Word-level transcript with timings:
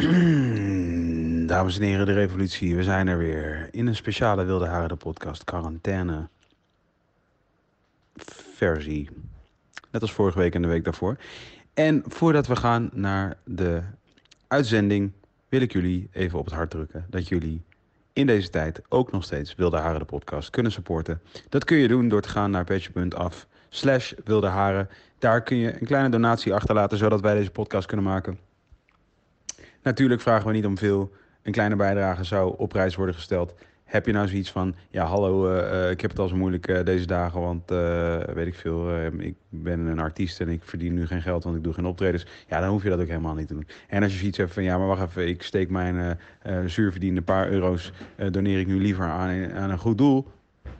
Dames 1.46 1.78
en 1.78 1.82
heren, 1.82 2.06
de 2.06 2.12
revolutie. 2.12 2.76
We 2.76 2.82
zijn 2.82 3.08
er 3.08 3.18
weer 3.18 3.68
in 3.70 3.86
een 3.86 3.96
speciale 3.96 4.44
Wilde 4.44 4.66
Haren 4.66 4.88
de 4.88 4.96
podcast 4.96 5.44
quarantaine 5.44 6.28
versie. 8.56 9.08
Net 9.90 10.02
als 10.02 10.12
vorige 10.12 10.38
week 10.38 10.54
en 10.54 10.62
de 10.62 10.68
week 10.68 10.84
daarvoor. 10.84 11.16
En 11.74 12.02
voordat 12.06 12.46
we 12.46 12.56
gaan 12.56 12.90
naar 12.92 13.36
de 13.44 13.82
uitzending, 14.46 15.12
wil 15.48 15.60
ik 15.60 15.72
jullie 15.72 16.08
even 16.12 16.38
op 16.38 16.44
het 16.44 16.54
hart 16.54 16.70
drukken 16.70 17.06
dat 17.08 17.28
jullie 17.28 17.62
in 18.12 18.26
deze 18.26 18.50
tijd 18.50 18.80
ook 18.88 19.12
nog 19.12 19.24
steeds 19.24 19.54
Wilde 19.54 19.78
Haren 19.78 19.98
de 19.98 20.04
podcast 20.04 20.50
kunnen 20.50 20.72
supporten. 20.72 21.20
Dat 21.48 21.64
kun 21.64 21.76
je 21.76 21.88
doen 21.88 22.08
door 22.08 22.22
te 22.22 22.28
gaan 22.28 22.50
naar 22.50 22.64
petje.af 22.64 23.46
slash 23.68 24.12
Wilde 24.24 24.46
Haren. 24.46 24.88
Daar 25.18 25.42
kun 25.42 25.56
je 25.56 25.80
een 25.80 25.86
kleine 25.86 26.08
donatie 26.08 26.54
achterlaten 26.54 26.98
zodat 26.98 27.20
wij 27.20 27.34
deze 27.34 27.50
podcast 27.50 27.86
kunnen 27.86 28.06
maken. 28.06 28.38
Natuurlijk 29.82 30.20
vragen 30.20 30.46
we 30.46 30.52
niet 30.52 30.66
om 30.66 30.78
veel. 30.78 31.12
Een 31.42 31.52
kleine 31.52 31.76
bijdrage 31.76 32.24
zou 32.24 32.54
op 32.56 32.68
prijs 32.68 32.96
worden 32.96 33.14
gesteld. 33.14 33.54
Heb 33.84 34.06
je 34.06 34.12
nou 34.12 34.28
zoiets 34.28 34.50
van, 34.50 34.74
ja 34.90 35.04
hallo, 35.04 35.52
uh, 35.52 35.72
uh, 35.72 35.90
ik 35.90 36.00
heb 36.00 36.10
het 36.10 36.18
al 36.18 36.28
zo 36.28 36.36
moeilijk 36.36 36.68
uh, 36.68 36.84
deze 36.84 37.06
dagen, 37.06 37.40
want 37.40 37.70
weet 38.34 38.46
ik 38.46 38.54
veel, 38.54 39.04
ik 39.18 39.34
ben 39.48 39.80
een 39.80 39.98
artiest 39.98 40.40
en 40.40 40.48
ik 40.48 40.62
verdien 40.64 40.94
nu 40.94 41.06
geen 41.06 41.22
geld, 41.22 41.44
want 41.44 41.56
ik 41.56 41.62
doe 41.62 41.72
geen 41.72 41.86
optredens. 41.86 42.26
Ja, 42.48 42.60
dan 42.60 42.68
hoef 42.68 42.82
je 42.82 42.88
dat 42.88 43.00
ook 43.00 43.06
helemaal 43.06 43.34
niet 43.34 43.48
te 43.48 43.54
doen. 43.54 43.66
En 43.88 44.02
als 44.02 44.12
je 44.12 44.18
zoiets 44.18 44.38
hebt 44.38 44.52
van, 44.52 44.62
ja 44.62 44.78
maar 44.78 44.86
wacht 44.86 45.02
even, 45.02 45.28
ik 45.28 45.42
steek 45.42 45.70
mijn 45.70 46.18
zuurverdiende 46.66 47.22
paar 47.22 47.48
euro's, 47.48 47.92
doneer 48.30 48.58
ik 48.58 48.66
nu 48.66 48.80
liever 48.80 49.04
aan, 49.04 49.52
aan 49.52 49.70
een 49.70 49.78
goed 49.78 49.98
doel, 49.98 50.26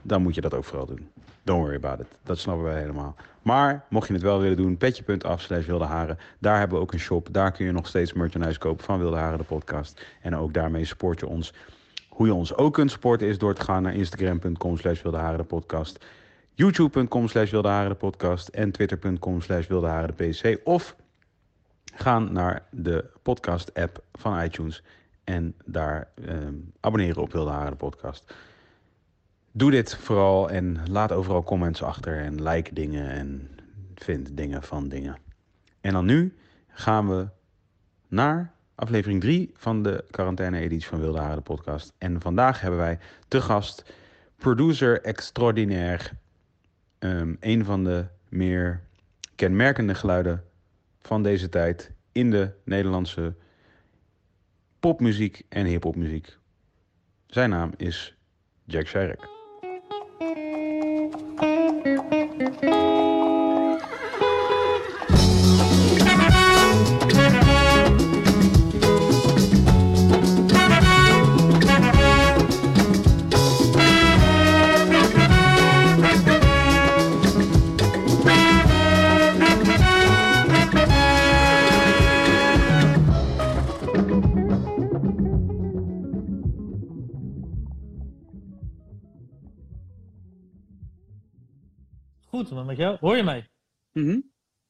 dan 0.01 0.21
moet 0.21 0.35
je 0.35 0.41
dat 0.41 0.53
ook 0.53 0.63
vooral 0.63 0.85
doen. 0.85 1.09
Don't 1.43 1.61
worry 1.61 1.75
about 1.75 1.99
it. 1.99 2.07
Dat 2.23 2.39
snappen 2.39 2.65
wij 2.65 2.79
helemaal. 2.79 3.15
Maar 3.41 3.85
mocht 3.89 4.07
je 4.07 4.13
het 4.13 4.21
wel 4.21 4.39
willen 4.39 4.57
doen, 4.57 4.77
petje.af 4.77 5.41
slash 5.41 5.65
wilde 5.65 5.85
haren. 5.85 6.17
Daar 6.39 6.59
hebben 6.59 6.77
we 6.77 6.83
ook 6.83 6.93
een 6.93 6.99
shop. 6.99 7.27
Daar 7.31 7.51
kun 7.51 7.65
je 7.65 7.71
nog 7.71 7.87
steeds 7.87 8.13
merchandise 8.13 8.59
kopen 8.59 8.85
van 8.85 8.99
Wilde 8.99 9.17
Haren, 9.17 9.37
de 9.37 9.43
podcast. 9.43 10.05
En 10.21 10.35
ook 10.35 10.53
daarmee 10.53 10.85
support 10.85 11.19
je 11.19 11.27
ons. 11.27 11.53
Hoe 12.09 12.27
je 12.27 12.33
ons 12.33 12.55
ook 12.55 12.73
kunt 12.73 12.91
supporten 12.91 13.27
is 13.27 13.37
door 13.37 13.53
te 13.53 13.61
gaan 13.61 13.83
naar 13.83 13.95
instagram.com 13.95 14.77
slash 14.77 15.01
wilde 15.01 15.17
haren, 15.17 15.37
de 15.37 15.43
podcast. 15.43 16.05
youtube.com 16.53 17.27
slash 17.27 17.51
wilde 17.51 17.67
haren, 17.67 17.89
de 17.89 17.95
podcast. 17.95 18.47
En 18.47 18.71
twitter.com 18.71 19.41
slash 19.41 19.67
wilde 19.67 19.87
haren, 19.87 20.13
de 20.15 20.27
pc. 20.27 20.59
Of 20.67 20.95
gaan 21.93 22.33
naar 22.33 22.65
de 22.71 23.05
podcast 23.21 23.73
app 23.73 24.03
van 24.13 24.41
iTunes. 24.41 24.83
En 25.23 25.55
daar 25.65 26.07
ehm, 26.25 26.53
abonneren 26.79 27.21
op 27.21 27.31
Wilde 27.31 27.51
Haren, 27.51 27.71
de 27.71 27.77
podcast. 27.77 28.33
Doe 29.53 29.71
dit 29.71 29.95
vooral 29.95 30.49
en 30.49 30.89
laat 30.89 31.11
overal 31.11 31.43
comments 31.43 31.83
achter 31.83 32.19
en 32.19 32.43
like 32.43 32.73
dingen 32.73 33.09
en 33.09 33.49
vind 33.95 34.37
dingen 34.37 34.63
van 34.63 34.89
dingen. 34.89 35.17
En 35.81 35.93
dan 35.93 36.05
nu 36.05 36.35
gaan 36.67 37.07
we 37.09 37.27
naar 38.07 38.53
aflevering 38.75 39.21
3 39.21 39.51
van 39.53 39.83
de 39.83 40.05
quarantaine-editie 40.09 40.89
van 40.89 40.99
Wilde 40.99 41.19
Haren 41.19 41.35
de 41.35 41.41
podcast. 41.41 41.93
En 41.97 42.21
vandaag 42.21 42.61
hebben 42.61 42.79
wij 42.79 42.99
te 43.27 43.41
gast 43.41 43.93
producer 44.35 45.01
extraordinaire. 45.01 46.09
Um, 46.99 47.37
een 47.39 47.65
van 47.65 47.83
de 47.83 48.05
meer 48.29 48.81
kenmerkende 49.35 49.95
geluiden 49.95 50.43
van 50.99 51.23
deze 51.23 51.49
tijd 51.49 51.91
in 52.11 52.31
de 52.31 52.51
Nederlandse 52.63 53.35
popmuziek 54.79 55.45
en 55.49 55.65
hiphopmuziek. 55.65 56.37
Zijn 57.27 57.49
naam 57.49 57.73
is 57.77 58.15
Jack 58.65 58.87
Sherrick. 58.87 59.40
Met 92.51 92.77
jou? 92.77 92.97
Hoor 92.99 93.15
je 93.17 93.23
mij? 93.23 93.49
Mhm. 93.91 94.19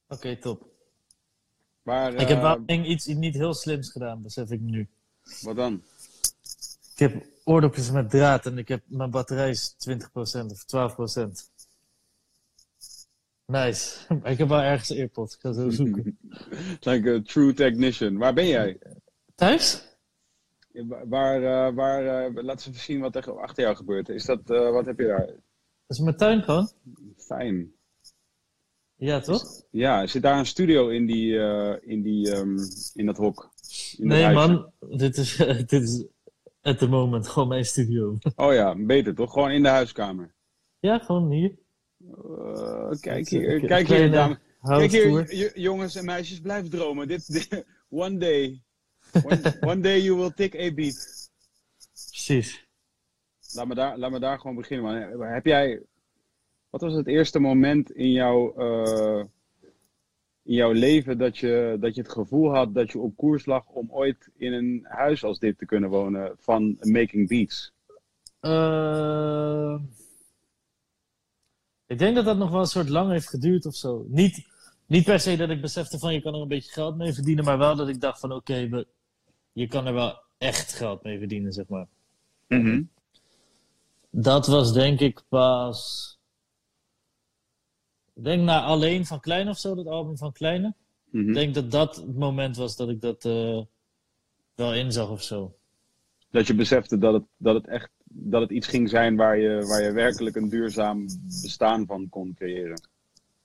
Oké, 0.07 0.35
top. 0.37 0.69
Maar, 1.83 2.13
Ik 2.13 2.27
heb 2.27 2.37
eh, 2.37 2.41
wel 2.41 2.63
één- 2.65 2.91
iets 2.91 3.05
niet 3.05 3.33
heel 3.35 3.53
slims 3.53 3.89
gedaan, 3.91 4.21
besef 4.21 4.51
ik 4.51 4.59
nu. 4.59 4.87
Wat 5.41 5.55
dan? 5.55 5.83
Ik 6.93 6.99
heb 6.99 7.25
oordopjes 7.43 7.91
met 7.91 8.09
draad 8.09 8.45
en 8.45 8.57
ik 8.57 8.67
heb, 8.67 8.81
mijn 8.85 9.11
batterij 9.11 9.49
is 9.49 9.75
20% 9.77 10.51
of 10.51 10.63
12%. 10.65 11.49
Nice. 13.45 13.97
Ik 14.23 14.37
heb 14.37 14.47
wel 14.47 14.61
ergens 14.61 14.91
AirPods. 14.91 15.35
Ik 15.35 15.41
ga 15.41 15.53
zo 15.53 15.69
zoeken. 15.69 16.17
Like 16.89 17.09
a 17.13 17.21
true 17.21 17.53
technician. 17.53 18.17
Waar 18.17 18.33
ben 18.33 18.47
jij? 18.47 18.79
Thuis? 19.35 19.89
Waar, 20.73 21.07
waar, 21.07 21.43
eh, 21.67 21.75
waar 21.75 22.25
eh, 22.25 22.43
laat 22.43 22.55
eens 22.55 22.67
even 22.67 22.79
zien 22.79 22.99
wat 22.99 23.15
er 23.15 23.39
achter 23.39 23.63
jou 23.63 23.75
gebeurt. 23.75 24.09
Is 24.09 24.25
dat, 24.25 24.49
eh, 24.49 24.69
wat 24.71 24.85
heb 24.85 24.99
je 24.99 25.05
daar? 25.07 25.29
Dat 25.91 25.99
is 25.99 26.05
mijn 26.05 26.17
tuin 26.17 26.43
gewoon. 26.43 26.69
Fijn. 27.17 27.71
Ja, 28.95 29.19
toch? 29.19 29.63
Ja, 29.71 30.07
zit 30.07 30.21
daar 30.21 30.39
een 30.39 30.45
studio 30.45 30.87
in, 30.87 31.05
die, 31.05 31.39
eh, 31.39 31.89
in, 31.89 32.01
die, 32.01 32.31
ehm, 32.31 32.57
in 32.93 33.05
dat 33.05 33.17
hok? 33.17 33.53
In 33.97 34.07
Nee, 34.07 34.33
man. 34.33 34.71
Dit 34.97 35.17
is, 35.17 35.35
dit 35.67 35.71
is 35.71 36.05
at 36.61 36.77
the 36.77 36.87
moment 36.87 37.27
gewoon 37.27 37.47
mijn 37.47 37.65
studio. 37.65 38.17
Oh 38.35 38.53
ja, 38.53 38.75
beter 38.75 39.15
toch? 39.15 39.33
Gewoon 39.33 39.51
in 39.51 39.63
de 39.63 39.69
huiskamer. 39.69 40.33
Ja, 40.79 40.99
gewoon 40.99 41.31
hier. 41.31 41.57
Eh, 42.13 42.89
kijk 42.99 43.29
hier, 43.29 43.59
kijk 43.59 43.87
hier, 43.87 44.11
dames. 44.11 44.37
Kijk 44.61 44.91
hier, 44.91 45.59
jongens 45.59 45.95
en 45.95 46.05
meisjes, 46.05 46.39
blijf 46.39 46.69
dromen. 46.69 47.07
Dit, 47.07 47.31
dit- 47.31 47.65
one 47.89 48.17
day. 48.17 48.61
One, 49.23 49.57
one 49.61 49.81
day 49.81 50.01
you 50.01 50.17
will 50.17 50.31
take 50.31 50.59
a 50.59 50.73
beat. 50.73 51.29
Precies. 52.09 52.69
Laat 53.53 53.67
me 53.67 53.75
daar, 53.75 53.97
laat 53.97 54.11
me 54.11 54.19
daar 54.19 54.39
gewoon 54.39 54.55
beginnen. 54.55 55.17
Man. 55.17 55.27
Heb 55.27 55.45
jij, 55.45 55.81
wat 56.71 56.81
was 56.81 56.93
het 56.93 57.07
eerste 57.07 57.39
moment 57.39 57.91
in 57.91 58.11
jouw, 58.11 58.53
eh, 58.55 59.25
in 60.43 60.53
jouw 60.53 60.71
leven 60.71 61.17
dat 61.17 61.37
je, 61.37 61.77
dat 61.79 61.95
je 61.95 62.01
het 62.01 62.11
gevoel 62.11 62.53
had 62.53 62.73
dat 62.73 62.91
je 62.91 62.99
op 62.99 63.15
koers 63.15 63.45
lag 63.45 63.65
om 63.65 63.91
ooit 63.91 64.29
in 64.37 64.53
een 64.53 64.85
huis 64.89 65.23
als 65.23 65.39
dit 65.39 65.57
te 65.57 65.65
kunnen 65.65 65.89
wonen 65.89 66.35
van 66.39 66.77
Making 66.79 67.27
Beats? 67.27 67.73
Eh, 68.39 69.79
ik 71.85 71.99
denk 71.99 72.15
dat 72.15 72.25
dat 72.25 72.37
nog 72.37 72.51
wel 72.51 72.59
een 72.59 72.65
soort 72.65 72.89
lang 72.89 73.11
heeft 73.11 73.29
geduurd 73.29 73.65
of 73.65 73.75
zo. 73.75 74.05
Niet, 74.07 74.47
niet 74.85 75.03
per 75.03 75.19
se 75.19 75.37
dat 75.37 75.49
ik 75.49 75.61
besefte 75.61 75.99
van 75.99 76.13
je 76.13 76.21
kan 76.21 76.33
er 76.33 76.41
een 76.41 76.47
beetje 76.47 76.71
geld 76.71 76.97
mee 76.97 77.13
verdienen, 77.13 77.45
maar 77.45 77.57
wel 77.57 77.75
dat 77.75 77.89
ik 77.89 78.01
dacht 78.01 78.19
van 78.19 78.31
oké, 78.31 78.85
je 79.51 79.67
kan 79.67 79.87
er 79.87 79.93
wel 79.93 80.21
echt 80.37 80.73
geld 80.73 81.03
mee 81.03 81.17
verdienen, 81.17 81.53
zeg 81.53 81.67
maar. 81.67 81.87
Dat 84.09 84.47
was 84.47 84.73
denk 84.73 84.99
ik 84.99 85.21
pas. 85.29 86.19
Ik 88.21 88.27
denk 88.27 88.43
na 88.43 88.61
alleen 88.63 89.05
van 89.05 89.19
Klein 89.19 89.49
of 89.49 89.57
zo, 89.57 89.75
dat 89.75 89.87
album 89.87 90.17
van 90.17 90.31
Kleine. 90.31 90.73
Mhm. 91.09 91.27
Ik 91.27 91.33
denk 91.33 91.53
dat 91.53 91.71
dat 91.71 91.95
het 91.95 92.17
moment 92.17 92.55
was 92.55 92.75
dat 92.75 92.89
ik 92.89 93.01
dat 93.01 93.25
eh, 93.25 93.61
wel 94.55 94.73
inzag 94.73 95.09
of 95.09 95.21
zo. 95.23 95.55
Dat 96.31 96.47
je 96.47 96.55
besefte 96.55 96.97
dat 96.97 97.13
het, 97.13 97.23
dat 97.37 97.55
het 97.55 97.67
echt 97.67 97.89
dat 98.03 98.41
het 98.41 98.51
iets 98.51 98.67
ging 98.67 98.89
zijn 98.89 99.15
waar 99.15 99.37
je, 99.37 99.65
waar 99.65 99.83
je 99.83 99.91
werkelijk 99.91 100.35
een 100.35 100.49
duurzaam 100.49 101.05
bestaan 101.41 101.85
van 101.85 102.09
kon 102.09 102.33
creëren. 102.33 102.81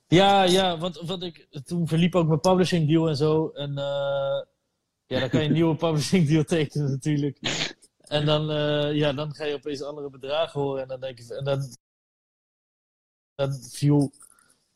Ja, 0.07 0.43
ja, 0.43 0.77
want, 0.77 0.99
want 0.99 1.23
ik, 1.23 1.47
toen 1.63 1.87
verliep 1.87 2.15
ook 2.15 2.27
mijn 2.27 2.39
publishing 2.39 2.87
deal 2.87 3.07
en 3.07 3.15
zo. 3.15 3.49
En 3.49 3.77
eh, 3.77 4.41
ja, 5.05 5.19
dan 5.19 5.29
kan 5.29 5.41
je 5.41 5.47
een 5.47 5.53
nieuwe 5.61 5.75
publishing 5.75 6.27
deal 6.27 6.43
tekenen 6.43 6.89
natuurlijk. 6.89 7.37
En 7.97 8.25
dan, 8.25 8.51
eh, 8.51 8.95
ja, 8.95 9.13
dan 9.13 9.35
ga 9.35 9.45
je 9.45 9.53
opeens 9.53 9.81
andere 9.81 10.09
bedragen 10.09 10.61
horen. 10.61 10.81
En 10.81 10.87
dan 10.87 10.99
denk 10.99 11.17
je, 11.17 11.35
en 11.35 11.43
dan, 11.43 11.75
dan 13.35 13.53
viel 13.53 14.11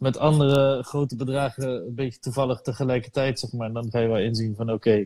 met 0.01 0.17
andere 0.17 0.83
grote 0.83 1.15
bedragen 1.15 1.69
een 1.69 1.95
beetje 1.95 2.19
toevallig 2.19 2.61
tegelijkertijd, 2.61 3.39
zeg 3.39 3.51
maar. 3.51 3.67
En 3.67 3.73
dan 3.73 3.89
ga 3.91 3.99
je 3.99 4.07
wel 4.07 4.17
inzien 4.17 4.55
van, 4.55 4.71
oké, 4.71 5.05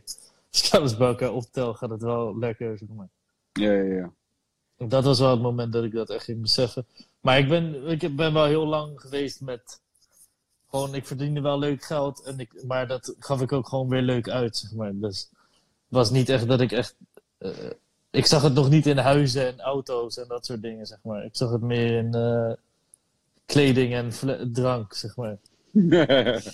als 0.51 0.67
ik 0.67 0.73
alles 0.73 0.97
bij 0.97 1.07
elkaar 1.07 1.31
optel, 1.31 1.73
gaat 1.73 1.89
het 1.89 2.01
wel 2.01 2.37
lekker, 2.37 2.77
zeg 2.77 2.87
maar. 2.89 3.07
Ja, 3.53 3.71
ja, 3.71 3.93
ja. 3.93 4.11
Dat 4.87 5.03
was 5.03 5.19
wel 5.19 5.31
het 5.31 5.41
moment 5.41 5.73
dat 5.73 5.83
ik 5.83 5.91
dat 5.91 6.09
echt 6.09 6.23
ging 6.23 6.41
beseffen. 6.41 6.85
Maar 7.21 7.37
ik 7.37 7.47
ben, 7.49 7.87
ik 7.87 8.15
ben 8.15 8.33
wel 8.33 8.45
heel 8.45 8.65
lang 8.65 9.01
geweest 9.01 9.41
met. 9.41 9.79
Gewoon, 10.69 10.95
ik 10.95 11.05
verdiende 11.05 11.41
wel 11.41 11.59
leuk 11.59 11.83
geld. 11.83 12.23
En 12.23 12.39
ik, 12.39 12.63
maar 12.67 12.87
dat 12.87 13.15
gaf 13.19 13.41
ik 13.41 13.51
ook 13.51 13.67
gewoon 13.67 13.89
weer 13.89 14.01
leuk 14.01 14.29
uit, 14.29 14.57
zeg 14.57 14.73
maar. 14.73 14.91
Dus 14.95 15.29
het 15.31 15.39
was 15.87 16.11
niet 16.11 16.29
echt 16.29 16.47
dat 16.47 16.61
ik 16.61 16.71
echt. 16.71 16.95
eh, 17.37 17.49
ik 18.11 18.25
zag 18.25 18.41
het 18.41 18.53
nog 18.53 18.69
niet 18.69 18.85
in 18.85 18.97
huizen 18.97 19.47
en 19.47 19.59
auto's 19.59 20.17
en 20.17 20.27
dat 20.27 20.45
soort 20.45 20.61
dingen, 20.61 20.85
zeg 20.85 20.99
maar. 21.03 21.25
Ik 21.25 21.35
zag 21.35 21.51
het 21.51 21.61
meer 21.61 21.97
in 21.97 22.13
eh, 22.13 22.51
kleding 23.45 23.93
en 23.93 24.11
drank, 24.51 24.93
zeg 24.93 25.15
maar. 25.15 25.37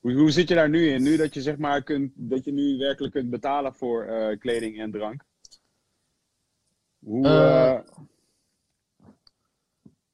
hoe, 0.00 0.12
hoe 0.12 0.30
zit 0.30 0.48
je 0.48 0.54
daar 0.54 0.68
nu 0.68 0.88
in? 0.88 1.02
Nu 1.02 1.16
dat 1.16 1.34
je 1.34 1.42
zeg 1.42 1.56
maar 1.56 1.82
kunt, 1.82 2.12
dat 2.14 2.44
je 2.44 2.52
nu 2.52 2.78
werkelijk 2.78 3.12
kunt 3.12 3.30
betalen 3.30 3.74
voor 3.74 4.04
eh, 4.04 4.38
kleding 4.38 4.80
en 4.80 4.90
drank. 4.90 5.24
Hoe, 6.98 7.26
Eh, 7.26 7.74
eh, 7.74 7.80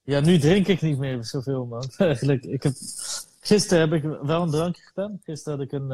Ja, 0.02 0.20
nu 0.20 0.38
drink 0.38 0.66
ik 0.66 0.80
niet 0.80 0.98
meer 0.98 1.24
zoveel, 1.24 1.66
man. 1.66 1.84
Eigenlijk, 1.96 2.44
ik 2.44 2.62
heb... 2.62 2.72
Gisteren 3.40 3.90
heb 3.90 4.04
ik 4.04 4.18
wel 4.22 4.42
een 4.42 4.50
drankje 4.50 4.82
gedaan. 4.82 5.20
Gisteren 5.24 5.58
had 5.58 5.66
ik 5.66 5.72
een, 5.72 5.90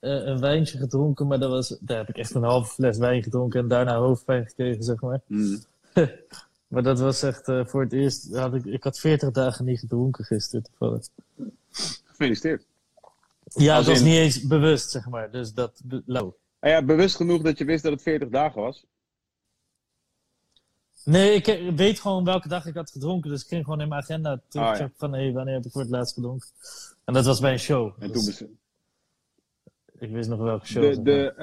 een 0.00 0.40
wijntje 0.40 0.78
gedronken, 0.78 1.26
maar 1.26 1.38
dat 1.38 1.50
was, 1.50 1.78
daar 1.80 1.96
heb 1.96 2.08
ik 2.08 2.16
echt 2.16 2.34
een 2.34 2.42
halve 2.42 2.72
fles 2.72 2.98
wijn 2.98 3.22
gedronken 3.22 3.60
en 3.60 3.68
daarna 3.68 3.96
hoofdpijn 3.96 4.46
gekregen, 4.46 4.82
zeg 4.82 5.00
maar. 5.00 5.20
hmm. 5.26 5.58
Maar 6.72 6.82
dat 6.82 6.98
was 7.00 7.22
echt 7.22 7.48
eh, 7.48 7.66
voor 7.66 7.82
het 7.82 7.92
eerst. 7.92 8.34
Had 8.34 8.54
ik, 8.54 8.64
ik 8.64 8.82
had 8.84 8.98
40 8.98 9.30
dagen 9.30 9.64
niet 9.64 9.78
gedronken 9.78 10.24
gisteren 10.24 10.62
toevallig. 10.64 11.06
Gefeliciteerd. 12.04 12.66
Ja, 13.54 13.76
Als 13.76 13.86
het 13.86 13.94
was 13.96 14.04
niet 14.04 14.16
eens 14.16 14.46
bewust, 14.46 14.90
zeg 14.90 15.08
maar. 15.08 15.30
Dus 15.30 15.52
dat. 15.54 15.80
be- 15.84 16.02
lauw. 16.06 16.36
Ah 16.58 16.70
ja, 16.70 16.82
bewust 16.84 17.16
genoeg 17.16 17.42
dat 17.42 17.58
je 17.58 17.64
wist 17.64 17.82
dat 17.82 17.92
het 17.92 18.02
40 18.02 18.28
dagen 18.28 18.60
was. 18.62 18.84
Nee, 21.04 21.34
ik 21.34 21.46
eh, 21.46 21.74
weet 21.74 22.00
gewoon 22.00 22.24
welke 22.24 22.48
dag 22.48 22.66
ik 22.66 22.74
had 22.74 22.90
gedronken. 22.90 23.30
Dus 23.30 23.42
ik 23.42 23.48
ging 23.48 23.64
gewoon 23.64 23.80
in 23.80 23.88
mijn 23.88 24.02
agenda 24.02 24.40
terugchecken 24.48 24.84
Ah, 24.84 24.90
ja. 24.90 24.96
van 24.98 25.12
hé, 25.12 25.22
hey, 25.22 25.32
wanneer 25.32 25.54
heb 25.54 25.64
ik 25.64 25.72
voor 25.72 25.80
het 25.80 25.90
laatst 25.90 26.14
gedronken. 26.14 26.48
En 27.04 27.14
dat 27.14 27.24
was 27.24 27.40
bij 27.40 27.52
een 27.52 27.58
show. 27.58 27.92
En 27.98 28.12
Dus 28.12 28.16
toen 28.36 28.48
bes- 28.48 28.58
ik 29.98 30.10
wist 30.10 30.28
nog 30.28 30.38
welke 30.38 30.66
show. 30.66 30.82
de, 30.94 31.02
de 31.02 31.34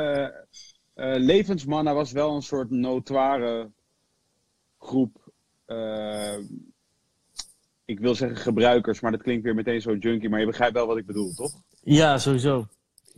eh, 0.93 1.15
levensmannen 1.19 1.93
was 1.95 2.11
wel 2.11 2.35
een 2.35 2.41
soort 2.41 2.69
notoire 2.69 3.69
groep. 4.79 5.18
Eh, 5.69 6.37
ik 7.85 7.99
wil 7.99 8.15
zeggen 8.15 8.37
gebruikers, 8.37 8.99
maar 8.99 9.11
dat 9.11 9.21
klinkt 9.21 9.43
weer 9.43 9.55
meteen 9.55 9.81
zo 9.81 9.95
junky. 9.95 10.27
Maar 10.27 10.39
je 10.39 10.45
begrijpt 10.45 10.73
wel 10.73 10.87
wat 10.87 10.97
ik 10.97 11.05
bedoel, 11.05 11.33
toch? 11.33 11.51
Ja, 11.81 12.17
sowieso. 12.17 12.67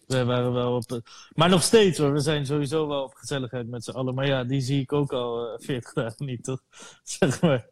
We 0.07 0.25
waren 0.25 0.53
wel 0.53 0.75
op. 0.75 0.91
eh, 0.91 0.97
Maar 1.33 1.49
nog 1.49 1.63
steeds 1.63 1.97
hoor, 1.97 2.11
we 2.13 2.19
zijn 2.19 2.45
sowieso 2.45 2.87
wel 2.87 3.03
op 3.03 3.13
gezelligheid 3.13 3.67
met 3.67 3.83
z'n 3.83 3.91
allen. 3.91 4.15
Maar 4.15 4.27
ja, 4.27 4.43
die 4.43 4.61
zie 4.61 4.81
ik 4.81 4.93
ook 4.93 5.11
al 5.13 5.53
eh, 5.53 5.59
40 5.65 5.93
dagen 5.93 6.25
niet, 6.25 6.43
toch? 6.43 6.61
Zeg 7.03 7.41
maar. 7.41 7.69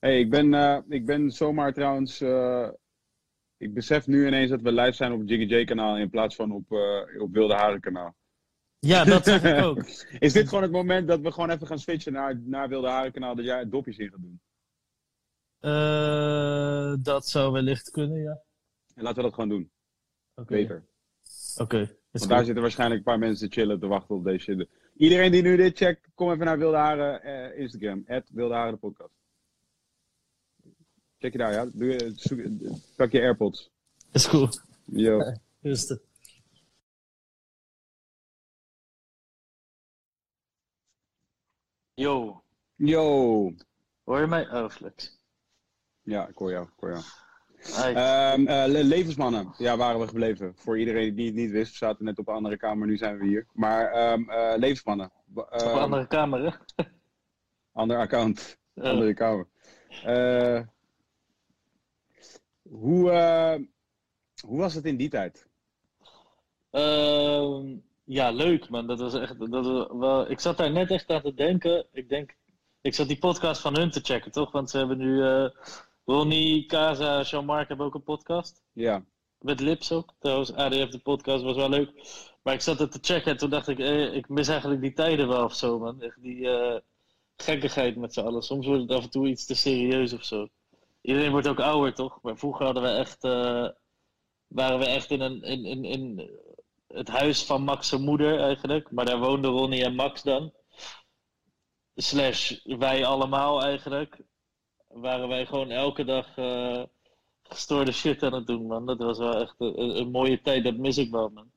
Hey, 0.00 0.18
ik 0.20 0.30
ben, 0.30 0.54
eh, 0.54 0.78
ik 0.88 1.06
ben 1.06 1.30
zomaar 1.30 1.72
trouwens. 1.72 2.20
eh, 2.20 2.68
ik 3.56 3.74
besef 3.74 4.06
nu 4.06 4.26
ineens 4.26 4.50
dat 4.50 4.60
we 4.60 4.72
live 4.72 4.92
zijn 4.92 5.12
op 5.12 5.18
het 5.20 5.28
Jiggy 5.28 5.54
J 5.54 5.64
kanaal 5.64 5.96
in 5.98 6.10
plaats 6.10 6.34
van 6.34 6.52
op, 6.52 6.72
eh, 6.72 7.22
op 7.22 7.32
Wilde 7.32 7.54
Haren 7.54 7.80
kanaal. 7.80 8.14
Ja, 8.84 9.04
dat 9.04 9.24
zeg 9.24 9.42
ik 9.44 9.64
ook. 9.64 9.78
Is 10.18 10.32
dit 10.32 10.48
gewoon 10.48 10.62
het 10.62 10.72
moment 10.72 11.08
dat 11.08 11.20
we 11.20 11.32
gewoon 11.32 11.50
even 11.50 11.66
gaan 11.66 11.78
switchen 11.78 12.12
naar, 12.12 12.40
naar 12.44 12.68
Wilde 12.68 12.88
Haren 12.88 13.12
kanaal, 13.12 13.34
dat 13.34 13.44
jij 13.44 13.68
dopjes 13.68 13.98
in 13.98 14.10
gaat 14.10 14.20
doen? 14.20 14.40
Eh, 15.60 16.94
dat 17.04 17.28
zou 17.28 17.52
wellicht 17.52 17.90
kunnen, 17.90 18.22
ja. 18.22 18.42
En 18.94 19.02
laten 19.02 19.16
we 19.16 19.22
dat 19.22 19.34
gewoon 19.34 19.48
doen. 19.48 19.70
Oké. 20.34 20.54
Beter. 20.54 20.84
Oké. 21.56 21.96
Want 22.10 22.28
daar 22.28 22.44
zitten 22.44 22.62
waarschijnlijk 22.62 22.98
een 22.98 23.06
paar 23.06 23.18
mensen 23.18 23.48
te 23.48 23.54
chillen 23.54 23.80
te 23.80 23.86
wachten 23.86 24.14
op 24.14 24.24
deze 24.24 24.38
shit. 24.38 24.68
Iedereen 24.96 25.32
die 25.32 25.42
nu 25.42 25.56
dit 25.56 25.76
checkt, 25.76 26.08
kom 26.14 26.30
even 26.30 26.44
naar 26.44 26.58
Wilde 26.58 26.76
Haren 26.76 27.22
eh, 27.22 27.58
Instagram. 27.58 28.04
Wilde 28.32 28.54
Haren 28.54 28.72
de 28.72 28.78
podcast. 28.78 29.14
Check 31.18 31.32
je 31.32 31.38
daar, 31.38 31.52
ja. 31.52 31.66
Doe 31.72 32.12
zoek, 32.16 32.40
pak 32.96 33.12
je 33.12 33.20
AirPods. 33.20 33.70
Is 34.12 34.26
goed. 34.26 34.62
Yo. 34.84 35.32
Rustig. 35.62 35.98
Yo, 41.94 42.42
Yo. 42.76 43.52
hoor 44.04 44.20
je 44.20 44.26
mij? 44.26 44.50
Oh, 44.50 44.68
flex. 44.70 45.18
Ja, 46.02 46.26
ik 46.28 46.36
hoor 46.38 46.50
jou. 46.50 46.64
Ik 46.66 46.72
hoor 46.76 46.90
jou. 46.90 47.02
Eh, 47.94 48.34
le- 48.66 48.82
levensmannen, 48.82 49.54
ja, 49.58 49.76
waren 49.76 50.00
we 50.00 50.06
gebleven. 50.08 50.54
Voor 50.56 50.78
iedereen 50.78 51.14
die 51.14 51.26
het 51.26 51.34
niet 51.34 51.50
wist, 51.50 51.70
we 51.70 51.76
zaten 51.76 52.04
net 52.04 52.18
op 52.18 52.28
een 52.28 52.34
andere 52.34 52.56
kamer, 52.56 52.86
nu 52.86 52.96
zijn 52.96 53.18
we 53.18 53.26
hier. 53.26 53.46
Maar 53.52 53.90
ehm, 53.92 54.30
eh, 54.30 54.52
levensmannen, 54.56 55.12
Op 55.34 55.52
een 55.52 55.60
ehm, 55.60 55.78
andere 55.78 56.06
kamer, 56.06 56.42
hè? 56.76 56.84
ander 57.72 57.98
account, 57.98 58.58
Oh. 58.74 58.84
andere 58.84 59.14
kamer. 59.14 59.46
Eh, 60.04 60.60
hoe, 62.62 63.10
eh, 63.10 63.60
hoe 64.46 64.58
was 64.58 64.74
het 64.74 64.84
in 64.84 64.96
die 64.96 65.08
tijd? 65.08 65.48
Ja, 68.04 68.30
leuk 68.30 68.68
man. 68.68 68.86
Dat 68.86 68.98
was 69.00 69.14
echt. 69.14 69.38
Dat 69.38 69.48
was 69.64 69.86
wel, 69.98 70.30
ik 70.30 70.40
zat 70.40 70.56
daar 70.56 70.70
net 70.70 70.90
echt 70.90 71.10
aan 71.10 71.22
te 71.22 71.34
denken. 71.34 71.86
Ik 71.92 72.08
denk. 72.08 72.36
Ik 72.80 72.94
zat 72.94 73.08
die 73.08 73.18
podcast 73.18 73.60
van 73.60 73.76
hun 73.76 73.90
te 73.90 74.00
checken, 74.00 74.30
toch? 74.32 74.52
Want 74.52 74.70
ze 74.70 74.78
hebben 74.78 74.98
nu. 74.98 75.22
eh, 75.24 75.48
Ronnie, 76.04 76.66
Kaza, 76.66 77.22
Jean-Marc 77.22 77.68
hebben 77.68 77.86
ook 77.86 77.94
een 77.94 78.02
podcast. 78.02 78.62
Ja, 78.72 79.04
Met 79.38 79.60
Lips 79.60 79.92
ook. 79.92 80.14
Trouwens, 80.18 80.52
ADF 80.54 80.90
de 80.90 80.98
podcast 80.98 81.44
was 81.44 81.56
wel 81.56 81.68
leuk. 81.68 81.90
Maar 82.42 82.54
ik 82.54 82.60
zat 82.60 82.78
het 82.78 82.92
te 82.92 82.98
checken 83.02 83.30
en 83.30 83.36
toen 83.36 83.50
dacht 83.50 83.68
ik, 83.68 83.78
eh, 83.78 84.14
ik 84.14 84.28
mis 84.28 84.48
eigenlijk 84.48 84.80
die 84.80 84.92
tijden 84.92 85.28
wel 85.28 85.44
of 85.44 85.54
zo, 85.54 85.78
man. 85.78 86.00
Echt 86.02 86.22
die 86.22 86.48
eh, 86.50 86.80
gekkigheid 87.36 87.96
met 87.96 88.12
z'n 88.14 88.20
allen. 88.20 88.42
Soms 88.42 88.66
wordt 88.66 88.82
het 88.82 88.90
af 88.90 89.02
en 89.04 89.10
toe 89.10 89.28
iets 89.28 89.46
te 89.46 89.54
serieus 89.54 90.12
of 90.12 90.24
zo. 90.24 90.48
Iedereen 91.00 91.30
wordt 91.30 91.48
ook 91.48 91.60
ouder, 91.60 91.94
toch? 91.94 92.18
Maar 92.22 92.36
vroeger 92.38 92.64
hadden 92.64 92.82
we 92.82 92.88
echt, 92.88 93.22
waren 94.48 94.78
we 94.78 94.84
echt 94.86 95.10
in, 95.10 95.20
een, 95.20 95.42
in, 95.42 95.64
in, 95.64 95.84
in 95.84 96.30
het 96.94 97.08
huis 97.08 97.44
van 97.44 97.62
Max' 97.62 97.96
moeder 97.98 98.40
eigenlijk. 98.40 98.90
Maar 98.90 99.04
daar 99.04 99.18
woonden 99.18 99.50
Ronnie 99.50 99.84
en 99.84 99.94
Max 99.94 100.22
dan. 100.22 100.52
Slash 101.94 102.64
wij 102.64 103.04
allemaal 103.04 103.62
eigenlijk. 103.62 104.18
Waren 104.88 105.28
wij 105.28 105.46
gewoon 105.46 105.70
elke 105.70 106.04
dag 106.04 106.36
eh, 106.36 106.82
gestoorde 107.42 107.92
shit 107.92 108.22
aan 108.22 108.32
het 108.32 108.46
doen, 108.46 108.66
man. 108.66 108.86
Dat 108.86 108.98
was 108.98 109.18
wel 109.18 109.40
echt 109.40 109.54
een 109.58 110.10
mooie 110.10 110.40
tijd. 110.40 110.64
Dat 110.64 110.76
mis 110.76 110.98
ik 110.98 111.10
wel, 111.10 111.28
man. 111.28 111.50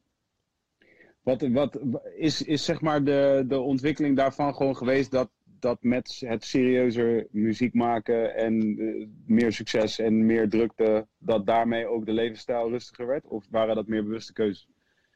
wat, 1.23 1.41
wat 1.41 1.79
is, 2.15 2.41
is 2.41 2.65
zeg 2.65 2.81
maar 2.81 3.03
de, 3.03 3.45
de 3.47 3.59
ontwikkeling 3.59 4.15
daarvan 4.15 4.55
gewoon 4.55 4.77
geweest 4.77 5.11
dat, 5.11 5.29
dat 5.59 5.77
met 5.81 6.21
het 6.25 6.43
serieuzer 6.43 7.27
muziek 7.31 7.73
maken 7.73 8.35
en 8.35 8.77
eh, 8.79 9.07
meer 9.25 9.51
succes 9.51 9.99
en 9.99 10.25
meer 10.25 10.49
drukte, 10.49 11.07
dat 11.17 11.45
daarmee 11.45 11.87
ook 11.87 12.05
de 12.05 12.13
levensstijl 12.13 12.69
rustiger 12.69 13.07
werd? 13.07 13.25
Of 13.25 13.45
waren 13.49 13.75
dat 13.75 13.87
meer 13.87 14.03
bewuste 14.03 14.33
keuzes? 14.33 14.67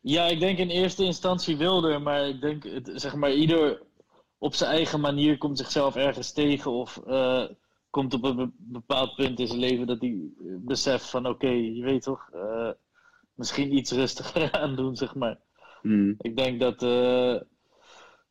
Ja, 0.01 0.25
ik 0.25 0.39
denk 0.39 0.57
in 0.57 0.69
eerste 0.69 1.03
instantie 1.03 1.57
wilder, 1.57 2.01
maar 2.01 2.27
ik 2.27 2.41
denk, 2.41 2.63
het, 2.63 2.91
zeg 2.93 3.15
maar, 3.15 3.33
ieder 3.33 3.81
op 4.37 4.53
zijn 4.53 4.71
eigen 4.71 4.99
manier 4.99 5.37
komt 5.37 5.57
zichzelf 5.57 5.95
ergens 5.95 6.31
tegen 6.31 6.71
of 6.71 6.97
eh, 7.07 7.43
komt 7.89 8.13
op 8.13 8.23
een 8.23 8.35
be- 8.35 8.51
bepaald 8.57 9.15
punt 9.15 9.39
in 9.39 9.47
zijn 9.47 9.59
leven 9.59 9.87
dat 9.87 10.01
hij 10.01 10.17
beseft 10.59 11.09
van, 11.09 11.27
oké, 11.27 11.47
je 11.47 11.83
weet 11.83 12.03
toch, 12.03 12.29
eh, 12.33 12.69
misschien 13.33 13.75
iets 13.75 13.91
rustiger 13.91 14.51
aan 14.61 14.75
doen, 14.75 14.95
zeg 14.95 15.15
maar. 15.15 15.39
Hmm. 15.81 16.15
Ik 16.17 16.37
denk 16.37 16.59
dat, 16.59 16.83
eh, 16.83 17.35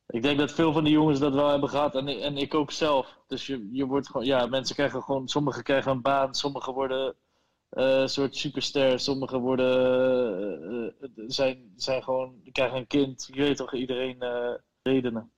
ik 0.07 0.21
denk 0.21 0.39
dat 0.39 0.51
veel 0.51 0.73
van 0.73 0.83
die 0.83 0.93
jongens 0.93 1.19
dat 1.19 1.33
wel 1.33 1.49
hebben 1.49 1.69
gehad 1.69 1.95
en, 1.95 2.07
en 2.07 2.37
ik 2.37 2.53
ook 2.53 2.71
zelf. 2.71 3.17
Dus 3.27 3.45
je, 3.45 3.69
je 3.71 3.85
wordt 3.85 4.07
gewoon, 4.07 4.25
ja, 4.25 4.45
mensen 4.45 4.75
krijgen 4.75 5.01
gewoon, 5.03 5.27
sommigen 5.27 5.63
krijgen 5.63 5.91
een 5.91 6.01
baan, 6.01 6.33
sommigen 6.33 6.73
worden 6.73 7.15
een 7.71 8.09
soort 8.09 8.35
superster, 8.35 8.99
sommigen 8.99 9.39
worden, 9.39 9.71
eh, 10.69 10.87
eh, 10.87 11.09
zijn, 11.27 11.73
zijn 11.75 12.03
gewoon, 12.03 12.41
krijgen 12.51 12.77
een 12.77 12.87
kind. 12.87 13.29
Je 13.33 13.41
weet 13.41 13.57
toch, 13.57 13.73
iedereen 13.73 14.23
redenen. 14.81 15.31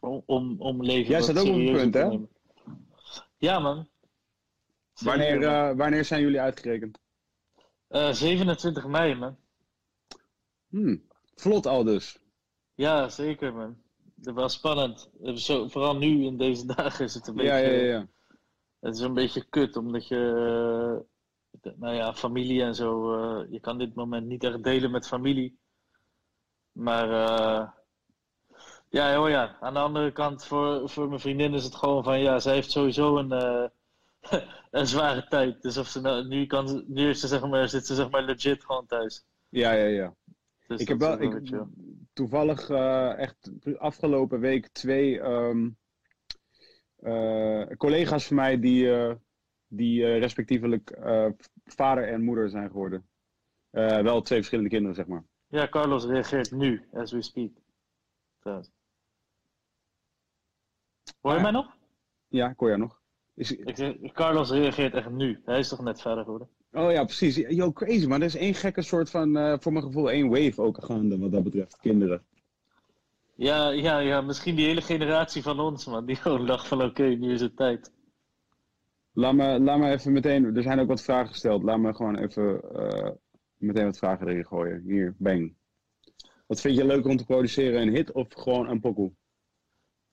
Om, 0.00 0.22
om, 0.26 0.60
om 0.60 0.82
leven 0.82 1.10
Jij 1.10 1.22
staat 1.22 1.38
ook 1.38 1.46
op 1.46 1.54
een 1.54 1.72
punt, 1.72 1.94
hè? 1.94 2.18
Ja, 3.38 3.58
man. 3.58 3.88
Wanneer, 5.00 5.42
uh, 5.42 5.76
wanneer 5.76 6.04
zijn 6.04 6.20
jullie 6.20 6.40
uitgerekend? 6.40 6.98
Uh, 7.88 8.12
27 8.12 8.86
mei, 8.86 9.14
man. 9.14 9.36
Hmm, 10.68 11.02
vlot 11.34 11.66
al 11.66 11.84
dus. 11.84 12.18
Ja, 12.74 13.08
zeker, 13.08 13.54
man. 13.54 13.82
Dat 14.14 14.34
was 14.34 14.52
spannend. 14.52 15.10
Zo, 15.34 15.68
vooral 15.68 15.96
nu 15.96 16.24
in 16.24 16.36
deze 16.36 16.66
dagen 16.76 17.04
is 17.04 17.14
het 17.14 17.26
een 17.26 17.34
beetje. 17.34 17.50
Ja, 17.50 17.56
ja, 17.58 17.82
ja. 17.82 18.06
Het 18.84 18.94
is 18.94 19.00
een 19.00 19.14
beetje 19.14 19.44
kut, 19.44 19.76
omdat 19.76 20.08
je. 20.08 20.16
Uh, 21.62 21.72
nou 21.76 21.94
ja, 21.94 22.14
familie 22.14 22.62
en 22.62 22.74
zo. 22.74 23.14
Uh, 23.14 23.50
je 23.50 23.60
kan 23.60 23.78
dit 23.78 23.94
moment 23.94 24.26
niet 24.26 24.44
echt 24.44 24.64
delen 24.64 24.90
met 24.90 25.06
familie. 25.06 25.58
Maar. 26.72 27.08
Uh, 27.08 27.68
ja, 28.88 29.22
oh 29.22 29.28
ja. 29.28 29.56
Aan 29.60 29.74
de 29.74 29.80
andere 29.80 30.12
kant, 30.12 30.44
voor, 30.44 30.88
voor 30.88 31.08
mijn 31.08 31.20
vriendin 31.20 31.54
is 31.54 31.64
het 31.64 31.74
gewoon 31.74 32.04
van. 32.04 32.20
Ja, 32.20 32.38
zij 32.38 32.54
heeft 32.54 32.70
sowieso 32.70 33.16
een. 33.16 33.30
een 34.70 34.86
zware 34.86 35.26
tijd. 35.28 35.62
Dus 35.62 35.76
of 35.76 35.88
ze 35.88 36.00
nou, 36.00 36.26
nu, 36.26 36.46
kan, 36.46 36.84
nu 36.86 37.08
is 37.08 37.20
ze, 37.20 37.26
zeg 37.26 37.46
maar, 37.46 37.68
zit 37.68 37.86
ze 37.86 37.94
zeg 37.94 38.10
maar 38.10 38.22
legit 38.22 38.64
gewoon 38.64 38.86
thuis. 38.86 39.24
Ja, 39.48 39.72
ja, 39.72 39.86
ja. 39.86 40.14
Dus 40.66 40.80
ik 40.80 40.88
heb 40.88 40.98
wel, 40.98 41.20
ik, 41.20 41.40
toevallig 42.12 42.70
echt 43.16 43.50
afgelopen 43.78 44.40
week 44.40 44.68
twee 44.68 45.20
um, 45.20 45.64
uh, 45.64 45.72
collega's 47.76 48.26
van 48.26 48.36
mij 48.36 48.60
die, 48.60 48.84
uh, 48.84 49.14
die 49.66 50.18
respectievelijk 50.18 50.98
vader 51.64 52.08
en 52.08 52.24
moeder 52.24 52.48
zijn 52.48 52.70
geworden. 52.70 53.08
wel 53.70 54.22
twee 54.22 54.38
verschillende 54.38 54.70
kinderen, 54.70 54.94
zeg 54.94 55.06
maar. 55.06 55.24
Ja, 55.46 55.68
Carlos 55.68 56.04
reageert 56.04 56.50
nu, 56.50 56.88
as 56.92 57.12
we 57.12 57.22
speak. 57.22 57.50
Hoor 61.20 61.34
je 61.34 61.40
mij 61.40 61.50
nog? 61.50 61.76
Ja, 62.28 62.48
ik 62.50 62.58
hoor 62.58 62.68
jou 62.68 62.80
nog. 62.80 63.02
Is... 63.34 63.56
Ik 63.56 63.76
zeg, 63.76 64.12
Carlos 64.12 64.50
reageert 64.50 64.94
echt 64.94 65.10
nu. 65.10 65.40
Hij 65.44 65.58
is 65.58 65.68
toch 65.68 65.82
net 65.82 66.00
verder 66.00 66.24
geworden? 66.24 66.48
Oh 66.72 66.92
ja, 66.92 67.04
precies. 67.04 67.36
Yo, 67.36 67.72
crazy 67.72 68.06
man. 68.06 68.20
Er 68.20 68.26
is 68.26 68.36
één 68.36 68.54
gekke 68.54 68.82
soort 68.82 69.10
van, 69.10 69.36
uh, 69.36 69.54
voor 69.58 69.72
mijn 69.72 69.84
gevoel, 69.84 70.10
één 70.10 70.28
wave 70.28 70.62
ook 70.62 70.84
gaande 70.84 71.18
wat 71.18 71.32
dat 71.32 71.42
betreft. 71.42 71.76
Kinderen. 71.76 72.22
Ja, 73.36 73.70
ja, 73.70 73.98
ja. 73.98 74.20
Misschien 74.20 74.54
die 74.54 74.66
hele 74.66 74.82
generatie 74.82 75.42
van 75.42 75.60
ons, 75.60 75.86
man. 75.86 76.06
Die 76.06 76.16
gewoon 76.24 76.46
dacht 76.46 76.68
van, 76.68 76.82
oké, 76.82 77.04
nu 77.04 77.32
is 77.32 77.40
het 77.40 77.56
tijd. 77.56 77.92
Laat 79.12 79.34
me, 79.34 79.60
laat 79.60 79.78
me 79.78 79.90
even 79.90 80.12
meteen, 80.12 80.56
er 80.56 80.62
zijn 80.62 80.80
ook 80.80 80.88
wat 80.88 81.02
vragen 81.02 81.28
gesteld. 81.28 81.62
Laat 81.62 81.78
me 81.78 81.94
gewoon 81.94 82.16
even 82.16 82.60
uh, 82.72 83.10
meteen 83.56 83.84
wat 83.84 83.98
vragen 83.98 84.28
erin 84.28 84.46
gooien. 84.46 84.82
Hier, 84.82 85.14
bang. 85.18 85.54
Wat 86.46 86.60
vind 86.60 86.76
je 86.76 86.84
leuk 86.84 87.06
om 87.06 87.16
te 87.16 87.24
produceren? 87.24 87.80
Een 87.80 87.94
hit 87.94 88.12
of 88.12 88.26
gewoon 88.28 88.68
een 88.68 88.80
pokoe? 88.80 89.12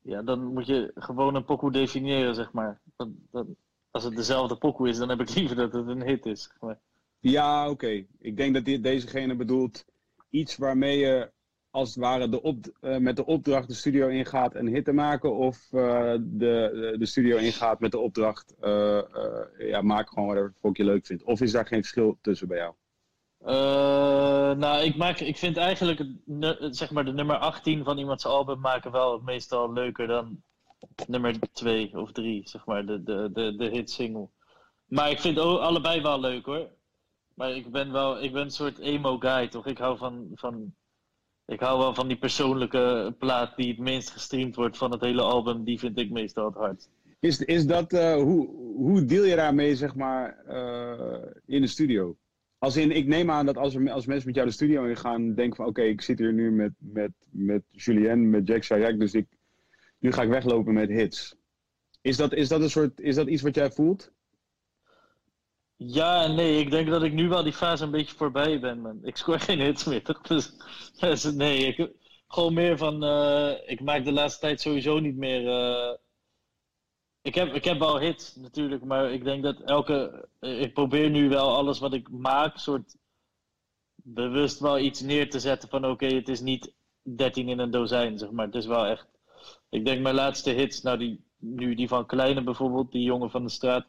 Ja, 0.02 0.22
dan 0.22 0.54
moet 0.54 0.68
je 0.68 0.92
gewoon 0.96 1.36
een 1.36 1.46
pokoe 1.46 1.72
definiëren, 1.72 2.36
zeg 2.36 2.52
maar. 2.52 2.82
Dan, 2.96 3.16
dan, 3.32 3.56
als 3.92 4.04
het 4.04 4.16
dezelfde 4.16 4.58
pokoe 4.58 4.90
is, 4.90 4.98
dan 4.98 5.10
heb 5.10 5.20
ik 5.20 5.36
liever 5.36 5.56
dat 5.56 5.74
het 5.74 5.88
een 5.88 6.04
hit 6.04 6.26
is. 6.26 6.44
Zeg 6.44 6.60
maar. 6.60 6.80
Ja, 7.20 7.70
oké. 7.70 8.06
Ik 8.20 8.38
denk 8.38 8.54
dat 8.54 8.66
dit, 8.66 8.84
dezegene 8.84 9.36
bedoelt 9.36 9.86
iets 10.30 10.58
waarmee 10.58 10.98
je 10.98 11.32
als 11.72 11.90
het 11.90 11.98
ware 11.98 12.30
de 12.30 12.42
op, 12.42 12.66
uh, 12.82 12.98
met 12.98 13.16
de 13.16 13.26
opdracht 13.26 13.68
de 13.68 13.74
studio 13.74 14.08
ingaat 14.08 14.56
een 14.56 14.68
hit 14.68 14.86
te 14.86 14.92
maken. 14.92 15.36
Of 15.36 15.68
uh, 15.72 16.14
de, 16.20 16.96
de 17.00 17.06
studio 17.06 17.38
ingaat 17.38 17.80
met 17.80 17.92
de 17.92 18.00
opdracht, 18.00 18.56
uh, 18.62 19.02
ja, 19.58 19.82
maak 19.82 20.10
gewoon 20.10 20.38
het 20.62 20.78
je 20.78 20.84
leuk 20.84 21.06
vindt. 21.06 21.24
Of 21.24 21.42
is 21.42 21.52
daar 21.52 21.68
geen 21.68 21.82
verschil 21.82 22.18
tussen 22.22 22.48
bij 22.48 22.58
jou? 22.58 22.74
nou, 24.58 24.84
ik, 24.84 24.96
maak, 24.96 25.20
ik 25.20 25.38
vind 25.38 25.58
eigenlijk 25.58 26.04
zeg 26.70 26.92
maar 26.92 27.06
de 27.06 27.14
nummer 27.14 27.36
18 27.36 27.84
van 27.84 27.98
iemands 27.98 28.26
album 28.26 28.60
maken 28.60 28.92
wel 28.92 29.20
meestal 29.20 29.74
leuker 29.74 30.08
dan 30.08 30.42
nummer 31.08 31.40
2 31.52 32.00
of 32.00 32.12
3, 32.12 32.42
zeg 32.50 32.66
maar, 32.66 32.86
de, 32.86 33.04
de, 33.04 33.30
de, 33.34 33.56
de 33.56 33.70
hit 33.70 33.92
single. 33.92 34.30
Maar 34.86 35.12
ik 35.12 35.20
vind 35.20 35.40
ook 35.40 35.60
allebei 35.60 36.02
wel 36.02 36.20
leuk 36.20 36.46
hoor. 36.46 36.68
Maar 37.34 37.52
ik 37.52 37.72
ben 37.72 37.92
wel, 37.92 38.24
ik 38.24 38.34
ben 38.34 38.42
een 38.42 38.52
soort 38.52 38.80
emo 38.80 39.18
guy, 39.18 39.48
toch? 39.48 39.66
Ik 39.66 39.78
hou 39.78 39.98
van, 39.98 40.32
van 40.34 40.74
ik 41.52 41.60
hou 41.60 41.80
wel 41.80 41.94
van 41.94 42.08
die 42.08 42.18
persoonlijke 42.18 43.16
plaat 43.20 43.56
die 43.56 43.68
het 43.68 43.78
minst 43.78 44.10
gestreamd 44.10 44.56
wordt 44.56 44.78
van 44.78 44.92
het 44.92 45.02
hele 45.02 45.22
album. 45.22 45.64
Die 45.64 45.80
vind 45.80 45.98
ik 45.98 46.12
meestal 46.12 46.46
het 46.46 46.56
hardst. 46.56 46.90
Is, 47.20 47.40
is 47.40 47.66
dat, 47.66 47.94
uh, 47.94 48.14
hoe, 48.14 48.48
hoe 48.76 49.06
deel 49.06 49.24
je 49.24 49.36
daarmee, 49.36 49.76
zeg 49.76 49.96
maar, 49.96 50.44
uh, 50.50 51.26
in 51.46 51.62
de 51.62 51.68
studio? 51.68 52.16
Als 52.58 52.78
in, 52.78 52.92
ik 52.92 53.08
neem 53.08 53.32
aan 53.32 53.46
dat 53.46 53.58
als, 53.58 53.76
er, 53.76 53.92
als 53.92 54.06
mensen 54.06 54.26
met 54.26 54.36
jou 54.36 54.48
de 54.48 54.54
studio 54.54 54.84
in 54.84 54.98
gaan, 54.98 55.34
denken 55.34 55.56
van 55.56 55.66
oké, 55.66 55.82
ik 55.82 56.02
zit 56.02 56.20
hier 56.20 56.34
nu 56.34 56.52
met, 56.52 56.72
met, 56.78 57.12
met 57.32 57.64
Julien, 57.72 58.30
met 58.30 58.48
Jack 58.48 58.66
Chirac, 58.66 59.00
dus 59.00 59.14
ik, 59.14 59.28
nu 60.00 60.12
ga 60.12 60.22
ik 60.22 60.30
weglopen 60.30 60.74
met 60.74 60.90
hits. 60.90 61.36
Is 62.02 62.18
dat, 62.18 62.34
is 62.34 62.48
dat, 62.48 62.62
een 62.62 62.70
soort, 62.70 63.02
is 63.02 63.16
dat 63.16 63.28
iets 63.28 63.42
wat 63.42 63.56
jij 63.56 63.72
voelt? 63.72 64.12
Ja 65.84 66.24
en 66.24 66.36
nee, 66.36 66.60
ik 66.60 66.72
denk 66.72 66.90
dat 66.90 67.04
ik 67.04 67.14
nu 67.14 67.30
wel 67.30 67.44
die 67.44 67.54
fase 67.54 67.84
een 67.84 67.92
beetje 67.92 68.16
voorbij 68.16 68.60
ben. 68.60 69.00
Ik 69.04 69.18
scoor 69.18 69.40
geen 69.50 69.60
hits 69.60 69.84
meer? 69.84 70.20
Dus, 70.22 70.54
dus 71.00 71.24
nee, 71.24 71.58
ik, 71.58 71.92
gewoon 72.28 72.54
meer 72.54 72.78
van, 72.78 73.04
uh, 73.04 73.70
ik 73.70 73.82
maak 73.82 74.06
de 74.06 74.12
laatste 74.12 74.40
tijd 74.40 74.62
sowieso 74.62 75.00
niet 75.00 75.16
meer... 75.16 75.42
Uh, 75.42 75.94
ik, 77.22 77.36
heb, 77.36 77.54
ik 77.54 77.64
heb 77.64 77.80
wel 77.80 78.00
hits 78.00 78.36
natuurlijk, 78.36 78.84
maar 78.84 79.12
ik 79.12 79.24
denk 79.24 79.44
dat 79.44 79.62
elke... 79.62 80.28
Ik 80.40 80.74
probeer 80.74 81.10
nu 81.10 81.30
wel 81.30 81.56
alles 81.56 81.80
wat 81.80 81.94
ik 81.94 82.10
maak, 82.10 82.58
soort 82.58 82.96
bewust 83.96 84.60
wel 84.60 84.80
iets 84.80 85.02
neer 85.02 85.30
te 85.30 85.40
zetten 85.40 85.70
van 85.70 85.86
oké, 85.86 86.06
het 86.06 86.30
is 86.30 86.42
niet 86.42 86.74
13 87.02 87.50
in 87.50 87.60
een 87.60 87.72
dozijn, 87.72 88.18
zeg 88.18 88.32
maar. 88.32 88.46
Het 88.46 88.56
is 88.56 88.66
wel 88.66 88.86
echt... 88.86 89.08
Ik 89.70 89.86
denk 89.86 90.02
mijn 90.02 90.16
laatste 90.16 90.50
hits, 90.50 90.82
nou 90.82 90.98
die, 90.98 91.24
nu 91.38 91.76
die 91.76 91.88
van 91.88 92.06
Kleine 92.06 92.44
bijvoorbeeld, 92.44 92.92
die 92.92 93.04
jongen 93.04 93.32
van 93.32 93.44
de 93.44 93.50
straat 93.50 93.86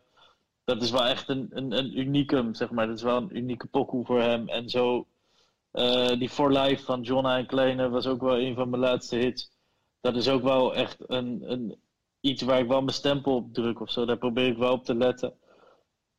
dat 0.64 0.82
is 0.82 0.90
wel 0.90 1.04
echt 1.04 1.28
een, 1.28 1.48
een, 1.50 1.72
een 1.78 1.98
unicum, 1.98 2.54
zeg 2.54 2.70
maar. 2.70 2.86
Dat 2.86 2.96
is 2.96 3.02
wel 3.02 3.16
een 3.16 3.36
unieke 3.36 3.66
pokoe 3.66 4.04
voor 4.04 4.20
hem. 4.20 4.48
En 4.48 4.68
zo, 4.68 5.06
uh, 5.72 6.18
die 6.18 6.28
For 6.28 6.52
Life 6.52 6.84
van 6.84 7.02
Jonna 7.02 7.38
en 7.38 7.46
Kleine 7.46 7.88
was 7.88 8.06
ook 8.06 8.20
wel 8.20 8.38
een 8.38 8.54
van 8.54 8.70
mijn 8.70 8.82
laatste 8.82 9.16
hits. 9.16 9.50
Dat 10.00 10.16
is 10.16 10.28
ook 10.28 10.42
wel 10.42 10.74
echt 10.74 10.96
een, 11.06 11.52
een, 11.52 11.76
iets 12.20 12.42
waar 12.42 12.58
ik 12.58 12.68
wel 12.68 12.82
mijn 12.82 12.96
stempel 12.96 13.34
op 13.34 13.54
druk 13.54 13.80
of 13.80 13.90
zo. 13.90 14.04
Daar 14.04 14.18
probeer 14.18 14.46
ik 14.46 14.56
wel 14.56 14.72
op 14.72 14.84
te 14.84 14.94
letten. 14.94 15.34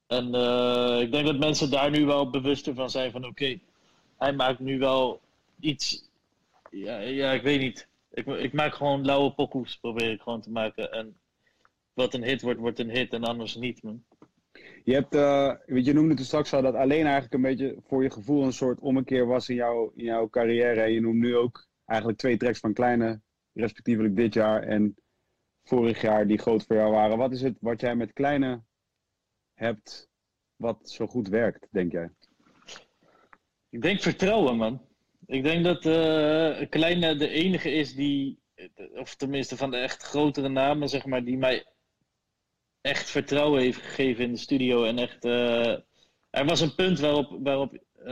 En 0.08 0.36
uh, 0.36 1.00
ik 1.02 1.12
denk 1.12 1.26
dat 1.26 1.38
mensen 1.38 1.70
daar 1.70 1.90
nu 1.90 2.06
wel 2.06 2.30
bewuster 2.30 2.74
van 2.74 2.90
zijn 2.90 3.12
van 3.12 3.26
oké, 3.26 3.60
hij 4.18 4.34
maakt 4.34 4.60
nu 4.60 4.80
wel 4.80 5.22
iets. 5.60 6.10
Ja, 6.70 7.00
ja 7.00 7.32
ik 7.32 7.42
weet 7.42 7.60
niet. 7.60 7.88
Ik, 8.14 8.26
ik 8.26 8.54
maak 8.54 8.76
gewoon 8.76 9.06
lauwe 9.06 9.32
pokoes, 9.32 9.78
probeer 9.78 10.12
ik 10.12 10.22
gewoon 10.22 10.42
te 10.42 10.50
maken. 10.50 10.92
En 10.92 11.16
wat 11.94 12.14
een 12.14 12.24
hit 12.24 12.42
wordt, 12.42 12.60
wordt 12.60 12.80
een 12.80 12.90
hit 12.90 13.14
en 13.14 13.24
anders 13.24 13.56
niet, 13.56 13.84
man. 13.84 14.04
Je 14.86 14.94
hebt, 14.94 15.16
uh, 15.16 15.54
je 15.66 15.94
noemde 15.94 16.14
het 16.14 16.26
straks 16.26 16.54
al 16.54 16.62
dat 16.62 16.76
alleen 16.76 17.04
eigenlijk 17.04 17.34
een 17.34 17.42
beetje 17.42 17.78
voor 17.88 18.04
je 18.04 18.12
gevoel 18.12 18.44
een 18.44 18.54
soort 18.54 18.80
ommekeer 18.80 19.26
was 19.26 19.50
in, 19.50 19.56
jou, 19.56 19.92
in 19.96 20.04
jouw 20.04 20.30
carrière. 20.30 20.82
En 20.82 20.92
je 20.92 21.02
noemt 21.02 21.20
nu 21.20 21.36
ook 21.36 21.68
eigenlijk 21.86 22.20
twee 22.20 22.38
tracks 22.38 22.60
van 22.60 22.74
Kleine, 22.74 23.22
respectievelijk 23.54 24.16
dit 24.16 24.34
jaar 24.34 24.64
en 24.64 24.96
vorig 25.64 26.02
jaar, 26.02 26.28
die 26.28 26.38
groot 26.38 26.66
voor 26.66 26.76
jou 26.76 26.92
waren. 26.92 27.18
Wat 27.18 27.32
is 27.32 27.42
het 27.42 27.58
wat 27.60 27.82
jij 27.82 27.96
met 27.96 28.14
Kleine 28.14 28.64
hebt 29.54 30.10
wat 30.56 30.90
zo 30.90 31.08
goed 31.08 31.28
werkt, 31.28 31.68
denk 31.72 31.92
jij? 31.92 32.10
Ik 33.70 33.82
denk 33.82 34.02
vertrouwen, 34.02 34.58
man. 34.58 34.82
Ik 35.26 35.44
denk 35.44 35.64
dat 35.64 35.86
uh, 35.86 36.70
Kleine 36.70 37.16
de 37.16 37.30
enige 37.30 37.72
is 37.72 37.96
die, 37.96 38.40
of 38.94 39.16
tenminste 39.16 39.58
van 39.58 39.72
de 39.72 39.78
echt 39.78 40.04
grotere 40.04 40.50
namen, 40.50 40.90
zeg 40.90 41.06
maar, 41.06 41.24
die 41.24 41.38
mij 41.38 41.66
echt 42.84 43.10
vertrouwen 43.10 43.62
heeft 43.62 43.82
gegeven 43.82 44.24
in 44.24 44.32
de 44.32 44.38
studio. 44.38 44.84
En 44.84 44.98
echt, 44.98 45.26
uh, 45.26 45.72
er 46.30 46.46
was 46.46 46.62
een 46.62 46.76
punt 46.76 47.00
waarop, 47.00 47.38
waarop 47.44 47.74
uh, 47.74 48.06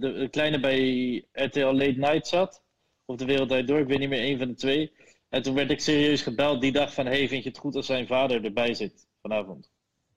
de, 0.00 0.28
kleine 0.30 0.60
bij 0.60 1.24
RTL 1.32 1.64
Late 1.64 1.98
Night 1.98 2.26
zat. 2.26 2.62
Of 3.04 3.16
de 3.16 3.24
Wereld 3.24 3.66
Door, 3.66 3.78
ik 3.78 3.86
weet 3.86 3.98
niet 3.98 4.08
meer, 4.08 4.20
één 4.20 4.38
van 4.38 4.48
de 4.48 4.54
twee. 4.54 4.92
En 5.28 5.42
toen 5.42 5.54
werd 5.54 5.70
ik 5.70 5.80
serieus 5.80 6.22
gebeld 6.22 6.60
die 6.60 6.72
dag 6.72 6.94
van... 6.94 7.06
hey, 7.06 7.28
vind 7.28 7.42
je 7.42 7.48
het 7.48 7.58
goed 7.58 7.76
als 7.76 7.86
zijn 7.86 8.06
vader 8.06 8.44
erbij 8.44 8.74
zit 8.74 9.08
vanavond? 9.22 9.70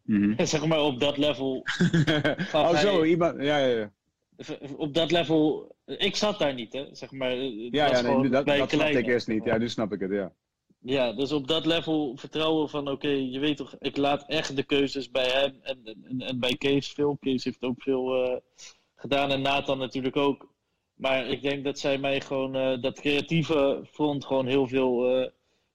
Mm 0.03 0.21
-hmm. 0.21 0.45
zeg 0.45 0.65
maar 0.65 0.81
op 0.81 0.99
dat 0.99 1.17
level... 1.17 1.65
oh 2.53 2.77
zo, 2.77 3.03
iemand... 3.03 3.41
Ja, 3.41 3.57
ja, 3.57 3.77
ja. 3.77 3.91
Op 4.77 4.93
dat 4.93 5.11
level... 5.11 5.75
Ik 5.85 6.15
zat 6.15 6.39
daar 6.39 6.53
niet, 6.53 6.73
hè. 6.73 6.85
Zeg 6.91 7.11
maar, 7.11 7.35
ja, 7.35 7.89
ja 7.89 8.01
nee, 8.01 8.29
dat, 8.29 8.45
dat 8.45 8.69
snapte 8.71 8.97
ik 8.97 9.07
eerst 9.07 9.27
niet. 9.27 9.43
Ja, 9.43 9.57
nu 9.57 9.69
snap 9.69 9.93
ik 9.93 9.99
het, 9.99 10.11
ja. 10.11 10.33
Ja, 10.85 11.13
dus 11.13 11.31
op 11.31 11.47
dat 11.47 11.65
level 11.65 12.17
vertrouwen 12.17 12.69
van 12.69 12.87
oké, 12.89 13.07
je 13.07 13.39
weet 13.39 13.57
toch, 13.57 13.75
ik 13.79 13.97
laat 13.97 14.27
echt 14.27 14.55
de 14.55 14.63
keuzes 14.63 15.11
bij 15.11 15.27
hem 15.27 15.59
en, 15.61 15.79
en, 15.85 16.21
en 16.21 16.39
bij 16.39 16.55
Kees 16.55 16.91
veel. 16.91 17.17
Kees 17.19 17.43
heeft 17.43 17.63
ook 17.63 17.81
veel 17.81 18.25
uh, 18.25 18.37
gedaan 18.95 19.31
en 19.31 19.41
Nathan 19.41 19.77
natuurlijk 19.77 20.15
ook. 20.15 20.53
Maar 20.93 21.27
ik 21.27 21.41
denk 21.41 21.63
dat 21.63 21.79
zij 21.79 21.97
mij 21.97 22.21
gewoon 22.21 22.55
uh, 22.55 22.81
dat 22.81 22.99
creatieve 22.99 23.87
front 23.91 24.25
gewoon 24.25 24.47
heel 24.47 24.67
veel 24.67 25.21
uh, 25.21 25.27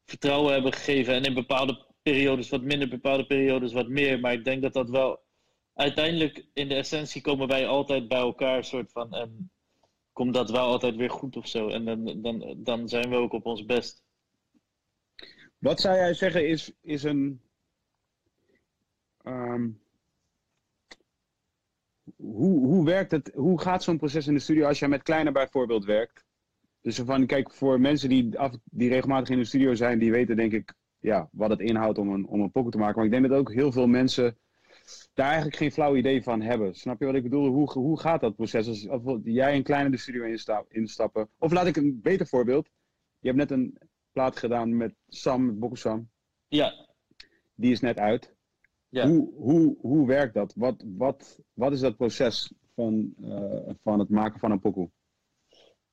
vertrouwen 0.04 0.52
hebben 0.52 0.72
gegeven. 0.72 1.14
En 1.14 1.24
in 1.24 1.34
bepaalde 1.34 1.86
periodes 2.02 2.48
wat 2.48 2.62
minder, 2.62 2.88
bepaalde 2.88 3.26
periodes 3.26 3.72
wat 3.72 3.88
meer. 3.88 4.20
Maar 4.20 4.32
ik 4.32 4.44
denk 4.44 4.62
dat 4.62 4.72
dat 4.72 4.90
wel 4.90 5.20
uiteindelijk 5.74 6.46
in 6.54 6.68
de 6.68 6.74
essentie 6.74 7.20
komen 7.20 7.48
wij 7.48 7.66
altijd 7.66 8.08
bij 8.08 8.18
elkaar 8.18 8.64
soort 8.64 8.92
van. 8.92 9.14
En 9.14 9.50
komt 10.12 10.34
dat 10.34 10.50
wel 10.50 10.66
altijd 10.66 10.96
weer 10.96 11.10
goed 11.10 11.36
of 11.36 11.46
zo. 11.46 11.68
En 11.68 11.84
dan, 11.84 12.22
dan, 12.22 12.54
dan 12.56 12.88
zijn 12.88 13.10
we 13.10 13.16
ook 13.16 13.32
op 13.32 13.46
ons 13.46 13.64
best. 13.64 14.06
Wat 15.58 15.80
zou 15.80 15.96
jij 15.96 16.14
zeggen 16.14 16.48
is, 16.48 16.72
is 16.80 17.02
een. 17.02 17.40
Um, 19.24 19.80
hoe, 22.16 22.66
hoe 22.66 22.84
werkt 22.84 23.10
het, 23.10 23.30
hoe 23.34 23.60
gaat 23.60 23.82
zo'n 23.82 23.98
proces 23.98 24.26
in 24.26 24.34
de 24.34 24.40
studio 24.40 24.66
als 24.66 24.78
jij 24.78 24.88
met 24.88 25.02
kleine 25.02 25.32
bijvoorbeeld 25.32 25.84
werkt? 25.84 26.24
Dus 26.80 26.98
van, 26.98 27.26
kijk, 27.26 27.52
voor 27.52 27.80
mensen 27.80 28.08
die, 28.08 28.38
af, 28.38 28.56
die 28.64 28.88
regelmatig 28.88 29.28
in 29.28 29.38
de 29.38 29.44
studio 29.44 29.74
zijn, 29.74 29.98
die 29.98 30.10
weten 30.10 30.36
denk 30.36 30.52
ik 30.52 30.74
ja, 30.98 31.28
wat 31.32 31.50
het 31.50 31.60
inhoudt 31.60 31.98
om 31.98 32.08
een, 32.08 32.26
om 32.26 32.40
een 32.40 32.50
pokken 32.50 32.72
te 32.72 32.78
maken. 32.78 32.96
Maar 32.96 33.04
ik 33.04 33.10
denk 33.10 33.28
dat 33.28 33.38
ook 33.38 33.52
heel 33.52 33.72
veel 33.72 33.86
mensen 33.86 34.36
daar 35.14 35.26
eigenlijk 35.26 35.56
geen 35.56 35.72
flauw 35.72 35.96
idee 35.96 36.22
van 36.22 36.40
hebben. 36.40 36.74
Snap 36.74 37.00
je 37.00 37.06
wat 37.06 37.14
ik 37.14 37.22
bedoel? 37.22 37.48
Hoe, 37.48 37.72
hoe 37.72 38.00
gaat 38.00 38.20
dat 38.20 38.36
proces? 38.36 38.88
Als, 38.88 39.18
jij 39.24 39.56
een 39.56 39.62
kleine 39.62 39.90
de 39.90 39.96
studio 39.96 40.24
insta 40.24 40.64
instappen. 40.68 41.28
Of 41.38 41.52
laat 41.52 41.66
ik 41.66 41.76
een 41.76 42.00
beter 42.02 42.26
voorbeeld. 42.26 42.68
Je 43.18 43.26
hebt 43.26 43.38
net 43.38 43.50
een 43.50 43.78
plaat 44.18 44.38
gedaan 44.38 44.76
met 44.76 44.94
Sam, 45.08 45.46
met 45.46 45.58
Bokusam. 45.58 46.10
Ja. 46.48 46.86
Die 47.54 47.72
is 47.72 47.80
net 47.80 47.98
uit. 47.98 48.34
Ja. 48.88 49.06
Hoe, 49.06 49.32
hoe, 49.34 49.76
hoe 49.80 50.06
werkt 50.06 50.34
dat? 50.34 50.52
Wat, 50.56 50.84
wat, 50.96 51.38
wat 51.52 51.72
is 51.72 51.80
dat 51.80 51.96
proces 51.96 52.52
van, 52.74 53.14
uh, 53.20 53.74
van 53.82 53.98
het 53.98 54.08
maken 54.08 54.40
van 54.40 54.50
een 54.50 54.60
pokoe? 54.60 54.90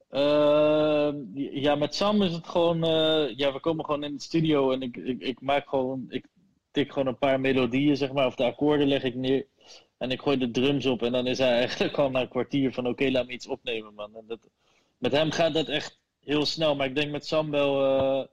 Uh, 0.09 1.13
ja, 1.33 1.75
met 1.75 1.95
Sam 1.95 2.21
is 2.21 2.33
het 2.33 2.47
gewoon. 2.47 2.77
Uh, 2.77 3.37
ja, 3.37 3.53
we 3.53 3.59
komen 3.59 3.85
gewoon 3.85 4.03
in 4.03 4.13
de 4.13 4.21
studio 4.21 4.71
en 4.71 4.81
ik, 4.81 4.97
ik, 4.97 5.21
ik 5.21 5.41
maak 5.41 5.69
gewoon. 5.69 6.05
Ik 6.09 6.27
tik 6.71 6.91
gewoon 6.91 7.07
een 7.07 7.17
paar 7.17 7.39
melodieën, 7.39 7.97
zeg 7.97 8.11
maar, 8.11 8.25
of 8.25 8.35
de 8.35 8.43
akkoorden 8.43 8.87
leg 8.87 9.03
ik 9.03 9.15
neer. 9.15 9.47
En 9.97 10.11
ik 10.11 10.21
gooi 10.21 10.37
de 10.37 10.51
drums 10.51 10.85
op 10.85 11.01
en 11.01 11.11
dan 11.11 11.27
is 11.27 11.37
hij 11.37 11.51
eigenlijk 11.63 11.97
al 11.97 12.09
na 12.09 12.21
een 12.21 12.29
kwartier 12.29 12.73
van: 12.73 12.87
oké, 12.87 13.09
laat 13.09 13.25
me 13.25 13.33
iets 13.33 13.47
opnemen, 13.47 13.93
man. 13.93 14.15
En 14.15 14.23
dat, 14.27 14.49
met 14.97 15.11
hem 15.11 15.31
gaat 15.31 15.53
dat 15.53 15.67
echt 15.67 16.03
heel 16.25 16.45
snel, 16.45 16.75
maar 16.75 16.87
ik 16.87 16.95
denk 16.95 17.11
met 17.11 17.25
Sam 17.25 17.51
wel. 17.51 17.85
Uh, 17.85 18.25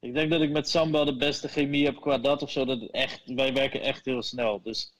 ik 0.00 0.14
denk 0.14 0.30
dat 0.30 0.40
ik 0.40 0.50
met 0.50 0.68
Sam 0.68 0.92
wel 0.92 1.04
de 1.04 1.16
beste 1.16 1.48
chemie 1.48 1.84
heb 1.84 2.00
qua 2.00 2.18
dat 2.18 2.42
of 2.42 2.50
zo. 2.50 2.64
Dat 2.64 2.80
het 2.80 2.90
echt, 2.90 3.22
wij 3.26 3.52
werken 3.52 3.80
echt 3.80 4.04
heel 4.04 4.22
snel. 4.22 4.62
Dus 4.62 4.92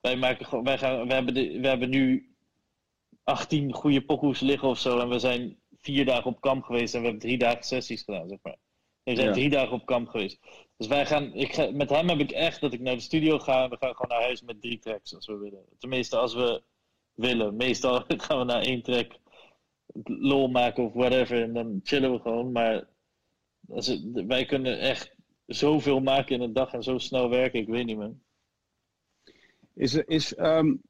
wij 0.00 0.16
maken 0.16 0.46
gewoon. 0.46 0.64
Wij, 0.64 0.78
gaan, 0.78 1.06
wij, 1.06 1.16
hebben, 1.16 1.34
de, 1.34 1.60
wij 1.60 1.70
hebben 1.70 1.90
nu 1.90 2.34
18 3.24 3.72
goede 3.72 4.04
pokoes 4.04 4.40
liggen 4.40 4.68
of 4.68 4.78
zo. 4.78 4.98
En 4.98 5.08
we 5.08 5.18
zijn 5.18 5.58
vier 5.80 6.04
dagen 6.04 6.30
op 6.30 6.40
kamp 6.40 6.64
geweest 6.64 6.94
en 6.94 7.00
we 7.00 7.06
hebben 7.06 7.24
drie 7.24 7.38
dagen 7.38 7.64
sessies 7.64 8.02
gedaan, 8.02 8.28
zeg 8.28 8.38
maar. 8.42 8.56
We 9.02 9.14
zijn 9.14 9.26
ja. 9.26 9.32
drie 9.32 9.50
dagen 9.50 9.72
op 9.72 9.86
kamp 9.86 10.08
geweest. 10.08 10.38
Dus 10.76 10.86
wij 10.86 11.06
gaan, 11.06 11.34
ik 11.34 11.54
ga, 11.54 11.70
met 11.70 11.90
hem 11.90 12.08
heb 12.08 12.18
ik 12.18 12.30
echt 12.30 12.60
dat 12.60 12.72
ik 12.72 12.80
naar 12.80 12.94
de 12.94 13.00
studio 13.00 13.38
ga 13.38 13.62
en 13.62 13.70
we 13.70 13.76
gaan 13.80 13.94
gewoon 13.96 14.18
naar 14.18 14.26
huis 14.26 14.42
met 14.42 14.60
drie 14.60 14.78
tracks 14.78 15.14
als 15.14 15.26
we 15.26 15.36
willen. 15.36 15.64
Tenminste, 15.78 16.16
als 16.16 16.34
we 16.34 16.62
willen. 17.14 17.56
Meestal 17.56 18.04
gaan 18.24 18.38
we 18.38 18.44
naar 18.44 18.62
één 18.62 18.82
track 18.82 19.18
lol 20.04 20.48
maken 20.48 20.84
of 20.84 20.92
whatever 20.92 21.42
en 21.42 21.52
dan 21.52 21.80
chillen 21.82 22.12
we 22.12 22.18
gewoon. 22.18 22.52
Maar 22.52 22.88
als 23.68 24.02
wij 24.12 24.44
kunnen 24.44 24.78
echt 24.78 25.16
zoveel 25.46 26.00
maken 26.00 26.34
in 26.34 26.40
een 26.40 26.52
dag 26.52 26.72
en 26.72 26.82
zo 26.82 26.98
snel 26.98 27.30
werken, 27.30 27.60
ik 27.60 27.68
weet 27.68 27.86
niet 27.86 27.96
man. 27.96 28.20
Is, 29.74 29.94
is 29.94 30.38
um, 30.38 30.82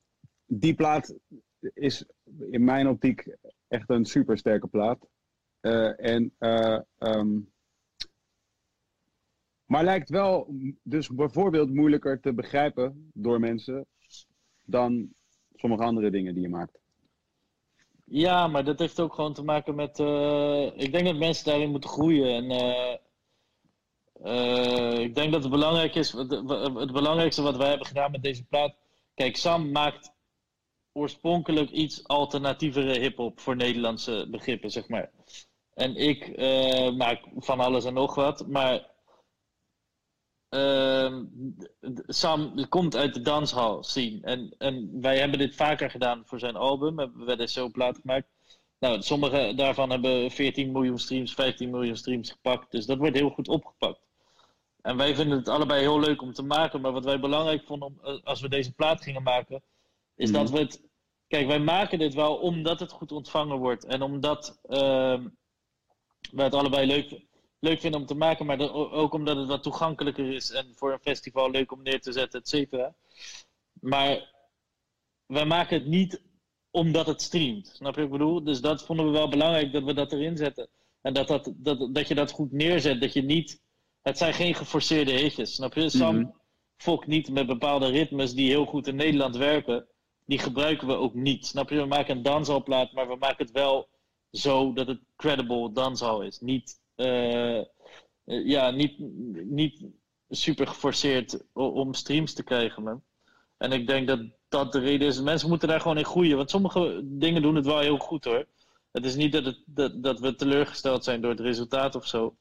die 0.46 0.74
plaat 0.74 1.14
is 1.60 2.04
in 2.50 2.64
mijn 2.64 2.88
optiek 2.88 3.36
echt 3.68 3.90
een 3.90 4.04
super 4.04 4.38
sterke 4.38 4.66
plaat. 4.66 5.08
Uh, 5.60 6.00
en, 6.00 6.34
uh, 6.38 6.80
um, 6.98 7.52
maar 9.64 9.84
lijkt 9.84 10.08
wel 10.08 10.54
dus 10.82 11.08
bijvoorbeeld 11.08 11.74
moeilijker 11.74 12.20
te 12.20 12.34
begrijpen 12.34 13.10
door 13.14 13.40
mensen 13.40 13.86
dan 14.64 15.14
sommige 15.54 15.82
andere 15.82 16.10
dingen 16.10 16.34
die 16.34 16.42
je 16.42 16.48
maakt. 16.48 16.78
Ja, 18.08 18.46
maar 18.46 18.64
dat 18.64 18.78
heeft 18.78 19.00
ook 19.00 19.14
gewoon 19.14 19.32
te 19.32 19.42
maken 19.44 19.74
met. 19.74 19.98
Uh, 19.98 20.64
ik 20.76 20.92
denk 20.92 21.04
dat 21.04 21.16
mensen 21.16 21.44
daarin 21.44 21.70
moeten 21.70 21.90
groeien. 21.90 22.34
En 22.34 23.00
ik 25.00 25.14
denk 25.14 25.32
dat 25.32 25.42
het 25.42 25.52
belangrijk 25.52 25.94
is. 25.94 26.12
Het, 26.12 26.92
belangrijkste 26.92 27.42
wat 27.42 27.56
wij 27.56 27.68
hebben 27.68 27.86
gedaan 27.86 28.10
met 28.10 28.22
deze 28.22 28.44
plaat. 28.44 28.76
Kijk, 29.14 29.36
Sam 29.36 29.70
maakt 29.70 30.12
oorspronkelijk 30.92 31.70
iets 31.70 32.06
alternatievere 32.08 32.98
hip-hop 32.98 33.40
voor 33.40 33.56
Nederlandse 33.56 34.26
begrippen, 34.30 34.70
zeg 34.70 34.88
maar. 34.88 35.10
En 35.74 35.96
ik 35.96 36.36
maak 36.96 37.20
van 37.36 37.60
alles 37.60 37.84
en 37.84 37.94
nog 37.94 38.14
wat, 38.14 38.46
maar 38.46 38.95
uh, 40.50 41.20
Sam 42.06 42.68
komt 42.68 42.96
uit 42.96 43.14
de 43.14 43.20
danshal 43.20 43.82
scene. 43.82 44.20
En, 44.22 44.54
en 44.58 45.00
wij 45.00 45.18
hebben 45.18 45.38
dit 45.38 45.54
vaker 45.54 45.90
gedaan 45.90 46.22
voor 46.26 46.38
zijn 46.38 46.56
album, 46.56 46.96
we 46.96 47.24
hebben 47.26 47.48
zo 47.48 47.68
plaat 47.68 47.98
gemaakt. 48.00 48.28
Nou, 48.78 49.02
sommige 49.02 49.52
daarvan 49.56 49.90
hebben 49.90 50.30
14 50.30 50.72
miljoen 50.72 50.98
streams, 50.98 51.34
15 51.34 51.70
miljoen 51.70 51.96
streams 51.96 52.30
gepakt, 52.30 52.70
dus 52.70 52.86
dat 52.86 52.98
wordt 52.98 53.16
heel 53.16 53.30
goed 53.30 53.48
opgepakt. 53.48 54.00
En 54.82 54.96
wij 54.96 55.14
vinden 55.14 55.38
het 55.38 55.48
allebei 55.48 55.80
heel 55.80 56.00
leuk 56.00 56.22
om 56.22 56.32
te 56.32 56.42
maken, 56.42 56.80
maar 56.80 56.92
wat 56.92 57.04
wij 57.04 57.20
belangrijk 57.20 57.64
vonden 57.64 57.88
om, 57.88 57.98
eh, 58.02 58.24
als 58.24 58.40
we 58.40 58.48
deze 58.48 58.72
plaat 58.72 59.02
gingen 59.02 59.22
maken, 59.22 59.62
is 60.16 60.32
dat 60.32 60.50
we 60.50 60.58
het. 60.58 60.84
Kijk, 61.28 61.46
wij 61.46 61.58
maken 61.58 61.98
dit 61.98 62.14
wel 62.14 62.36
omdat 62.36 62.80
het 62.80 62.92
goed 62.92 63.12
ontvangen 63.12 63.58
wordt. 63.58 63.84
En 63.84 64.02
omdat 64.02 64.60
uh, 64.68 65.24
wij 66.30 66.44
het 66.44 66.54
allebei 66.54 66.86
leuk, 66.86 67.20
leuk 67.68 67.80
vinden 67.80 68.00
om 68.00 68.06
te 68.06 68.14
maken. 68.14 68.46
Maar 68.46 68.60
ook 68.74 69.12
omdat 69.12 69.36
het 69.36 69.48
wat 69.48 69.62
toegankelijker 69.62 70.32
is. 70.32 70.50
En 70.50 70.72
voor 70.74 70.92
een 70.92 70.98
festival 70.98 71.50
leuk 71.50 71.72
om 71.72 71.82
neer 71.82 72.00
te 72.00 72.12
zetten, 72.12 72.40
et 72.40 72.48
cetera. 72.48 72.94
Maar 73.80 74.34
wij 75.26 75.44
maken 75.44 75.78
het 75.78 75.86
niet 75.86 76.22
omdat 76.70 77.06
het 77.06 77.22
streamt. 77.22 77.70
Snap 77.74 77.94
je 77.94 78.00
wat 78.00 78.10
ik 78.10 78.18
bedoel? 78.18 78.44
Dus 78.44 78.60
dat 78.60 78.84
vonden 78.84 79.06
we 79.06 79.12
wel 79.12 79.28
belangrijk 79.28 79.72
dat 79.72 79.84
we 79.84 79.94
dat 79.94 80.12
erin 80.12 80.36
zetten. 80.36 80.68
En 81.00 81.14
dat, 81.14 81.28
dat, 81.28 81.52
dat, 81.56 81.94
dat 81.94 82.08
je 82.08 82.14
dat 82.14 82.30
goed 82.30 82.52
neerzet. 82.52 83.00
Dat 83.00 83.12
je 83.12 83.22
niet. 83.22 83.60
Het 84.02 84.18
zijn 84.18 84.34
geen 84.34 84.54
geforceerde 84.54 85.12
hitjes. 85.12 85.54
Snap 85.54 85.74
je? 85.74 85.88
Sam 85.88 86.16
mm 86.16 86.22
-hmm. 86.22 86.34
fokt 86.76 87.06
niet 87.06 87.30
met 87.30 87.46
bepaalde 87.46 87.86
ritmes 87.86 88.34
die 88.34 88.48
heel 88.48 88.66
goed 88.66 88.86
in 88.86 88.96
Nederland 88.96 89.36
werken 89.36 89.86
die 90.26 90.38
gebruiken 90.38 90.86
we 90.86 90.94
ook 90.94 91.14
niet. 91.14 91.46
Snap 91.46 91.70
je? 91.70 91.76
We 91.76 91.86
maken 91.86 92.16
een 92.16 92.22
dansalplaat, 92.22 92.92
maar 92.92 93.08
we 93.08 93.16
maken 93.16 93.44
het 93.44 93.54
wel 93.54 93.88
zo 94.30 94.72
dat 94.72 94.86
het 94.86 95.00
credible 95.16 95.72
dansal 95.72 96.22
is. 96.22 96.40
Niet, 96.40 96.80
uh, 96.96 97.64
ja, 98.24 98.70
niet, 98.70 98.98
niet 99.44 99.84
super 100.28 100.66
geforceerd 100.66 101.44
om 101.52 101.94
streams 101.94 102.32
te 102.32 102.44
krijgen, 102.44 102.82
man. 102.82 103.02
En 103.58 103.72
ik 103.72 103.86
denk 103.86 104.06
dat 104.06 104.20
dat 104.48 104.72
de 104.72 104.78
reden 104.78 105.08
is. 105.08 105.20
Mensen 105.20 105.48
moeten 105.48 105.68
daar 105.68 105.80
gewoon 105.80 105.98
in 105.98 106.04
groeien. 106.04 106.36
Want 106.36 106.50
sommige 106.50 107.00
dingen 107.04 107.42
doen 107.42 107.54
het 107.54 107.66
wel 107.66 107.78
heel 107.78 107.98
goed 107.98 108.24
hoor. 108.24 108.46
Het 108.92 109.04
is 109.04 109.14
niet 109.14 109.32
dat, 109.32 109.44
het, 109.44 109.62
dat, 109.66 110.02
dat 110.02 110.20
we 110.20 110.34
teleurgesteld 110.34 111.04
zijn 111.04 111.20
door 111.20 111.30
het 111.30 111.40
resultaat 111.40 111.94
of 111.94 112.06
zo. 112.06 112.36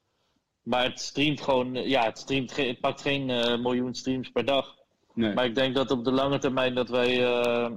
Maar 0.61 0.83
het 0.83 0.99
streamt 0.99 1.41
gewoon, 1.41 1.73
ja, 1.73 2.03
het, 2.03 2.17
streamt, 2.17 2.55
het 2.55 2.79
pakt 2.79 3.01
geen 3.01 3.29
uh, 3.29 3.61
miljoen 3.61 3.95
streams 3.95 4.29
per 4.29 4.45
dag. 4.45 4.75
Nee. 5.13 5.33
Maar 5.33 5.45
ik 5.45 5.55
denk 5.55 5.75
dat 5.75 5.91
op 5.91 6.03
de 6.03 6.11
lange 6.11 6.37
termijn 6.37 6.75
dat 6.75 6.89
wij 6.89 7.21
uh, 7.21 7.71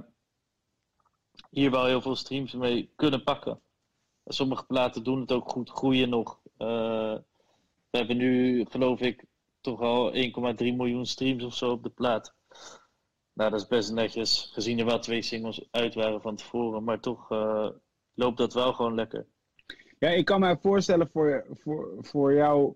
hier 1.49 1.71
wel 1.71 1.85
heel 1.85 2.01
veel 2.01 2.15
streams 2.15 2.53
mee 2.53 2.91
kunnen 2.95 3.23
pakken. 3.23 3.59
Sommige 4.31 4.65
platen 4.65 5.03
doen 5.03 5.19
het 5.19 5.31
ook 5.31 5.49
goed, 5.49 5.69
groeien 5.69 6.09
nog. 6.09 6.39
Uh, 6.57 7.17
we 7.89 7.97
hebben 7.97 8.17
nu, 8.17 8.65
geloof 8.69 8.99
ik, 8.99 9.25
toch 9.61 9.81
al 9.81 10.13
1,3 10.13 10.19
miljoen 10.57 11.05
streams 11.05 11.43
of 11.43 11.55
zo 11.55 11.71
op 11.71 11.83
de 11.83 11.89
plaat. 11.89 12.35
Nou, 13.33 13.51
dat 13.51 13.59
is 13.59 13.67
best 13.67 13.91
netjes, 13.91 14.49
gezien 14.53 14.79
er 14.79 14.85
wel 14.85 14.99
twee 14.99 15.21
singles 15.21 15.67
uit 15.71 15.93
waren 15.93 16.21
van 16.21 16.35
tevoren. 16.35 16.83
Maar 16.83 16.99
toch 16.99 17.31
uh, 17.31 17.69
loopt 18.13 18.37
dat 18.37 18.53
wel 18.53 18.73
gewoon 18.73 18.95
lekker. 18.95 19.25
Ja, 19.99 20.09
ik 20.09 20.25
kan 20.25 20.39
me 20.39 20.57
voorstellen 20.61 21.09
voor, 21.09 21.45
voor, 21.49 21.97
voor 21.99 22.33
jou. 22.33 22.75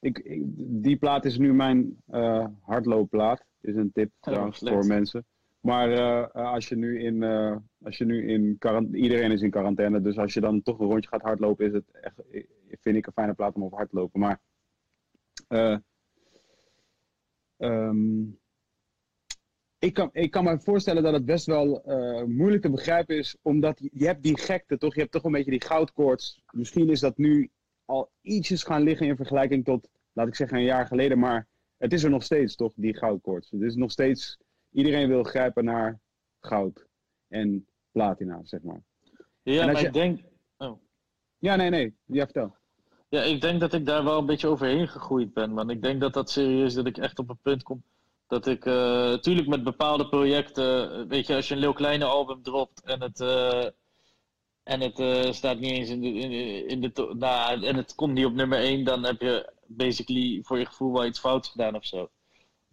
Ik, 0.00 0.18
ik, 0.18 0.42
die 0.82 0.96
plaat 0.96 1.24
is 1.24 1.38
nu 1.38 1.54
mijn 1.54 2.02
uh, 2.08 2.46
hardloopplaat 2.62 3.44
is 3.60 3.74
een 3.74 3.92
tip 3.92 4.10
trouwens 4.20 4.62
oh, 4.62 4.72
voor 4.72 4.86
mensen. 4.86 5.26
Maar 5.64 5.90
uh, 5.90 6.26
als 6.32 6.68
je 6.68 6.76
nu 6.76 7.02
in, 7.02 7.22
uh, 7.22 7.56
als 7.82 7.98
je 7.98 8.04
nu 8.04 8.28
in 8.28 8.58
iedereen 8.92 9.30
is 9.30 9.42
in 9.42 9.50
quarantaine, 9.50 10.00
dus 10.00 10.18
als 10.18 10.34
je 10.34 10.40
dan 10.40 10.62
toch 10.62 10.78
een 10.78 10.86
rondje 10.86 11.08
gaat 11.08 11.22
hardlopen, 11.22 11.66
is 11.66 11.72
het 11.72 11.90
echt, 11.90 12.22
vind 12.68 12.96
ik 12.96 13.06
een 13.06 13.12
fijne 13.12 13.34
plaat 13.34 13.54
om 13.54 13.64
over 13.64 13.76
hard 13.76 13.90
te 13.90 13.96
lopen. 13.96 14.20
Maar 14.20 14.40
uh, 15.48 15.78
um, 17.58 18.38
ik, 19.78 19.94
kan, 19.94 20.10
ik 20.12 20.30
kan 20.30 20.44
me 20.44 20.60
voorstellen 20.60 21.02
dat 21.02 21.12
het 21.12 21.24
best 21.24 21.46
wel 21.46 21.82
moeilijk 22.26 22.62
te 22.62 22.70
begrijpen 22.70 23.16
is, 23.16 23.36
omdat 23.42 23.88
je 23.92 24.06
hebt 24.06 24.22
die 24.22 24.38
gekte 24.38 24.78
toch, 24.78 24.94
je 24.94 25.00
hebt 25.00 25.12
toch 25.12 25.24
een 25.24 25.32
beetje 25.32 25.50
die 25.50 25.64
goudkoorts. 25.64 26.42
Misschien 26.50 26.90
is 26.90 27.00
dat 27.00 27.16
nu 27.16 27.50
al 27.84 28.10
ietsjes 28.20 28.62
gaan 28.62 28.82
liggen 28.82 29.06
in 29.06 29.16
vergelijking 29.16 29.64
tot, 29.64 29.88
laat 30.12 30.28
ik 30.28 30.34
zeggen, 30.34 30.56
een 30.56 30.64
jaar 30.64 30.86
geleden, 30.86 31.18
maar 31.18 31.48
het 31.76 31.92
is 31.92 32.04
er 32.04 32.10
nog 32.10 32.22
steeds 32.22 32.56
toch, 32.56 32.72
die 32.76 32.96
goudkoorts. 32.96 33.50
Het 33.50 33.62
is 33.62 33.74
nog 33.74 33.90
steeds, 33.90 34.38
iedereen 34.74 35.08
wil 35.08 35.22
grijpen 35.22 35.64
naar 35.64 36.00
goud 36.40 36.86
en 37.28 37.66
platina, 37.92 38.40
zeg 38.42 38.62
maar. 38.62 38.82
Ja, 39.42 39.66
maar 39.66 39.80
je... 39.80 39.86
ik 39.86 39.92
denk... 39.92 40.20
Oh. 40.56 40.80
Ja, 41.38 41.56
nee, 41.56 41.70
nee. 41.70 41.96
Ja, 42.04 42.24
vertel. 42.24 42.56
Ja, 43.08 43.22
ik 43.22 43.40
denk 43.40 43.60
dat 43.60 43.72
ik 43.72 43.86
daar 43.86 44.04
wel 44.04 44.18
een 44.18 44.26
beetje 44.26 44.48
overheen 44.48 44.88
gegroeid 44.88 45.32
ben, 45.32 45.52
man. 45.52 45.70
Ik 45.70 45.82
denk 45.82 46.00
dat 46.00 46.12
dat 46.12 46.30
serieus, 46.30 46.74
dat 46.74 46.86
ik 46.86 46.98
echt 46.98 47.18
op 47.18 47.28
een 47.28 47.38
punt 47.42 47.62
kom 47.62 47.84
dat 48.26 48.46
ik, 48.46 48.64
natuurlijk 48.64 49.46
uh, 49.46 49.52
met 49.52 49.64
bepaalde 49.64 50.08
projecten, 50.08 51.08
weet 51.08 51.26
je, 51.26 51.34
als 51.34 51.48
je 51.48 51.54
een 51.54 51.60
heel 51.60 51.72
kleine 51.72 52.04
album 52.04 52.42
dropt 52.42 52.82
en 52.82 53.02
het... 53.02 53.20
Uh, 53.20 53.66
en 54.62 54.80
het 54.80 54.98
uh, 54.98 55.32
staat 55.32 55.58
niet 55.58 55.70
eens 55.70 55.88
in 55.88 56.00
de. 56.00 56.08
In, 56.08 56.32
in 56.68 56.80
de 56.80 57.14
nou, 57.18 57.64
en 57.64 57.76
het 57.76 57.94
komt 57.94 58.12
niet 58.12 58.24
op 58.24 58.32
nummer 58.32 58.58
1, 58.58 58.84
dan 58.84 59.04
heb 59.04 59.20
je 59.20 59.52
basically 59.66 60.42
voor 60.42 60.58
je 60.58 60.66
gevoel 60.66 60.92
wel 60.92 61.06
iets 61.06 61.18
fouts 61.18 61.48
gedaan 61.48 61.74
of 61.74 61.84
zo. 61.84 62.10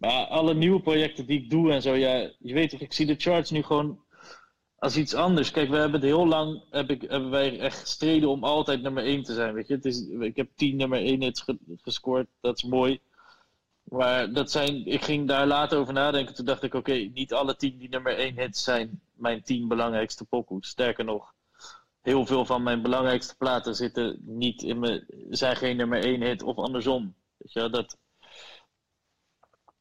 Maar 0.02 0.26
alle 0.26 0.54
nieuwe 0.54 0.80
projecten 0.80 1.26
die 1.26 1.40
ik 1.42 1.50
doe 1.50 1.72
en 1.72 1.82
zo, 1.82 1.94
ja, 1.94 2.30
je 2.38 2.54
weet 2.54 2.70
toch, 2.70 2.80
ik 2.80 2.92
zie 2.92 3.06
de 3.06 3.14
charts 3.18 3.50
nu 3.50 3.62
gewoon 3.62 4.04
als 4.78 4.96
iets 4.96 5.14
anders. 5.14 5.50
Kijk, 5.50 5.68
we 5.68 5.76
hebben 5.76 6.00
het 6.00 6.10
heel 6.10 6.26
lang, 6.26 6.62
heb 6.70 6.90
ik, 6.90 7.02
hebben 7.02 7.30
wij 7.30 7.58
echt 7.58 7.78
gestreden 7.80 8.28
om 8.28 8.44
altijd 8.44 8.82
nummer 8.82 9.04
1 9.04 9.22
te 9.22 9.34
zijn, 9.34 9.54
weet 9.54 9.68
je. 9.68 9.74
Het 9.74 9.84
is, 9.84 10.08
ik 10.08 10.36
heb 10.36 10.48
10 10.54 10.76
nummer 10.76 10.98
1 10.98 11.22
hits 11.22 11.40
ge- 11.40 11.58
gescoord, 11.82 12.26
dat 12.40 12.56
is 12.56 12.62
mooi. 12.62 13.00
Maar 13.82 14.32
dat 14.32 14.50
zijn, 14.50 14.86
ik 14.86 15.04
ging 15.04 15.28
daar 15.28 15.46
later 15.46 15.78
over 15.78 15.92
nadenken. 15.92 16.34
Toen 16.34 16.44
dacht 16.44 16.62
ik, 16.62 16.74
oké, 16.74 16.92
niet 16.92 17.32
alle 17.32 17.56
10 17.56 17.78
die 17.78 17.88
nummer 17.88 18.16
1 18.18 18.38
hits 18.38 18.64
zijn 18.64 19.00
mijn 19.14 19.42
10 19.42 19.68
belangrijkste 19.68 20.24
pokoes. 20.24 20.68
Sterker 20.68 21.04
nog, 21.04 21.34
heel 22.00 22.26
veel 22.26 22.44
van 22.44 22.62
mijn 22.62 22.82
belangrijkste 22.82 23.36
platen 23.36 23.74
zitten 23.74 24.18
niet 24.22 24.62
in 24.62 24.78
mijn, 24.78 25.04
zijn 25.30 25.56
geen 25.56 25.76
nummer 25.76 26.04
1 26.04 26.22
hit 26.22 26.42
of 26.42 26.56
andersom. 26.56 27.14
Weet 27.36 27.52
je, 27.52 27.70
dat, 27.70 27.98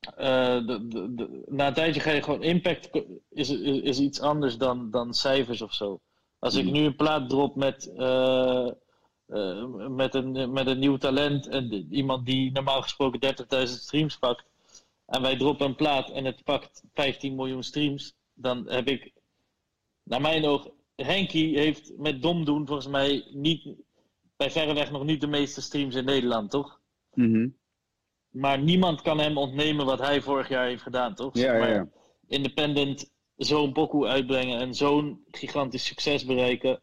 eh, 0.01 0.65
de, 0.65 0.87
de, 0.87 1.13
de- 1.15 1.43
na 1.47 1.67
een 1.67 1.73
tijdje 1.73 2.01
ga 2.01 2.11
je 2.11 2.23
gewoon 2.23 2.43
impact 2.43 2.89
is, 3.29 3.49
is, 3.49 3.79
is 3.81 3.99
iets 3.99 4.19
anders 4.21 4.57
dan, 4.57 4.91
dan 4.91 5.13
cijfers 5.13 5.61
of 5.61 5.73
zo. 5.73 5.99
Als 6.39 6.55
ik 6.55 6.63
Hmm. 6.63 6.73
nu 6.73 6.79
een 6.85 6.95
plaat 6.95 7.29
drop 7.29 7.55
met, 7.55 7.93
eh, 7.97 8.67
eh, 9.27 9.65
met, 9.89 10.15
een, 10.15 10.51
met 10.51 10.67
een 10.67 10.79
nieuw 10.79 10.97
talent 10.97 11.47
en 11.47 11.87
iemand 11.93 12.25
die 12.25 12.51
normaal 12.51 12.81
gesproken 12.81 13.19
30.000 13.19 13.81
streams 13.81 14.17
pakt, 14.17 14.43
en 15.05 15.21
wij 15.21 15.37
droppen 15.37 15.65
een 15.65 15.75
plaat 15.75 16.09
en 16.09 16.25
het 16.25 16.43
pakt 16.43 16.83
15 16.93 17.35
miljoen 17.35 17.63
streams, 17.63 18.13
dan 18.33 18.69
heb 18.69 18.87
ik, 18.87 19.11
naar 20.03 20.21
mijn 20.21 20.45
oog, 20.45 20.69
Henky 20.95 21.53
heeft 21.55 21.97
met 21.97 22.21
dom 22.21 22.45
doen 22.45 22.67
volgens 22.67 22.87
mij 22.87 23.27
niet, 23.33 23.67
bij 24.37 24.51
verreweg 24.51 24.91
nog 24.91 25.03
niet 25.03 25.21
de 25.21 25.27
meeste 25.27 25.61
streams 25.61 25.95
in 25.95 26.05
Nederland, 26.05 26.49
toch? 26.51 26.79
Mhm. 27.13 27.47
Maar 28.31 28.59
niemand 28.59 29.01
kan 29.01 29.19
hem 29.19 29.37
ontnemen 29.37 29.85
wat 29.85 29.99
hij 29.99 30.21
vorig 30.21 30.49
jaar 30.49 30.65
heeft 30.65 30.81
gedaan, 30.83 31.15
toch? 31.15 31.35
Ja, 31.37 31.53
ja, 31.53 31.59
Maar 31.59 31.69
ja. 31.73 31.87
Independent 32.27 33.11
zo'n 33.35 33.71
pokoe 33.73 34.07
uitbrengen 34.07 34.59
en 34.59 34.73
zo'n 34.73 35.23
gigantisch 35.31 35.85
succes 35.85 36.25
bereiken. 36.25 36.79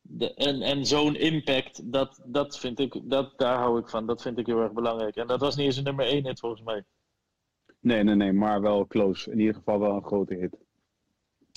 De, 0.00 0.34
en 0.34 0.62
en 0.62 0.86
zo'n 0.86 1.16
impact, 1.16 1.92
dat, 1.92 2.20
dat 2.24 2.58
vind 2.58 2.78
ik, 2.78 3.00
dat, 3.04 3.38
daar 3.38 3.56
hou 3.58 3.78
ik 3.80 3.88
van. 3.88 4.06
Dat 4.06 4.22
vind 4.22 4.38
ik 4.38 4.46
heel 4.46 4.60
erg 4.60 4.72
belangrijk. 4.72 5.16
En 5.16 5.26
dat 5.26 5.40
was 5.40 5.56
niet 5.56 5.66
eens 5.66 5.76
een 5.76 5.84
nummer 5.84 6.06
1 6.06 6.26
hit 6.26 6.40
volgens 6.40 6.62
mij. 6.62 6.84
Nee, 7.80 8.02
nee, 8.02 8.14
nee, 8.14 8.32
maar 8.32 8.60
wel 8.60 8.86
close. 8.86 9.30
In 9.30 9.38
ieder 9.38 9.54
geval 9.54 9.78
wel 9.78 9.94
een 9.96 10.04
grote 10.04 10.34
hit. 10.34 10.56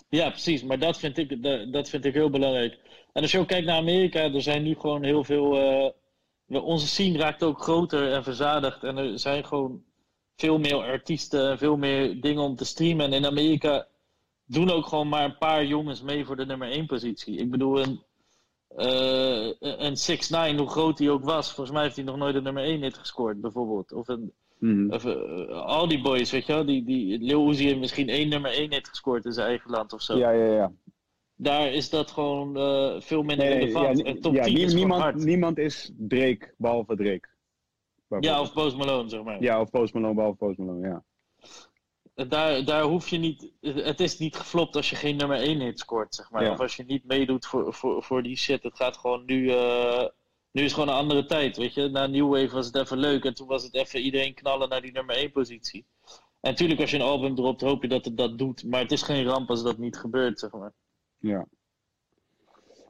Ja, 0.09 0.29
precies. 0.29 0.63
Maar 0.63 0.79
dat 0.79 0.99
vind 0.99 1.17
ik, 1.17 1.43
dat, 1.43 1.73
dat 1.73 1.89
vind 1.89 2.05
ik 2.05 2.13
heel 2.13 2.29
belangrijk. 2.29 2.77
En 3.13 3.21
als 3.21 3.31
je 3.31 3.39
ook 3.39 3.47
kijkt 3.47 3.65
naar 3.65 3.77
Amerika, 3.77 4.19
er 4.33 4.41
zijn 4.41 4.63
nu 4.63 4.75
gewoon 4.75 5.03
heel 5.03 5.23
veel. 5.23 5.57
eh, 5.57 5.91
onze 6.49 6.87
scene 6.87 7.17
raakt 7.17 7.43
ook 7.43 7.61
groter 7.61 8.11
en 8.11 8.23
verzadigd. 8.23 8.83
En 8.83 8.97
er 8.97 9.19
zijn 9.19 9.45
gewoon 9.45 9.83
veel 10.35 10.59
meer 10.59 10.75
artiesten 10.75 11.49
en 11.49 11.57
veel 11.57 11.77
meer 11.77 12.21
dingen 12.21 12.43
om 12.43 12.55
te 12.55 12.65
streamen. 12.65 13.05
En 13.05 13.13
in 13.13 13.25
Amerika 13.25 13.87
doen 14.45 14.69
ook 14.69 14.85
gewoon 14.85 15.09
maar 15.09 15.23
een 15.23 15.37
paar 15.37 15.65
jongens 15.65 16.01
mee 16.01 16.25
voor 16.25 16.35
de 16.35 16.45
nummer 16.45 16.71
1 16.71 16.85
positie. 16.85 17.37
Ik 17.37 17.51
bedoel, 17.51 17.79
een, 17.81 18.03
eh 18.75 19.51
een 19.59 19.97
6 19.97 20.29
hoe 20.29 20.69
groot 20.69 20.99
hij 20.99 21.09
ook 21.09 21.23
was, 21.23 21.53
volgens 21.53 21.75
mij 21.75 21.83
heeft 21.83 21.95
hij 21.95 22.05
nog 22.05 22.17
nooit 22.17 22.35
een 22.35 22.43
nummer 22.43 22.63
1 22.63 22.81
hit 22.81 22.97
gescoord, 22.97 23.41
bijvoorbeeld. 23.41 23.93
Of 23.93 24.07
een. 24.07 24.33
Mhm. 24.57 24.91
Of, 24.93 25.05
eh, 25.05 25.49
al 25.49 25.87
die 25.87 26.01
boys, 26.01 26.31
weet 26.31 26.45
je 26.45 26.53
wel, 26.53 26.65
die, 26.65 26.83
die, 26.83 27.19
Lil 27.19 27.49
Uzi 27.49 27.65
heeft 27.65 27.79
misschien 27.79 28.09
één 28.09 28.29
nummer 28.29 28.51
1 28.51 28.73
hit 28.73 28.87
gescoord 28.87 29.25
in 29.25 29.31
zijn 29.31 29.47
eigen 29.47 29.71
land 29.71 29.93
of 29.93 30.01
zo. 30.01 30.17
Ja, 30.17 30.31
ja, 30.31 30.53
ja. 30.53 30.71
Daar 31.39 31.71
is 31.73 31.89
dat 31.89 32.11
gewoon 32.11 32.57
eh, 32.57 33.01
veel 33.01 33.23
minder 33.23 33.45
Nee, 33.47 33.57
relevant. 33.59 33.97
ja, 34.07 34.13
top 34.21 34.33
ja, 34.33 34.43
10 34.43 34.53
nie- 34.53 34.59
is 34.61 34.65
gewoon 34.71 34.75
niemand, 34.79 35.01
hard. 35.01 35.15
niemand 35.15 35.57
is 35.57 35.91
Drake, 35.97 36.53
behalve 36.57 36.95
Drake. 36.95 37.27
Ja, 38.19 38.41
of 38.41 38.53
Post 38.53 38.77
Malone, 38.77 39.09
zeg 39.09 39.23
maar. 39.23 39.41
ja, 39.41 39.61
of 39.61 39.69
Post 39.69 39.93
Malone, 39.93 40.13
behalve 40.13 40.37
Post 40.37 40.57
Malone, 40.57 40.87
ja. 40.87 41.03
Daar, 42.27 42.65
daar 42.65 42.83
hoef 42.83 43.09
je 43.09 43.17
niet... 43.17 43.51
Het 43.61 43.99
is 43.99 44.17
niet 44.17 44.35
geflopt 44.35 44.75
als 44.75 44.89
je 44.89 44.95
geen 44.95 45.15
nummer 45.15 45.37
1 45.37 45.59
hit 45.59 45.79
scoort, 45.79 46.15
zeg 46.15 46.31
maar. 46.31 46.43
Ja. 46.43 46.51
Of 46.51 46.59
als 46.59 46.75
je 46.75 46.83
niet 46.83 47.05
meedoet 47.05 47.45
voor, 47.45 47.73
voor, 47.73 48.03
voor 48.03 48.23
die 48.23 48.35
shit. 48.37 48.63
Het 48.63 48.75
gaat 48.75 48.97
gewoon 48.97 49.23
nu... 49.25 49.49
eh, 49.51 50.05
nu 50.51 50.63
is 50.63 50.73
gewoon 50.73 50.87
een 50.87 50.93
andere 50.95 51.25
tijd, 51.25 51.57
weet 51.57 51.73
je. 51.73 51.87
Na 51.89 52.07
New 52.07 52.29
Wave 52.29 52.55
was 52.55 52.65
het 52.65 52.75
even 52.75 52.97
leuk. 52.97 53.25
En 53.25 53.33
toen 53.33 53.47
was 53.47 53.63
het 53.63 53.73
even 53.73 53.99
iedereen 53.99 54.33
knallen 54.33 54.69
naar 54.69 54.81
die 54.81 54.91
nummer 54.91 55.15
1 55.15 55.31
positie. 55.31 55.85
En 56.41 56.49
natuurlijk, 56.51 56.79
als 56.81 56.91
je 56.91 56.95
een 56.97 57.01
album 57.03 57.35
dropt, 57.35 57.61
hoop 57.61 57.81
je 57.81 57.87
dat 57.87 58.05
het 58.05 58.17
dat 58.17 58.37
doet. 58.37 58.63
Maar 58.63 58.81
het 58.81 58.91
is 58.91 59.01
geen 59.01 59.25
ramp 59.25 59.49
als 59.49 59.63
dat 59.63 59.77
niet 59.77 59.97
gebeurt, 59.97 60.39
zeg 60.39 60.51
maar. 60.51 60.73
Ja. 61.19 61.47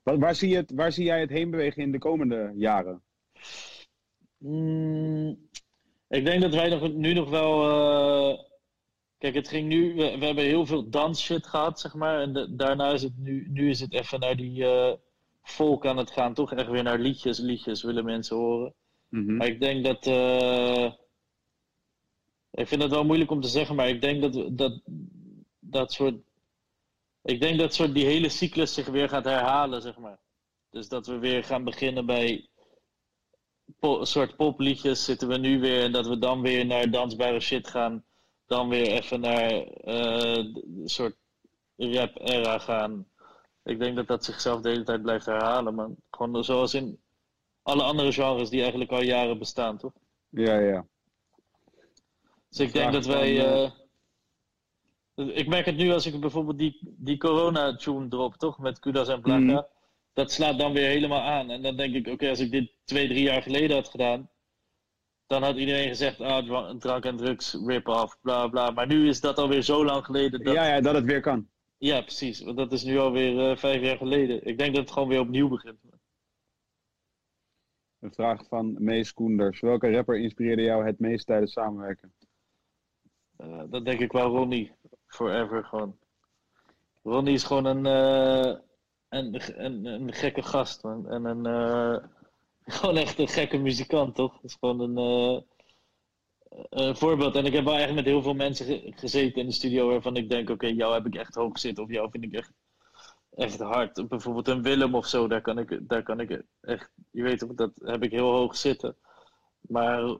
Waar, 0.03 0.19
waar, 0.19 0.35
zie 0.35 0.49
je 0.49 0.55
het, 0.55 0.71
waar 0.75 0.91
zie 0.91 1.05
jij 1.05 1.19
het 1.19 1.29
heen 1.29 1.49
bewegen 1.51 1.81
in 1.83 1.91
de 1.91 1.97
komende 1.99 2.51
jaren? 2.55 3.01
Mm, 4.37 5.49
ik 6.07 6.25
denk 6.25 6.41
dat 6.41 6.53
wij 6.53 6.69
nog, 6.69 6.93
nu 6.93 7.13
nog 7.13 7.29
wel. 7.29 7.69
eh, 7.69 8.43
kijk, 9.17 9.35
het 9.35 9.47
ging 9.47 9.67
nu. 9.67 9.95
We, 9.95 10.17
we 10.17 10.25
hebben 10.25 10.43
heel 10.43 10.65
veel 10.65 10.89
dansshit 10.89 11.47
gehad, 11.47 11.79
zeg 11.79 11.93
maar. 11.93 12.21
En 12.21 12.33
de- 12.33 12.55
daarna 12.55 12.91
is 12.91 13.01
het 13.01 13.17
nu. 13.17 13.47
Nu 13.49 13.69
is 13.69 13.79
het 13.79 13.93
even 13.93 14.19
naar 14.19 14.35
die 14.35 14.65
eh 14.65 14.93
volk 15.41 15.85
aan 15.85 15.97
het 15.97 16.11
gaan. 16.11 16.33
Toch 16.33 16.53
echt 16.53 16.69
weer 16.69 16.83
naar 16.83 16.99
liedjes. 16.99 17.39
Liedjes 17.39 17.83
willen 17.83 18.05
mensen 18.05 18.35
horen. 18.37 18.73
Mhm. 19.09 19.35
Maar 19.37 19.47
ik 19.47 19.59
denk 19.59 19.83
dat. 19.85 20.05
eh, 20.07 20.93
ik 22.51 22.67
vind 22.67 22.81
het 22.81 22.91
wel 22.91 23.05
moeilijk 23.05 23.31
om 23.31 23.41
te 23.41 23.47
zeggen, 23.47 23.75
maar 23.75 23.89
ik 23.89 24.01
denk 24.01 24.21
dat 24.21 24.57
dat, 24.57 24.81
dat 25.59 25.91
soort. 25.93 26.15
Ik 27.27 27.41
denk 27.41 27.59
dat 27.59 27.73
soort 27.73 27.93
die 27.93 28.05
hele 28.05 28.29
cyclus 28.29 28.73
zich 28.73 28.87
weer 28.87 29.09
gaat 29.09 29.25
herhalen, 29.25 29.81
zeg 29.81 29.97
maar. 29.97 30.19
Dus 30.69 30.87
dat 30.87 31.07
we 31.07 31.17
weer 31.17 31.43
gaan 31.43 31.63
beginnen 31.63 32.05
bij 32.05 32.49
po- 33.79 34.05
soort 34.05 34.35
popliedjes 34.35 35.05
zitten 35.05 35.27
we 35.27 35.37
nu 35.37 35.59
weer 35.59 35.83
en 35.83 35.91
dat 35.91 36.07
we 36.07 36.19
dan 36.19 36.41
weer 36.41 36.65
naar 36.65 36.91
dansbare 36.91 37.39
shit 37.39 37.67
gaan. 37.67 38.05
Dan 38.45 38.69
weer 38.69 38.87
even 38.87 39.19
naar 39.19 39.51
eh, 39.51 40.53
de 40.53 40.81
soort 40.85 41.15
rap-era 41.75 42.59
gaan. 42.59 43.07
Ik 43.63 43.79
denk 43.79 43.95
dat 43.95 44.07
dat 44.07 44.25
zichzelf 44.25 44.61
de 44.61 44.69
hele 44.69 44.83
tijd 44.83 45.01
blijft 45.01 45.25
herhalen, 45.25 45.75
man. 45.75 45.95
Gewoon 46.11 46.43
zoals 46.43 46.73
in 46.73 47.01
alle 47.61 47.83
andere 47.83 48.11
genres 48.11 48.49
die 48.49 48.61
eigenlijk 48.61 48.91
al 48.91 49.01
jaren 49.01 49.39
bestaan, 49.39 49.77
toch? 49.77 49.93
Ja, 50.29 50.59
ja. 50.59 50.85
Dus 52.49 52.59
ik 52.59 52.73
denk 52.73 52.91
dat 52.91 53.05
wij. 53.05 53.37
van, 53.37 53.45
eh, 53.45 53.71
ik 55.17 55.47
merk 55.47 55.65
het 55.65 55.75
nu 55.77 55.91
als 55.91 56.05
ik 56.05 56.19
bijvoorbeeld 56.19 56.57
die, 56.57 56.79
die 56.81 57.17
corona-tune 57.17 58.07
drop, 58.07 58.35
toch? 58.35 58.59
Met 58.59 58.79
Kudas 58.79 59.07
en 59.07 59.21
Plaka. 59.21 59.39
Mhm. 59.39 59.61
Dat 60.13 60.31
slaat 60.31 60.59
dan 60.59 60.73
weer 60.73 60.87
helemaal 60.87 61.21
aan. 61.21 61.49
En 61.49 61.61
dan 61.61 61.75
denk 61.75 61.93
ik, 61.95 62.07
oké, 62.07 62.29
als 62.29 62.39
ik 62.39 62.51
dit 62.51 62.71
twee, 62.83 63.07
drie 63.07 63.23
jaar 63.23 63.41
geleden 63.41 63.75
had 63.75 63.87
gedaan. 63.89 64.29
Dan 65.25 65.43
had 65.43 65.57
iedereen 65.57 65.87
gezegd, 65.87 66.21
ah, 66.21 66.45
dra- 66.45 66.75
drank 66.77 67.05
en 67.05 67.17
drugs, 67.17 67.57
rip-off, 67.65 68.17
bla 68.21 68.47
bla. 68.47 68.71
Maar 68.71 68.87
nu 68.87 69.07
is 69.07 69.21
dat 69.21 69.37
alweer 69.37 69.61
zo 69.61 69.85
lang 69.85 70.05
geleden. 70.05 70.43
Dat... 70.43 70.53
Ja, 70.53 70.67
ja, 70.67 70.81
dat 70.81 70.95
het 70.95 71.05
weer 71.05 71.21
kan. 71.21 71.49
Ja, 71.77 72.01
precies. 72.01 72.41
Want 72.41 72.57
dat 72.57 72.71
is 72.71 72.83
nu 72.83 72.97
alweer 72.97 73.49
eh 73.49 73.57
vijf 73.57 73.81
jaar 73.81 73.97
geleden. 73.97 74.45
Ik 74.45 74.57
denk 74.57 74.73
dat 74.75 74.83
het 74.83 74.93
gewoon 74.93 75.07
weer 75.07 75.19
opnieuw 75.19 75.47
begint. 75.47 75.77
Een 77.99 78.13
vraag 78.13 78.47
van 78.47 78.75
Mees 78.83 79.13
Koenders. 79.13 79.59
Welke 79.59 79.91
rapper 79.91 80.19
inspireerde 80.19 80.61
jou 80.61 80.85
het 80.85 80.99
meest 80.99 81.25
tijdens 81.25 81.51
samenwerken? 81.51 82.13
Eh, 83.37 83.63
dat 83.69 83.85
denk 83.85 83.99
ik 83.99 84.11
wel 84.11 84.29
Ronnie. 84.29 84.71
Forever 85.17 85.63
gewoon. 85.63 85.97
Ronnie 87.03 87.33
is 87.33 87.43
gewoon 87.43 87.65
een, 87.65 87.85
eh, 87.85 88.55
een, 89.09 89.41
een, 89.65 89.85
een 89.85 90.13
gekke 90.13 90.41
gast, 90.41 90.83
man. 90.83 91.09
En 91.09 91.25
een, 91.25 91.45
eh, 91.45 92.03
gewoon 92.75 92.97
echt 92.97 93.19
een 93.19 93.27
gekke 93.27 93.57
muzikant, 93.57 94.15
toch? 94.15 94.33
Dat 94.33 94.43
is 94.43 94.57
gewoon 94.59 94.79
een, 94.79 94.97
eh, 94.97 95.41
een 96.69 96.95
voorbeeld. 96.97 97.35
En 97.35 97.45
ik 97.45 97.53
heb 97.53 97.63
wel 97.63 97.77
echt 97.77 97.93
met 97.93 98.05
heel 98.05 98.21
veel 98.21 98.33
mensen 98.33 98.65
ge- 98.65 98.93
gezeten 98.95 99.41
in 99.41 99.47
de 99.47 99.53
studio 99.53 99.87
waarvan 99.87 100.15
ik 100.15 100.29
denk, 100.29 100.49
oké, 100.49 100.67
jou 100.67 100.93
heb 100.93 101.05
ik 101.05 101.15
echt 101.15 101.35
hoog 101.35 101.59
zitten. 101.59 101.83
Of 101.83 101.89
jou 101.89 102.09
vind 102.11 102.23
ik 102.23 102.33
echt, 102.33 102.51
echt 103.35 103.59
hard. 103.59 104.07
Bijvoorbeeld 104.07 104.47
een 104.47 104.61
Willem 104.61 104.95
of 104.95 105.05
zo, 105.07 105.27
daar 105.27 105.41
kan 105.41 105.57
ik, 105.59 105.79
daar 105.89 106.03
kan 106.03 106.19
ik 106.19 106.41
echt, 106.61 106.89
je 107.11 107.23
weet 107.23 107.57
dat 107.57 107.71
heb 107.83 108.03
ik 108.03 108.11
heel 108.11 108.31
hoog 108.31 108.55
zitten. 108.55 108.95
Maar 109.61 110.17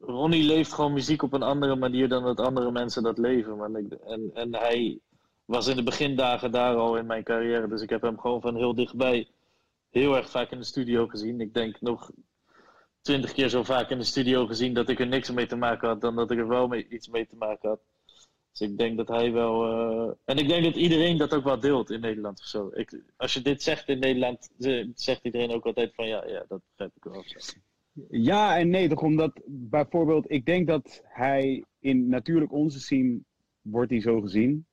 Ronnie 0.00 0.42
leeft 0.44 0.72
gewoon 0.72 0.92
muziek 0.92 1.22
op 1.22 1.32
een 1.32 1.42
andere 1.42 1.76
manier 1.76 2.08
dan 2.08 2.22
dat 2.24 2.40
andere 2.40 2.70
mensen 2.70 3.02
dat 3.02 3.18
leven. 3.18 3.74
En, 4.06 4.30
en 4.34 4.54
hij 4.54 4.98
was 5.44 5.66
in 5.66 5.76
de 5.76 5.82
begindagen 5.82 6.50
daar 6.50 6.74
al 6.76 6.96
in 6.96 7.06
mijn 7.06 7.24
carrière. 7.24 7.68
Dus 7.68 7.82
ik 7.82 7.90
heb 7.90 8.02
hem 8.02 8.18
gewoon 8.18 8.40
van 8.40 8.56
heel 8.56 8.74
dichtbij 8.74 9.28
heel 9.90 10.16
erg 10.16 10.30
vaak 10.30 10.50
in 10.50 10.58
de 10.58 10.64
studio 10.64 11.06
gezien. 11.06 11.40
Ik 11.40 11.54
denk 11.54 11.80
nog 11.80 12.10
twintig 13.00 13.32
keer 13.32 13.48
zo 13.48 13.62
vaak 13.62 13.90
in 13.90 13.98
de 13.98 14.04
studio 14.04 14.46
gezien 14.46 14.74
dat 14.74 14.88
ik 14.88 15.00
er 15.00 15.06
niks 15.06 15.30
mee 15.30 15.46
te 15.46 15.56
maken 15.56 15.88
had 15.88 16.00
dan 16.00 16.16
dat 16.16 16.30
ik 16.30 16.38
er 16.38 16.48
wel 16.48 16.68
mee, 16.68 16.88
iets 16.88 17.08
mee 17.08 17.26
te 17.26 17.36
maken 17.36 17.68
had. 17.68 17.80
Dus 18.52 18.60
ik 18.68 18.78
denk 18.78 18.96
dat 18.96 19.08
hij 19.08 19.32
wel. 19.32 19.64
eh, 19.64 20.14
En 20.24 20.36
ik 20.36 20.48
denk 20.48 20.64
dat 20.64 20.74
iedereen 20.74 21.16
dat 21.16 21.34
ook 21.34 21.44
wel 21.44 21.60
deelt 21.60 21.90
in 21.90 22.00
Nederland 22.00 22.38
of 22.40 22.44
zo. 22.46 22.70
Ik, 22.74 23.02
als 23.16 23.32
je 23.34 23.42
dit 23.42 23.62
zegt 23.62 23.88
in 23.88 23.98
Nederland, 23.98 24.50
ze- 24.58 24.90
zegt 24.94 25.24
iedereen 25.24 25.50
ook 25.52 25.66
altijd 25.66 25.94
van 25.94 26.06
ja, 26.06 26.26
ja 26.26 26.44
dat 26.48 26.60
begrijp 26.70 26.96
ik 26.96 27.04
wel. 27.04 27.22
Ja 28.08 28.58
en 28.58 28.68
nee, 28.68 28.88
toch 28.88 29.02
omdat 29.02 29.40
bijvoorbeeld, 29.46 30.30
ik 30.30 30.44
denk 30.46 30.66
dat 30.66 31.02
hij 31.04 31.64
in 31.78 32.08
natuurlijk 32.08 32.52
onze 32.52 32.80
scene 32.80 33.20
wordt 33.60 33.90
hij 33.90 34.00
zo 34.00 34.20
gezien, 34.20 34.66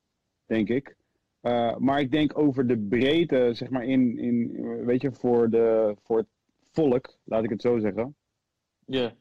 denk 0.46 0.68
ik. 0.68 0.96
Eh, 1.40 1.76
maar 1.76 2.00
ik 2.00 2.10
denk 2.10 2.38
over 2.38 2.66
de 2.66 2.78
breedte, 2.78 3.50
zeg 3.52 3.70
maar, 3.70 3.84
in, 3.84 4.18
in 4.18 4.52
weet 4.84 5.02
je, 5.02 5.12
voor, 5.12 5.50
de, 5.50 5.96
voor 6.02 6.18
het 6.18 6.26
volk, 6.70 7.18
laat 7.24 7.44
ik 7.44 7.50
het 7.50 7.60
zo 7.62 7.78
zeggen. 7.78 8.16
Ja. 8.86 9.14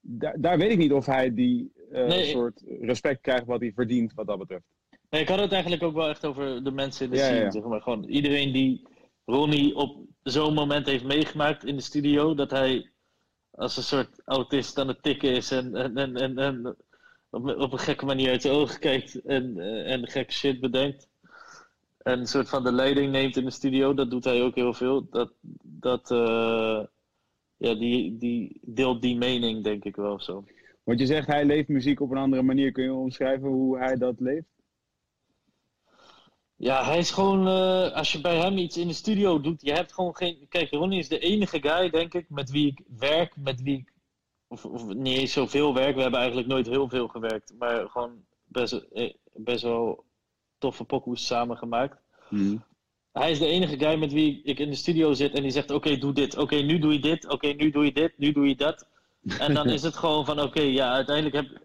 Daar, 0.00 0.40
daar 0.40 0.58
weet 0.58 0.70
ik 0.70 0.78
niet 0.78 0.92
of 0.92 1.06
hij 1.06 1.34
die 1.34 1.72
eh, 1.90 2.06
Nee. 2.06 2.24
soort 2.24 2.62
respect 2.80 3.20
krijgt 3.20 3.46
wat 3.46 3.60
hij 3.60 3.72
verdient, 3.72 4.14
wat 4.14 4.26
dat 4.26 4.38
betreft. 4.38 4.64
Nee, 5.10 5.20
ik 5.20 5.28
had 5.28 5.38
het 5.38 5.52
eigenlijk 5.52 5.82
ook 5.82 5.94
wel 5.94 6.08
echt 6.08 6.24
over 6.26 6.64
de 6.64 6.70
mensen 6.70 7.04
in 7.04 7.10
de 7.10 7.16
Ja, 7.16 7.24
scene. 7.24 7.40
ja. 7.40 7.50
Zeg 7.50 7.62
maar. 7.64 7.80
Gewoon 7.80 8.04
iedereen 8.04 8.52
die 8.52 8.86
Ronnie 9.24 9.74
op 9.74 10.06
zo'n 10.22 10.54
moment 10.54 10.86
heeft 10.86 11.04
meegemaakt 11.04 11.64
in 11.64 11.76
de 11.76 11.82
studio. 11.82 12.34
Dat 12.34 12.50
hij 12.50 12.90
als 13.56 13.76
een 13.76 13.82
soort 13.82 14.20
autist 14.24 14.78
aan 14.78 14.88
het 14.88 15.02
tikken 15.02 15.32
is. 15.32 15.50
En, 15.50 15.74
en, 15.74 15.96
en, 15.96 16.16
en, 16.16 16.38
en 16.38 16.76
op, 17.30 17.56
op 17.56 17.72
een 17.72 17.78
gekke 17.78 18.04
manier 18.04 18.30
uit 18.30 18.42
zijn 18.42 18.54
ogen 18.54 18.80
kijkt. 18.80 19.20
En, 19.24 19.58
eh, 19.58 19.92
en 19.92 20.08
gekke 20.08 20.32
shit 20.32 20.60
bedenkt. 20.60 21.08
En 22.02 22.18
een 22.18 22.26
soort 22.26 22.48
van 22.48 22.64
de 22.64 22.72
leiding 22.72 23.12
neemt 23.12 23.36
in 23.36 23.44
de 23.44 23.50
studio. 23.50 23.94
Dat 23.94 24.10
doet 24.10 24.24
hij 24.24 24.42
ook 24.42 24.54
heel 24.54 24.72
veel. 24.72 25.08
Dat, 25.10 25.32
dat 25.62 26.10
eh, 26.10 26.84
ja, 27.56 27.74
die, 27.74 28.16
die 28.16 28.60
deelt 28.62 29.02
die 29.02 29.16
mening 29.16 29.64
denk 29.64 29.84
ik 29.84 29.96
wel 29.96 30.20
zo. 30.20 30.44
Want 30.82 30.98
je 30.98 31.06
zegt 31.06 31.26
hij 31.26 31.44
leeft 31.44 31.68
muziek 31.68 32.00
op 32.00 32.10
een 32.10 32.16
andere 32.16 32.42
manier. 32.42 32.72
Kun 32.72 32.84
je 32.84 32.92
omschrijven 32.92 33.48
hoe 33.48 33.78
hij 33.78 33.96
dat 33.96 34.20
leeft? 34.20 34.55
Ja, 36.56 36.84
hij 36.84 36.98
is 36.98 37.10
gewoon, 37.10 37.48
eh, 37.48 37.92
als 37.92 38.12
je 38.12 38.20
bij 38.20 38.36
hem 38.36 38.58
iets 38.58 38.76
in 38.76 38.88
de 38.88 38.94
studio 38.94 39.40
doet, 39.40 39.62
je 39.62 39.72
hebt 39.72 39.92
gewoon 39.92 40.16
geen. 40.16 40.46
Kijk, 40.48 40.70
Ronnie 40.70 40.98
is 40.98 41.08
de 41.08 41.18
enige 41.18 41.60
guy, 41.60 41.90
denk 41.90 42.14
ik, 42.14 42.30
met 42.30 42.50
wie 42.50 42.66
ik 42.66 42.80
werk, 42.98 43.36
met 43.36 43.62
wie 43.62 43.78
ik. 43.78 43.92
Of, 44.48 44.64
of 44.64 44.86
niet 44.86 45.18
eens 45.18 45.32
zoveel 45.32 45.74
werk, 45.74 45.94
we 45.94 46.00
hebben 46.02 46.18
eigenlijk 46.18 46.48
nooit 46.48 46.66
heel 46.66 46.88
veel 46.88 47.08
gewerkt, 47.08 47.54
maar 47.58 47.88
gewoon 47.88 48.24
best, 48.44 48.72
eh, 48.72 49.12
best 49.34 49.62
wel 49.62 50.04
toffe 50.58 50.84
pokoes 50.84 51.26
samengemaakt. 51.26 52.00
Mhm. 52.30 52.56
Hij 53.12 53.30
is 53.30 53.38
de 53.38 53.46
enige 53.46 53.78
guy 53.78 53.98
met 53.98 54.12
wie 54.12 54.42
ik 54.42 54.58
in 54.58 54.70
de 54.70 54.76
studio 54.76 55.12
zit 55.12 55.34
en 55.34 55.42
die 55.42 55.50
zegt: 55.50 55.70
Oké, 55.70 55.96
doe 55.96 56.12
dit. 56.12 56.36
Oké, 56.36 56.56
nu 56.56 56.78
doe 56.78 56.92
je 56.92 57.00
dit. 57.00 57.28
Oké, 57.28 57.46
nu 57.46 57.70
doe 57.70 57.84
je 57.84 57.92
dit. 57.92 58.18
Nu 58.18 58.32
doe 58.32 58.48
je 58.48 58.56
dat. 58.56 58.88
En 59.38 59.54
dan 59.54 59.68
is 59.68 59.82
het 59.82 59.96
gewoon 59.96 60.24
van: 60.24 60.40
Oké, 60.40 60.62
ja, 60.62 60.92
uiteindelijk 60.92 61.36
heb 61.36 61.62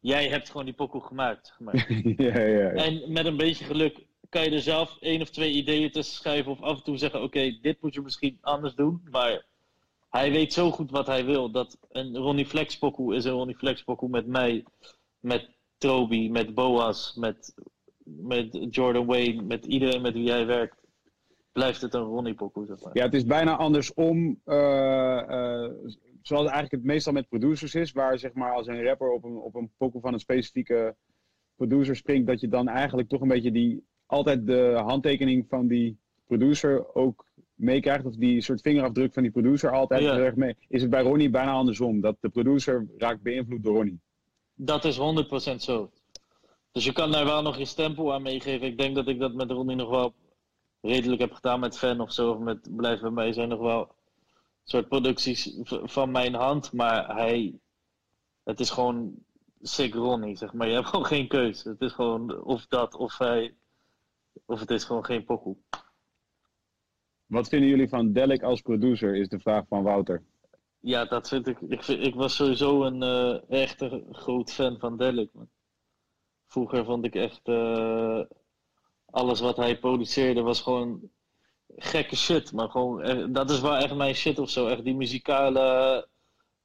jij 0.00 0.28
hebt 0.28 0.50
gewoon 0.50 0.64
die 0.64 0.74
pokoe 0.74 1.00
gemaakt. 1.00 1.46
Zeg 1.46 1.60
maar. 1.60 1.92
ja, 2.26 2.38
ja, 2.38 2.58
ja. 2.62 2.70
En 2.70 3.12
met 3.12 3.26
een 3.26 3.36
beetje 3.36 3.64
geluk 3.64 4.06
kan 4.34 4.44
je 4.44 4.50
er 4.50 4.60
zelf 4.60 4.96
één 5.00 5.20
of 5.20 5.30
twee 5.30 5.52
ideeën 5.52 5.90
tussen 5.90 6.14
schrijven. 6.14 6.52
Of 6.52 6.62
af 6.62 6.76
en 6.76 6.84
toe 6.84 6.96
zeggen: 6.96 7.22
Oké, 7.22 7.58
dit 7.60 7.80
moet 7.80 7.94
je 7.94 8.00
misschien 8.00 8.38
anders 8.40 8.74
doen. 8.74 9.02
Maar 9.10 9.44
hij 10.10 10.30
weet 10.30 10.52
zo 10.52 10.70
goed 10.70 10.90
wat 10.90 11.06
hij 11.06 11.24
wil. 11.24 11.50
Dat 11.50 11.78
een 11.90 12.16
Ronnie 12.16 12.46
Flex 12.46 12.78
pokoe 12.78 13.14
is 13.14 13.24
een 13.24 13.32
Ronnie 13.32 13.56
Flex 13.56 13.82
pokoe 13.82 14.08
met 14.08 14.26
mij, 14.26 14.64
met 15.20 15.48
Troby, 15.78 16.28
met 16.28 16.54
Boas, 16.54 17.14
met, 17.14 17.54
met 18.04 18.66
Jordan 18.70 19.06
Wayne, 19.06 19.42
met 19.42 19.64
iedereen 19.64 20.02
met 20.02 20.14
wie 20.14 20.30
hij 20.30 20.46
werkt. 20.46 20.76
Blijft 21.52 21.80
het 21.80 21.94
een 21.94 22.02
Ronnie 22.02 22.34
pokoe, 22.34 22.66
zeg 22.66 22.82
maar. 22.82 22.96
Ja, 22.96 23.04
het 23.04 23.14
is 23.14 23.26
bijna 23.26 23.56
andersom. 23.56 24.40
eh, 24.44 25.18
eh, 25.18 25.70
zoals 26.22 26.44
eigenlijk 26.44 26.72
het 26.72 26.84
meestal 26.84 27.12
met 27.12 27.28
producers 27.28 27.74
is. 27.74 27.92
Waar 27.92 28.18
zeg 28.18 28.32
maar 28.32 28.52
als 28.52 28.66
een 28.66 28.84
rapper 28.84 29.10
op 29.10 29.24
een, 29.24 29.36
op 29.36 29.54
een 29.54 29.70
pokoe 29.76 30.00
van 30.00 30.12
een 30.12 30.20
specifieke 30.20 30.96
producer 31.56 31.96
springt. 31.96 32.26
Dat 32.26 32.40
je 32.40 32.48
dan 32.48 32.68
eigenlijk 32.68 33.08
toch 33.08 33.20
een 33.20 33.28
beetje 33.28 33.52
die, 33.52 33.84
altijd 34.06 34.46
de 34.46 34.80
handtekening 34.84 35.46
van 35.48 35.66
die 35.66 35.96
producer 36.26 36.94
ook 36.94 37.24
meekrijgt. 37.54 38.04
Of 38.04 38.14
die 38.14 38.40
soort 38.40 38.60
vingerafdruk 38.60 39.12
van 39.12 39.22
die 39.22 39.32
producer 39.32 39.70
altijd 39.72 40.02
Ja. 40.02 40.16
erg 40.16 40.34
mee. 40.34 40.56
Is 40.68 40.80
het 40.80 40.90
bij 40.90 41.02
Ronnie 41.02 41.30
bijna 41.30 41.52
andersom. 41.52 42.00
Dat 42.00 42.16
de 42.20 42.28
producer 42.28 42.86
raakt 42.98 43.22
beïnvloed 43.22 43.62
door 43.62 43.74
Ronnie. 43.76 44.00
Dat 44.54 44.84
is 44.84 44.96
100% 44.96 45.62
zo. 45.62 45.90
Dus 46.72 46.84
je 46.84 46.92
kan 46.92 47.12
daar 47.12 47.24
wel 47.24 47.42
nog 47.42 47.56
je 47.58 47.64
stempel 47.64 48.12
aan 48.12 48.22
meegeven. 48.22 48.66
Ik 48.66 48.78
denk 48.78 48.94
dat 48.94 49.08
ik 49.08 49.18
dat 49.18 49.34
met 49.34 49.50
Ronnie 49.50 49.76
nog 49.76 49.90
wel 49.90 50.14
redelijk 50.80 51.20
heb 51.20 51.32
gedaan 51.32 51.60
met 51.60 51.78
Fan 51.78 52.00
of 52.00 52.12
zo. 52.12 52.30
Of 52.30 52.38
met 52.38 52.76
Blijf 52.76 53.00
bij 53.00 53.10
mij 53.10 53.32
zijn 53.32 53.48
nog 53.48 53.60
wel 53.60 53.94
soort 54.64 54.88
producties 54.88 55.56
van 55.84 56.10
mijn 56.10 56.34
hand. 56.34 56.72
Maar 56.72 57.14
hij, 57.16 57.54
het 58.44 58.60
is 58.60 58.70
gewoon 58.70 59.14
sick 59.62 59.94
Ronnie, 59.94 60.36
zeg 60.36 60.52
maar. 60.52 60.68
Je 60.68 60.74
hebt 60.74 60.86
gewoon 60.86 61.06
geen 61.06 61.28
keus. 61.28 61.64
Het 61.64 61.80
is 61.80 61.92
gewoon 61.92 62.42
of 62.44 62.66
dat 62.66 62.94
of 62.94 63.18
hij, 63.18 63.54
of 64.46 64.60
het 64.60 64.70
is 64.70 64.84
gewoon 64.84 65.04
geen 65.04 65.24
pokoe. 65.24 65.56
Wat 67.26 67.48
vinden 67.48 67.68
jullie 67.68 67.88
van 67.88 68.12
Delic 68.12 68.42
als 68.42 68.60
producer? 68.60 69.16
Is 69.16 69.28
de 69.28 69.40
vraag 69.40 69.64
van 69.68 69.82
Wouter. 69.82 70.22
Ja, 70.80 71.04
dat 71.04 71.28
vind 71.28 71.46
ik. 71.46 71.60
Ik, 71.60 71.82
vind- 71.82 72.06
ik 72.06 72.14
was 72.14 72.36
sowieso 72.36 72.82
een 72.84 73.02
eh 73.02 73.60
echt 73.60 73.80
een 73.80 74.06
groot 74.10 74.52
fan 74.52 74.78
van 74.78 74.96
Delic. 74.96 75.28
Man. 75.32 75.48
Vroeger 76.46 76.84
vond 76.84 77.04
ik 77.04 77.14
echt 77.14 77.40
eh, 77.48 78.20
alles 79.10 79.40
wat 79.40 79.56
hij 79.56 79.78
produceerde 79.78 80.40
was 80.42 80.60
gewoon 80.60 81.10
gekke 81.76 82.16
shit. 82.16 82.52
Maar 82.52 82.68
gewoon, 82.70 83.02
eh, 83.02 83.26
dat 83.30 83.50
is 83.50 83.60
wel 83.60 83.76
echt 83.76 83.94
mijn 83.94 84.14
shit 84.14 84.38
of 84.38 84.50
zo. 84.50 84.66
Echt 84.66 84.84
die 84.84 84.94
muzikale 84.94 86.08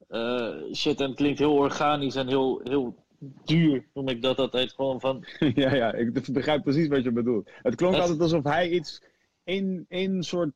eh, 0.08 0.56
shit. 0.74 1.00
En 1.00 1.06
het 1.06 1.16
klinkt 1.16 1.38
heel 1.38 1.54
organisch 1.54 2.14
en 2.14 2.28
heel, 2.28 2.60
heel 2.64 3.04
duur. 3.44 3.88
Noem 3.94 4.08
ik 4.08 4.22
dat 4.22 4.38
altijd 4.38 4.72
gewoon 4.72 5.00
van. 5.00 5.24
ja, 5.54 5.74
ja, 5.74 5.92
ik 5.92 6.32
begrijp 6.32 6.62
precies 6.62 6.88
wat 6.88 7.02
je 7.02 7.12
bedoelt. 7.12 7.50
Het 7.62 7.74
klonk 7.74 7.94
altijd 7.96 8.20
alsof 8.20 8.44
hij 8.44 8.68
iets, 8.70 9.02
één, 9.44 9.84
één 9.88 10.22
soort, 10.22 10.50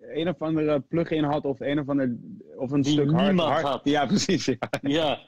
een 0.00 0.28
of 0.28 0.42
andere 0.42 0.80
plug-in 0.80 1.24
had 1.24 1.44
of 1.44 1.60
een 1.60 1.78
of 1.80 1.88
ander, 1.88 2.16
of 2.56 2.70
een 2.70 2.82
Die 2.82 2.92
stuk 2.92 3.10
hard, 3.10 3.40
had. 3.40 3.80
Ja, 3.84 4.06
precies. 4.14 4.44
Ja. 4.44 4.56
Ja. 4.82 5.20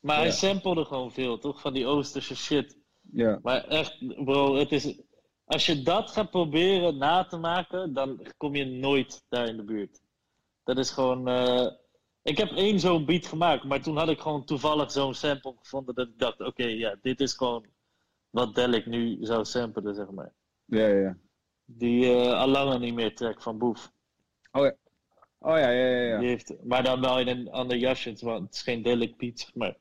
Maar 0.00 0.16
hij 0.16 0.24
Ja. 0.26 0.30
sampelde 0.32 0.84
gewoon 0.84 1.12
veel, 1.12 1.38
toch? 1.38 1.60
Van 1.60 1.72
die 1.72 1.86
Oosterse 1.86 2.36
shit. 2.36 2.78
ja. 3.12 3.38
Maar 3.42 3.64
echt, 3.64 4.24
bro, 4.24 4.54
het 4.56 4.72
is. 4.72 5.00
Als 5.44 5.66
je 5.66 5.82
dat 5.82 6.10
gaat 6.10 6.30
proberen 6.30 6.98
na 6.98 7.24
te 7.24 7.36
maken, 7.36 7.92
dan 7.94 8.26
kom 8.36 8.54
je 8.54 8.64
nooit 8.64 9.24
daar 9.28 9.48
in 9.48 9.56
de 9.56 9.62
buurt. 9.64 10.00
Dat 10.64 10.78
is 10.78 10.90
gewoon. 10.90 11.28
eh, 11.28 11.66
Ik 12.30 12.38
heb 12.38 12.50
één 12.50 12.80
zo'n 12.80 13.04
beat 13.04 13.26
gemaakt, 13.26 13.64
maar 13.64 13.82
toen 13.82 13.96
had 13.96 14.08
ik 14.08 14.20
gewoon 14.20 14.44
toevallig 14.44 14.92
zo'n 14.92 15.14
sample 15.14 15.54
gevonden 15.58 15.94
dat 15.94 16.08
ik 16.08 16.18
dacht: 16.18 16.40
oké, 16.40 16.64
ja, 16.64 16.96
dit 17.02 17.20
is 17.20 17.32
gewoon 17.32 17.66
wat 18.30 18.54
Delic 18.54 18.86
nu 18.86 19.18
zou 19.20 19.44
samplen, 19.44 19.94
zeg 19.94 20.10
maar. 20.10 20.32
Ja, 20.64 20.86
ja. 20.86 21.16
Die 21.64 22.12
eh 22.12 22.32
al 22.32 22.48
langer 22.48 22.78
niet 22.78 22.94
meer 22.94 23.14
track 23.14 23.42
van 23.42 23.58
Boef. 23.58 23.92
Oh 24.52 24.64
ja. 24.64 24.76
Oh 25.38 25.58
ja, 25.58 25.70
ja, 25.70 25.86
ja. 25.86 26.02
ja. 26.02 26.18
Die 26.18 26.28
heeft, 26.28 26.64
maar 26.64 26.82
dan 26.82 27.00
wel 27.00 27.20
in 27.20 27.28
een 27.28 27.50
ander 27.50 27.76
jasje, 27.76 28.14
want 28.20 28.46
het 28.46 28.54
is 28.54 28.62
geen 28.62 28.82
Delic 28.82 29.16
beat, 29.16 29.38
zeg 29.38 29.54
maar. 29.54 29.76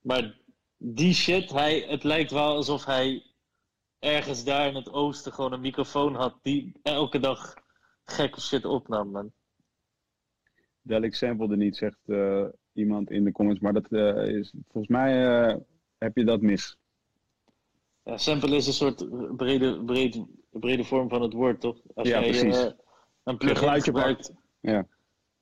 Maar 0.00 0.38
die 0.76 1.14
shit, 1.14 1.50
hij, 1.50 1.80
het 1.80 2.04
lijkt 2.04 2.30
wel 2.30 2.56
alsof 2.56 2.84
hij 2.84 3.22
ergens 3.98 4.44
daar 4.44 4.66
in 4.66 4.74
het 4.74 4.92
oosten 4.92 5.32
gewoon 5.32 5.52
een 5.52 5.60
microfoon 5.60 6.14
had 6.14 6.38
die 6.42 6.72
elke 6.82 7.18
dag 7.18 7.54
gekke 8.04 8.40
shit 8.40 8.64
opnam, 8.64 9.10
man. 9.10 9.32
Delic 10.82 11.14
samplede 11.14 11.56
niet, 11.56 11.76
zegt 11.76 11.98
eh, 12.06 12.44
iemand 12.72 13.10
in 13.10 13.24
de 13.24 13.32
comments. 13.32 13.60
Maar 13.60 13.72
dat 13.72 13.92
eh, 13.92 14.26
is, 14.28 14.52
volgens 14.68 14.92
mij 14.92 15.26
eh, 15.50 15.56
heb 15.98 16.16
je 16.16 16.24
dat 16.24 16.40
mis. 16.40 16.76
Ja, 18.04 18.16
sample 18.16 18.56
is 18.56 18.66
een 18.66 18.72
soort 18.72 19.08
brede, 19.36 19.84
brede, 19.84 20.26
brede 20.50 20.84
vorm 20.84 21.08
van 21.08 21.22
het 21.22 21.32
woord, 21.32 21.60
toch? 21.60 21.80
Als 21.94 22.08
Ja, 22.08 22.20
jij 22.20 22.28
precies. 22.30 22.72
een 23.24 23.36
plugin 23.36 23.82
gebruikt, 23.82 24.32
Ja. 24.60 24.86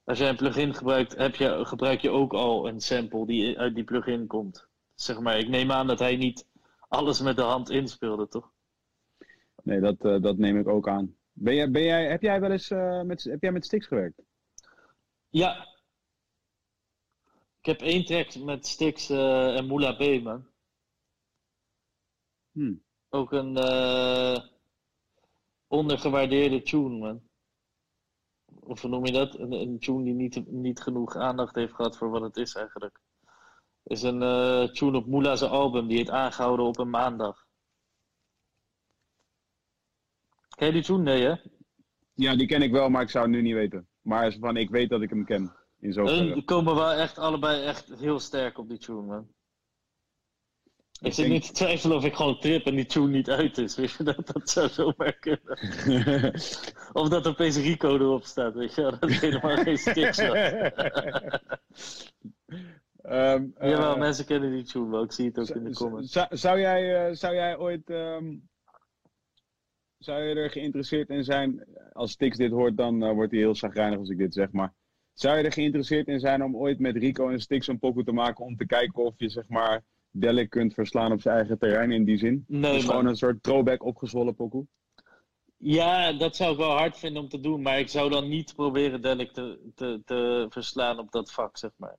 als 0.04 0.18
jij 0.18 0.28
een 0.28 0.36
plugin 0.36 0.74
gebruikt, 0.74 1.16
heb 1.16 1.34
je, 1.34 1.64
gebruik 1.64 2.00
je 2.00 2.10
ook 2.10 2.32
al 2.32 2.68
een 2.68 2.80
sample 2.80 3.26
die 3.26 3.58
uit 3.58 3.74
die 3.74 3.84
plugin 3.84 4.26
komt. 4.26 4.68
Zeg 4.94 5.20
maar, 5.20 5.38
ik 5.38 5.48
neem 5.48 5.70
aan 5.70 5.86
dat 5.86 5.98
hij 5.98 6.16
niet 6.16 6.46
alles 6.88 7.20
met 7.20 7.36
de 7.36 7.42
hand 7.42 7.70
inspeelde, 7.70 8.28
toch? 8.28 8.52
Nee, 9.62 9.80
dat, 9.80 10.00
dat 10.22 10.36
neem 10.38 10.58
ik 10.58 10.68
ook 10.68 10.88
aan. 10.88 11.14
Ben 11.32 11.54
jij, 11.54 11.70
ben 11.70 11.82
jij, 11.82 12.08
heb 12.10 12.22
jij 12.22 12.40
wel 12.40 12.50
eens 12.50 12.68
met, 13.04 13.22
heb 13.24 13.42
jij 13.42 13.52
met 13.52 13.64
Stix 13.64 13.86
gewerkt? 13.86 14.22
Ja. 15.30 15.68
Ik 17.58 17.66
heb 17.66 17.80
één 17.80 18.04
track 18.04 18.34
met 18.34 18.66
Stix 18.66 19.10
eh, 19.10 19.56
en 19.56 19.66
Moula 19.66 19.92
B, 19.92 20.22
man. 20.22 20.48
Hm. 22.52 22.74
Ook 23.08 23.32
een 23.32 23.56
eh, 23.56 24.44
ondergewaardeerde 25.66 26.62
tune, 26.62 26.98
man. 26.98 27.22
Of 28.60 28.80
hoe 28.80 28.90
noem 28.90 29.06
je 29.06 29.12
dat? 29.12 29.38
Een, 29.38 29.52
een 29.52 29.78
tune 29.78 30.04
die 30.04 30.14
niet, 30.14 30.46
niet 30.46 30.80
genoeg 30.80 31.16
aandacht 31.16 31.54
heeft 31.54 31.74
gehad 31.74 31.96
voor 31.96 32.10
wat 32.10 32.22
het 32.22 32.36
is 32.36 32.54
eigenlijk. 32.54 33.00
Is 33.82 34.02
een 34.02 34.22
eh, 34.22 34.64
tune 34.64 34.96
op 34.96 35.06
Moela's 35.06 35.42
album, 35.42 35.86
die 35.86 35.96
heet 35.96 36.10
Aangehouden 36.10 36.66
op 36.66 36.78
een 36.78 36.90
maandag. 36.90 37.46
Ken 40.48 40.66
je 40.66 40.72
die 40.72 40.82
tune? 40.82 41.02
Nee, 41.02 41.22
hè? 41.22 41.34
Ja, 42.14 42.36
die 42.36 42.46
ken 42.46 42.62
ik 42.62 42.72
wel, 42.72 42.88
maar 42.88 43.02
ik 43.02 43.10
zou 43.10 43.24
het 43.24 43.34
nu 43.34 43.42
niet 43.42 43.54
weten. 43.54 43.89
Maar 44.00 44.32
van, 44.40 44.56
ik 44.56 44.70
weet 44.70 44.90
dat 44.90 45.02
ik 45.02 45.10
hem 45.10 45.24
ken. 45.24 45.52
In 45.80 45.92
zoverre. 45.92 46.24
Hun 46.30 46.44
komen 46.44 46.74
wel 46.74 46.90
echt 46.92 47.18
allebei 47.18 47.62
echt 47.64 47.92
heel 47.98 48.18
sterk 48.18 48.58
op 48.58 48.68
die 48.68 48.78
tune, 48.78 49.02
man. 49.02 49.28
Ik 51.00 51.06
Ik 51.06 51.12
zit 51.12 51.24
denk- 51.26 51.30
niet 51.40 51.46
te 51.46 51.52
twijfelen 51.52 51.96
of 51.96 52.04
ik 52.04 52.14
gewoon 52.14 52.38
trip 52.38 52.66
en 52.66 52.74
die 52.74 52.86
tune 52.86 53.08
niet 53.08 53.30
uit 53.30 53.58
is. 53.58 53.76
Weet 53.76 53.90
je, 53.92 54.04
dat, 54.04 54.26
dat 54.32 54.50
zou 54.50 54.68
zomaar 54.68 55.12
kunnen. 55.18 55.58
Of 56.92 57.08
dat 57.08 57.26
opeens 57.26 57.56
Rico 57.56 57.94
erop 57.94 58.24
staat, 58.24 58.54
weet 58.54 58.74
je. 58.74 58.82
Dat 59.00 59.10
is 59.10 59.20
helemaal 59.20 59.56
geen. 59.56 59.78
Ehm, 63.02 63.46
eh, 63.56 63.70
Jawel, 63.70 63.96
mensen 63.96 64.24
kennen 64.24 64.50
die 64.50 64.64
tune 64.64 64.90
wel. 64.90 65.02
Ik 65.02 65.12
zie 65.12 65.26
het 65.26 65.38
ook 65.38 65.48
in 65.56 65.64
de 65.64 65.74
comments. 65.74 66.12
Zou, 66.12 66.26
zou, 66.36 66.60
jij, 66.60 67.06
eh, 67.08 67.14
zou 67.14 67.34
jij 67.34 67.58
ooit. 67.58 67.90
ehm, 67.90 68.34
zou 70.00 70.22
je 70.22 70.34
er 70.34 70.50
geïnteresseerd 70.50 71.08
in 71.08 71.24
zijn? 71.24 71.64
Als 71.92 72.10
Stix 72.10 72.36
dit 72.36 72.50
hoort, 72.50 72.76
dan 72.76 73.02
eh, 73.02 73.12
wordt 73.12 73.30
hij 73.30 73.40
heel 73.40 73.54
zagrijnig 73.54 73.98
als 73.98 74.08
ik 74.08 74.18
dit 74.18 74.34
zeg. 74.34 74.52
Maar 74.52 74.74
zou 75.12 75.38
je 75.38 75.44
er 75.44 75.52
geïnteresseerd 75.52 76.08
in 76.08 76.20
zijn 76.20 76.42
om 76.42 76.56
ooit 76.56 76.78
met 76.78 76.96
Rico 76.96 77.28
en 77.28 77.40
Stix 77.40 77.66
een 77.66 77.78
pokoe 77.78 78.04
te 78.04 78.12
maken? 78.12 78.44
Om 78.44 78.56
te 78.56 78.66
kijken 78.66 79.04
of 79.04 79.14
je 79.16 79.28
zeg 79.28 79.48
maar 79.48 79.84
Delic 80.10 80.50
kunt 80.50 80.74
verslaan 80.74 81.12
op 81.12 81.20
zijn 81.20 81.36
eigen 81.36 81.58
terrein 81.58 81.92
in 81.92 82.04
die 82.04 82.18
zin? 82.18 82.44
Nee, 82.48 82.72
dus 82.72 82.84
gewoon 82.84 83.06
een 83.06 83.16
soort 83.16 83.42
throwback 83.42 83.84
opgezwollen 83.84 84.34
pokoe? 84.34 84.66
Ja, 85.56 86.12
dat 86.12 86.36
zou 86.36 86.52
ik 86.52 86.58
wel 86.58 86.76
hard 86.76 86.98
vinden 86.98 87.22
om 87.22 87.28
te 87.28 87.40
doen, 87.40 87.62
maar 87.62 87.78
ik 87.78 87.88
zou 87.88 88.10
dan 88.10 88.28
niet 88.28 88.54
proberen 88.54 89.02
Delic 89.02 89.32
te, 89.32 89.70
te, 89.74 90.02
te 90.04 90.46
verslaan 90.48 90.98
op 90.98 91.10
dat 91.10 91.32
vak, 91.32 91.58
zeg 91.58 91.70
maar. 91.76 91.96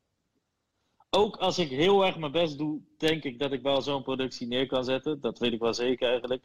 Ook 1.10 1.36
als 1.36 1.60
ik 1.60 1.70
heel 1.70 2.06
erg 2.06 2.18
mijn 2.18 2.32
best 2.32 2.58
doe, 2.58 2.82
denk 2.98 3.24
ik 3.24 3.40
dat 3.40 3.52
ik 3.52 3.62
wel 3.62 3.82
zo'n 3.82 4.04
productie 4.04 4.48
neer 4.48 4.68
kan 4.68 4.84
zetten. 4.84 5.20
Dat 5.20 5.40
weet 5.40 5.54
ik 5.54 5.60
wel 5.60 5.74
zeker 5.74 6.10
eigenlijk. 6.10 6.44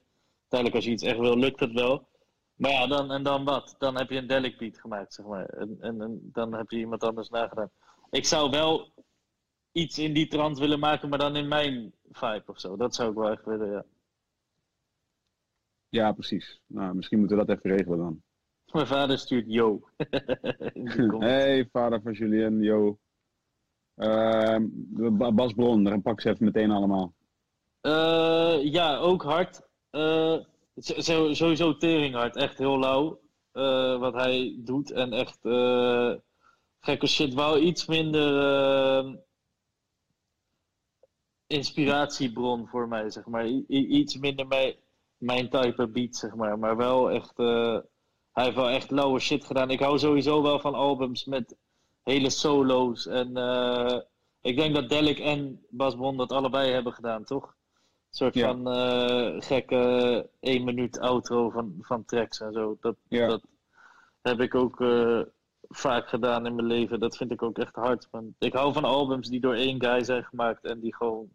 Uiteindelijk, 0.49 0.75
als 0.75 0.85
je 0.85 0.91
iets 0.91 1.03
echt 1.03 1.19
wil, 1.19 1.39
lukt 1.39 1.61
het 1.61 1.73
wel. 1.73 2.09
Maar 2.57 2.71
ja, 2.71 2.87
dan, 2.87 3.11
en 3.11 3.23
dan 3.23 3.45
wat? 3.45 3.75
Dan 3.79 3.97
heb 3.97 4.11
je 4.11 4.17
een 4.19 4.27
Delic 4.27 4.59
beat 4.59 4.79
gemaakt, 4.81 5.15
zeg 5.15 5.27
maar. 5.27 5.47
En, 5.47 5.77
en, 5.81 6.01
en 6.01 6.21
dan 6.23 6.55
heb 6.55 6.71
je 6.71 6.79
iemand 6.79 7.05
anders 7.05 7.29
nagedaan. 7.29 7.71
Ik 8.11 8.25
zou 8.25 8.51
wel 8.51 8.93
iets 9.73 9.99
in 9.99 10.13
die 10.13 10.27
trant 10.29 10.59
willen 10.59 10.79
maken, 10.79 11.09
maar 11.09 11.19
dan 11.19 11.37
in 11.37 11.49
mijn 11.49 11.93
vibe 12.11 12.43
of 12.47 12.61
zo. 12.61 12.77
Dat 12.77 12.95
zou 12.95 13.11
ik 13.11 13.17
wel 13.17 13.31
echt 13.31 13.45
willen, 13.45 13.71
ja. 13.71 13.85
Ja, 15.89 16.13
precies. 16.13 16.61
Nou, 16.67 16.95
misschien 16.95 17.19
moeten 17.19 17.37
we 17.39 17.45
dat 17.45 17.57
even 17.57 17.77
regelen 17.77 17.99
dan. 17.99 18.23
Mijn 18.73 18.87
vader 18.87 19.19
stuurt 19.19 19.45
yo. 19.49 19.89
Hey, 21.19 21.69
vader 21.73 22.03
van 22.03 22.13
Julien, 22.13 22.63
yo. 22.63 22.99
Ba- 23.95 25.33
Bas 25.33 25.53
Bron, 25.53 25.85
dan 25.85 26.03
pak 26.03 26.21
ze 26.21 26.31
even 26.31 26.45
meteen 26.45 26.71
allemaal. 26.71 27.15
Eh, 27.81 28.59
ja, 28.73 28.97
ook 28.97 29.23
hard. 29.23 29.66
Eh, 29.97 30.39
sowieso 31.33 31.77
teringhard. 31.77 32.37
Echt 32.37 32.59
heel 32.59 32.79
lauw. 32.79 33.21
eh, 33.53 33.99
wat 33.99 34.15
hij 34.15 34.57
doet. 34.59 34.91
En 34.93 35.13
echt 35.13 35.39
eh, 35.45 36.15
gekke 36.81 37.07
shit. 37.07 37.35
Wel 37.35 37.59
iets 37.59 37.87
minder 37.87 39.25
inspiratiebron 41.47 42.69
voor 42.69 42.89
mij, 42.89 43.11
zeg 43.11 43.27
maar. 43.27 43.47
Iets 43.69 44.17
minder 44.17 44.47
mijn, 44.47 44.75
mijn 45.17 45.49
type 45.51 45.89
beat, 45.89 46.17
zeg 46.17 46.35
maar. 46.35 46.59
Maar 46.59 46.77
wel 46.77 47.11
echt... 47.11 47.37
hij 47.37 48.45
heeft 48.45 48.57
wel 48.57 48.69
echt 48.69 48.91
lauwe 48.91 49.19
shit 49.19 49.45
gedaan. 49.45 49.71
Ik 49.71 49.81
hou 49.81 49.99
sowieso 49.99 50.43
wel 50.43 50.61
van 50.61 50.75
albums 50.75 51.25
met 51.25 51.57
hele 52.03 52.31
solo's. 52.31 53.07
En 53.07 53.29
ik 54.41 54.57
denk 54.57 54.75
dat 54.75 54.89
Delic 54.89 55.19
en 55.19 55.67
Bas 55.71 55.95
Bron 55.95 56.17
dat 56.17 56.33
allebei 56.33 56.73
hebben 56.73 56.93
gedaan, 56.93 57.25
toch? 57.25 57.56
Een 58.17 58.23
soort 58.23 58.35
Ja. 58.35 58.47
van 58.53 58.69
eh, 58.71 59.41
gekke 59.43 60.29
één 60.41 60.65
minuut 60.65 60.99
outro 60.99 61.51
van, 61.51 61.75
van 61.81 62.05
tracks 62.05 62.41
en 62.41 62.53
zo. 62.53 62.77
Dat, 62.81 62.97
Ja. 63.09 63.27
dat 63.27 63.43
heb 64.23 64.41
ik 64.41 64.55
ook 64.55 64.81
eh, 64.81 65.21
vaak 65.69 66.09
gedaan 66.09 66.47
in 66.47 66.55
mijn 66.55 66.67
leven. 66.67 67.01
Dat 67.01 67.17
vind 67.17 67.31
ik 67.33 67.43
ook 67.43 67.59
echt 67.59 67.75
hard. 67.75 68.09
Ik 68.39 68.53
hou 68.53 68.73
van 68.73 68.85
albums 68.85 69.29
die 69.29 69.41
door 69.41 69.55
één 69.55 69.83
guy 69.83 70.05
zijn 70.05 70.25
gemaakt 70.25 70.65
en 70.65 70.81
die 70.81 70.95
gewoon 70.95 71.29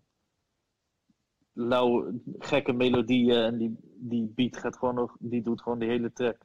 lauw, 1.54 2.12
gekke 2.40 2.74
melodieën 2.74 3.38
en 3.38 3.58
die, 3.58 3.76
die 3.96 4.32
beat 4.36 4.58
gaat 4.58 4.78
gewoon 4.78 4.96
nog, 4.96 5.16
die 5.20 5.42
doet 5.42 5.62
gewoon 5.62 5.80
die 5.80 5.90
hele 5.90 6.14
track. 6.14 6.38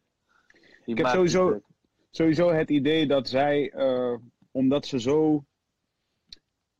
Die 0.84 0.94
Ik 0.94 0.98
heb 0.98 1.06
sowieso- 1.06 1.48
track. 1.48 1.62
Sowieso 2.10 2.48
het 2.50 2.70
idee 2.70 3.06
dat 3.06 3.28
zij, 3.28 3.70
eh, 3.70 4.14
omdat 4.50 4.86
ze 4.86 5.00
zo 5.00 5.44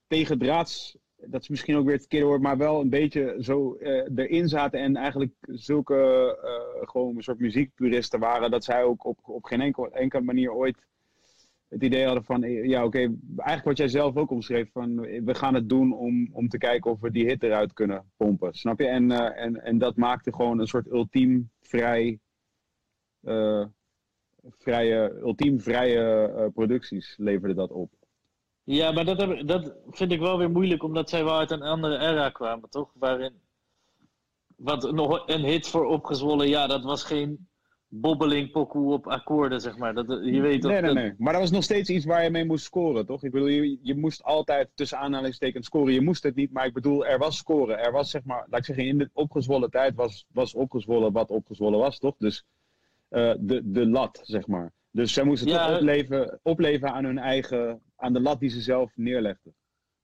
tegendraads, 0.06 0.96
dat 1.16 1.42
is 1.42 1.48
misschien 1.48 1.76
ook 1.76 1.84
weer 1.84 1.92
het 1.92 2.00
verkeerde 2.00 2.26
woord, 2.26 2.42
maar 2.42 2.56
wel 2.56 2.80
een 2.80 2.90
beetje 2.90 3.36
zo 3.38 3.74
eh, 3.74 4.10
erin 4.14 4.48
zaten 4.48 4.80
en 4.80 4.96
eigenlijk 4.96 5.34
zulke 5.40 5.94
eh, 6.42 6.88
gewoon 6.88 7.16
een 7.16 7.22
soort 7.22 7.38
muziekpuristen 7.38 8.20
waren, 8.20 8.50
dat 8.50 8.64
zij 8.64 8.84
ook 8.84 9.04
op, 9.04 9.18
op 9.22 9.44
geen 9.44 9.60
enkel, 9.60 9.92
enkele 9.92 10.22
manier 10.22 10.52
ooit 10.52 10.84
het 11.68 11.82
idee 11.82 12.04
hadden 12.04 12.24
van, 12.24 12.42
eh, 12.42 12.64
ja 12.64 12.84
oké, 12.84 12.98
eigenlijk 13.36 13.64
wat 13.64 13.76
jij 13.76 13.88
zelf 13.88 14.16
ook 14.16 14.30
omschreef, 14.30 14.70
van 14.72 15.00
we 15.00 15.34
gaan 15.34 15.54
het 15.54 15.68
doen 15.68 15.92
om, 15.92 16.28
om 16.32 16.48
te 16.48 16.58
kijken 16.58 16.90
of 16.90 17.00
we 17.00 17.10
die 17.10 17.26
hit 17.26 17.42
eruit 17.42 17.72
kunnen 17.72 18.12
pompen, 18.16 18.54
snap 18.54 18.78
je? 18.78 18.86
En, 18.86 19.10
en, 19.36 19.62
en 19.62 19.78
dat 19.78 19.96
maakte 19.96 20.32
gewoon 20.32 20.58
een 20.58 20.66
soort 20.66 20.86
ultiem 20.86 21.50
vrij, 21.60 22.18
vrije, 24.42 25.18
ultiem 25.20 25.60
vrije 25.60 26.50
producties 26.54 27.14
leverde 27.18 27.54
dat 27.54 27.70
op. 27.70 27.95
Ja, 28.66 28.92
maar 28.92 29.04
dat, 29.04 29.20
heb, 29.20 29.46
dat 29.46 29.72
vind 29.90 30.12
ik 30.12 30.20
wel 30.20 30.38
weer 30.38 30.50
moeilijk, 30.50 30.82
omdat 30.82 31.08
zij 31.10 31.24
wel 31.24 31.38
uit 31.38 31.50
een 31.50 31.62
andere 31.62 31.98
era 31.98 32.30
kwamen, 32.30 32.70
toch? 32.70 32.90
Waarin. 32.94 33.32
Wat 34.56 34.92
nog 34.92 35.22
een 35.28 35.44
hit 35.44 35.68
voor 35.68 35.84
opgezwollen, 35.84 36.48
ja, 36.48 36.66
dat 36.66 36.84
was 36.84 37.04
geen 37.04 37.48
bobbeling 37.88 38.50
pokoe 38.50 38.92
op 38.92 39.06
akkoorden, 39.06 39.60
zeg 39.60 39.76
maar. 39.76 39.94
Dat, 39.94 40.06
je 40.06 40.40
weet 40.40 40.60
toch, 40.60 40.70
Nee, 40.70 40.80
nee, 40.80 40.94
dat- 40.94 41.02
nee. 41.02 41.14
Maar 41.18 41.32
dat 41.32 41.42
was 41.42 41.50
nog 41.50 41.62
steeds 41.62 41.90
iets 41.90 42.04
waar 42.04 42.22
je 42.24 42.30
mee 42.30 42.44
moest 42.44 42.64
scoren, 42.64 43.06
toch? 43.06 43.22
Ik 43.22 43.30
bedoel, 43.30 43.48
je, 43.48 43.78
je 43.82 43.96
moest 43.96 44.22
altijd 44.22 44.68
tussen 44.74 44.98
aanhalingstekens 44.98 45.66
scoren. 45.66 45.92
Je 45.92 46.00
moest 46.00 46.22
het 46.22 46.34
niet, 46.34 46.52
maar 46.52 46.66
ik 46.66 46.72
bedoel, 46.72 47.06
er 47.06 47.18
was 47.18 47.36
scoren. 47.36 47.78
Er 47.78 47.92
was, 47.92 48.10
zeg 48.10 48.24
maar, 48.24 48.46
laat 48.50 48.60
ik 48.60 48.66
zeggen, 48.66 48.86
in 48.86 48.98
de 48.98 49.10
opgezwollen 49.12 49.70
tijd 49.70 49.94
was, 49.94 50.26
was 50.32 50.54
opgezwollen 50.54 51.12
wat 51.12 51.30
opgezwollen 51.30 51.78
was, 51.78 51.98
toch? 51.98 52.14
Dus 52.18 52.44
eh, 53.08 53.32
de, 53.38 53.60
de 53.70 53.86
lat, 53.88 54.20
zeg 54.22 54.46
maar. 54.46 54.72
Dus 54.90 55.12
zij 55.12 55.24
moesten 55.24 55.48
Ja, 55.48 55.66
toch 55.66 55.76
opleven, 55.76 56.40
opleven 56.42 56.92
aan 56.92 57.04
hun 57.04 57.18
eigen, 57.18 57.80
aan 57.96 58.12
de 58.12 58.20
lat 58.20 58.40
die 58.40 58.48
ze 58.50 58.60
zelf 58.60 58.96
neerlegden. 58.96 59.54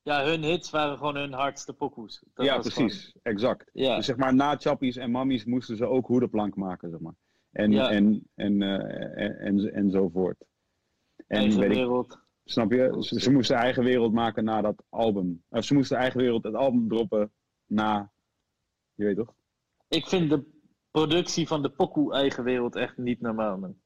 Ja, 0.03 0.25
hun 0.25 0.43
hits 0.43 0.71
waren 0.71 0.97
gewoon 0.99 1.17
hun 1.17 1.33
hardste 1.33 1.73
pokoes. 1.73 2.25
Dat 2.35 2.47
ja, 2.47 2.59
precies. 2.59 3.15
Exact. 3.23 3.71
ja. 3.73 3.97
Dus 3.97 4.07
zeg 4.07 4.17
maar, 4.17 4.35
na 4.35 4.57
chappies 4.57 4.97
en 4.97 5.11
mammies 5.11 5.45
moesten 5.45 5.77
ze 5.77 5.87
ook 5.87 6.07
hoedenplank 6.07 6.57
maken, 6.57 6.91
zeg 6.91 7.01
maar. 7.01 7.15
En, 7.51 7.71
Ja. 7.71 7.91
en, 7.91 8.29
en, 8.35 8.63
eh, 8.63 9.25
en, 9.25 9.39
en, 9.39 9.73
enzovoort. 9.73 10.45
En 11.27 11.39
eigen 11.39 11.61
weet 11.61 11.71
ik, 11.71 11.77
wereld. 11.77 12.19
snap 12.45 12.73
je? 12.73 12.97
Ze, 13.01 13.21
ze 13.21 13.33
moesten 13.33 13.57
eigen 13.57 13.85
wereld 13.85 14.13
maken 14.13 14.45
na 14.45 14.61
dat 14.61 14.85
album. 14.89 15.45
Of 15.49 15.65
ze 15.65 15.75
moesten 15.75 15.97
eigen 15.99 16.21
wereld 16.21 16.45
het 16.45 16.55
album 16.55 16.89
droppen 16.89 17.33
na. 17.67 18.13
Je 18.95 19.05
weet 19.05 19.17
toch? 19.17 19.35
Ik 19.89 20.07
vind 20.07 20.31
de 20.31 20.45
productie 20.91 21.47
van 21.47 21.63
de 21.63 21.71
pokoe 21.71 22.13
eigen 22.15 22.45
wereld 22.45 22.77
echt 22.77 22.97
niet 22.97 23.21
normaal, 23.21 23.59
man. 23.59 23.77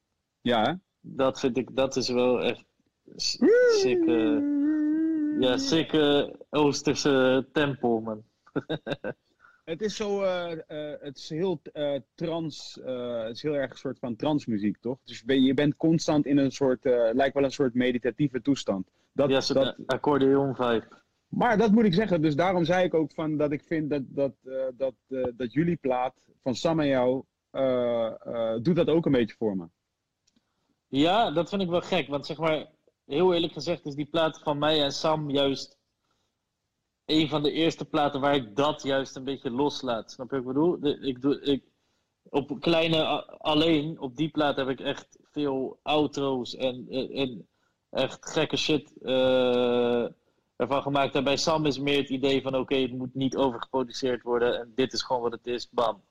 Ja, 0.41 0.61
hè? 0.63 0.73
Dat 0.99 1.39
vind 1.39 1.57
ik, 1.57 1.75
dat 1.75 1.95
is 1.95 2.09
wel 2.09 2.41
echt 2.43 2.65
s- 3.15 3.37
sick, 3.79 4.05
eh, 4.07 4.37
ja, 5.39 5.57
sick 5.57 5.93
eh, 5.93 6.27
Oosterse 6.49 7.47
tempel, 7.53 7.99
man. 7.99 8.23
Het 9.65 9.81
is 9.81 9.95
zo, 9.95 10.21
eh, 10.21 10.51
eh, 10.51 10.99
het 11.01 11.17
is 11.17 11.29
heel 11.29 11.59
eh, 11.73 11.99
trans, 12.15 12.79
het 12.83 13.35
is 13.35 13.41
heel 13.41 13.53
erg 13.53 13.71
een 13.71 13.77
soort 13.77 13.99
van 13.99 14.15
transmuziek, 14.15 14.77
toch? 14.79 14.97
Dus 15.03 15.19
je 15.19 15.25
bent- 15.25 15.45
je 15.45 15.53
bent 15.53 15.75
constant 15.75 16.25
in 16.25 16.37
een 16.37 16.51
soort, 16.51 16.83
lijkt 17.13 17.33
wel 17.33 17.43
een 17.43 17.51
soort 17.51 17.73
meditatieve 17.73 18.41
toestand. 18.41 18.89
Dat, 19.13 19.29
ja, 19.29 19.39
dat, 19.53 19.75
accordeon 19.85 20.55
vibe. 20.55 20.87
Maar 21.27 21.57
dat 21.57 21.71
moet 21.71 21.83
ik 21.83 21.93
zeggen. 21.93 22.21
Dus 22.21 22.35
daarom 22.35 22.63
zei 22.65 22.85
ik 22.85 22.93
ook 22.93 23.11
van 23.11 23.37
dat 23.37 23.51
ik 23.51 23.63
vind 23.63 23.89
dat, 23.89 24.01
dat, 24.05 24.33
dat, 24.77 24.93
dat 25.35 25.53
jullie 25.53 25.75
plaat 25.75 26.25
van 26.43 26.55
Sam 26.55 26.79
en 26.79 26.87
jou 26.87 27.23
doet 28.61 28.75
dat 28.75 28.87
ook 28.89 29.05
een 29.05 29.11
beetje 29.11 29.35
voor 29.37 29.55
me. 29.55 29.65
Ja, 30.87 31.31
dat 31.31 31.49
vind 31.49 31.61
ik 31.61 31.69
wel 31.69 31.81
gek. 31.81 32.07
Want 32.07 32.25
zeg 32.25 32.37
maar, 32.37 32.65
heel 33.07 33.33
eerlijk 33.33 33.53
gezegd 33.53 33.85
is 33.85 33.95
die 33.95 34.09
plaat 34.09 34.39
van 34.39 34.57
mij 34.57 34.83
en 34.83 34.91
Sam 34.91 35.29
juist 35.29 35.77
een 37.05 37.29
van 37.29 37.43
de 37.43 37.51
eerste 37.51 37.85
platen 37.85 38.21
waar 38.21 38.35
ik 38.35 38.55
dat 38.55 38.83
juist 38.83 39.15
een 39.15 39.23
beetje 39.23 39.51
loslaat. 39.51 40.11
Snap 40.11 40.29
je 40.29 40.35
wat 40.35 40.45
ik 40.45 40.53
bedoel? 40.53 41.07
Ik 41.07 41.21
doe, 41.21 41.41
ik, 41.41 41.63
op 42.29 42.59
kleine 42.59 43.25
alleen, 43.37 43.99
op 43.99 44.15
die 44.15 44.29
plaat 44.29 44.57
heb 44.57 44.69
ik 44.69 44.79
echt 44.79 45.19
veel 45.31 45.79
outro's 45.83 46.55
en, 46.55 46.87
en, 46.89 47.09
en 47.09 47.47
echt 47.89 48.31
gekke 48.31 48.57
shit 48.57 48.93
eh, 49.01 50.07
ervan 50.55 50.81
gemaakt. 50.81 51.15
En 51.15 51.23
bij 51.23 51.37
Sam 51.37 51.65
is 51.65 51.79
meer 51.79 51.97
het 51.97 52.09
idee 52.09 52.41
van 52.41 52.55
oké, 52.55 52.75
het 52.75 52.93
moet 52.93 53.13
niet 53.13 53.35
overgeproduceerd 53.35 54.23
worden 54.23 54.59
en 54.59 54.71
dit 54.75 54.93
is 54.93 55.01
gewoon 55.01 55.21
wat 55.21 55.31
het 55.31 55.47
is, 55.47 55.69
bam. 55.69 56.01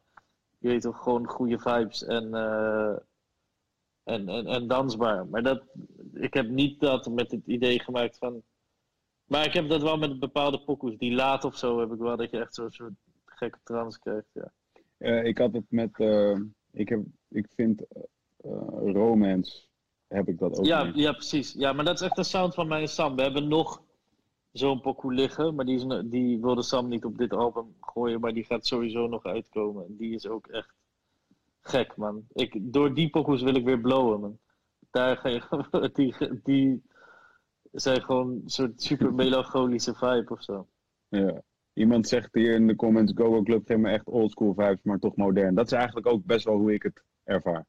Je 0.58 0.68
weet 0.68 0.82
toch, 0.82 1.02
gewoon 1.02 1.26
goede 1.26 1.58
vibes 1.58 2.04
en... 2.04 2.34
eh, 2.34 2.96
en, 4.06 4.28
en, 4.28 4.46
en 4.46 4.66
dansbaar. 4.66 5.26
Maar 5.26 5.42
dat, 5.42 5.62
ik 6.14 6.34
heb 6.34 6.48
niet 6.48 6.80
dat 6.80 7.10
met 7.10 7.30
het 7.30 7.46
idee 7.46 7.78
gemaakt 7.80 8.18
van. 8.18 8.42
Maar 9.24 9.46
ik 9.46 9.52
heb 9.52 9.68
dat 9.68 9.82
wel 9.82 9.96
met 9.96 10.18
bepaalde 10.20 10.60
pokoes. 10.60 10.96
Die 10.98 11.12
laat 11.12 11.44
of 11.44 11.56
zo 11.56 11.80
heb 11.80 11.92
ik 11.92 11.98
wel 11.98 12.16
dat 12.16 12.30
je 12.30 12.38
echt 12.40 12.54
zo'n 12.54 12.70
soort 12.70 12.92
gekke 13.24 13.58
trance 13.64 13.98
krijgt. 14.00 14.26
Ja. 14.32 14.52
Eh, 14.98 15.24
ik 15.24 15.38
had 15.38 15.52
het 15.52 15.64
met, 15.68 16.00
eh, 16.00 16.38
ik, 16.72 16.88
heb, 16.88 17.00
ik 17.28 17.46
vind 17.54 17.82
eh, 18.36 18.50
Romance, 18.92 19.62
heb 20.08 20.28
ik 20.28 20.38
dat 20.38 20.58
ook 20.58 20.64
Ja, 20.64 20.84
mee. 20.84 20.96
ja, 20.96 21.12
precies. 21.12 21.52
Ja, 21.52 21.72
maar 21.72 21.84
dat 21.84 21.94
is 22.00 22.06
echt 22.06 22.16
de 22.16 22.22
sound 22.22 22.54
van 22.54 22.68
mij 22.68 22.80
en 22.80 22.88
Sam. 22.88 23.16
We 23.16 23.22
hebben 23.22 23.48
nog 23.48 23.82
zo'n 24.52 24.80
pokoe 24.80 25.14
liggen, 25.14 25.54
maar 25.54 25.64
die, 25.64 25.76
is, 25.76 26.10
die 26.10 26.40
wilde 26.40 26.62
Sam 26.62 26.88
niet 26.88 27.04
op 27.04 27.18
dit 27.18 27.32
album 27.32 27.74
gooien, 27.80 28.20
maar 28.20 28.32
die 28.34 28.44
gaat 28.44 28.66
sowieso 28.66 29.06
nog 29.06 29.24
uitkomen. 29.24 29.86
En 29.86 29.96
die 29.96 30.14
is 30.14 30.26
ook 30.26 30.46
echt 30.46 30.74
gek, 31.68 31.96
man. 31.96 32.24
Ik, 32.32 32.58
door 32.72 32.94
die 32.94 33.10
pokoes 33.10 33.42
wil 33.42 33.54
ik 33.54 33.64
weer 33.64 33.80
blowen, 33.80 34.20
man. 34.20 34.38
Daar 34.90 35.16
ga 35.16 35.28
je, 35.28 35.90
die, 35.94 36.14
die 36.42 36.82
zijn 37.72 38.02
gewoon 38.02 38.30
een 38.30 38.42
soort 38.50 38.82
super 38.82 39.14
melancholische 39.24 39.94
vibe 39.94 40.26
of 40.32 40.42
zo. 40.42 40.68
Ja. 41.08 41.42
Iemand 41.72 42.08
zegt 42.08 42.34
hier 42.34 42.54
in 42.54 42.66
de 42.66 42.76
comments, 42.76 43.12
Go 43.14 43.30
Go 43.32 43.42
Club 43.42 43.66
geeft 43.66 43.80
me 43.80 43.90
echt 43.90 44.06
oldschool 44.06 44.54
vibes, 44.54 44.82
maar 44.82 44.98
toch 44.98 45.16
modern. 45.16 45.54
Dat 45.54 45.66
is 45.66 45.72
eigenlijk 45.72 46.06
ook 46.06 46.24
best 46.24 46.44
wel 46.44 46.56
hoe 46.56 46.72
ik 46.74 46.82
het 46.82 47.02
ervaar. 47.24 47.66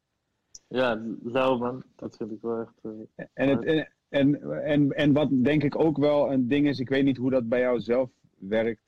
Ja, 0.68 1.02
lauw, 1.24 1.58
man. 1.58 1.84
Dat 1.96 2.16
vind 2.18 2.32
ik 2.32 2.42
wel 2.42 2.60
echt... 2.60 2.74
eh, 3.16 3.26
En, 3.34 3.50
het, 3.50 3.64
en, 3.64 3.88
en, 4.10 4.42
en, 4.64 4.92
en 4.92 5.14
wat 5.14 5.30
denk 5.32 5.64
ik 5.64 5.80
ook 5.80 5.98
wel 5.98 6.32
een 6.32 6.48
ding 6.48 6.68
is, 6.68 6.80
ik 6.80 6.90
weet 6.90 7.04
niet 7.04 7.18
hoe 7.18 7.32
dat 7.32 7.48
bij 7.50 7.60
jou 7.60 7.80
zelf 7.80 8.10
werkt. 8.38 8.82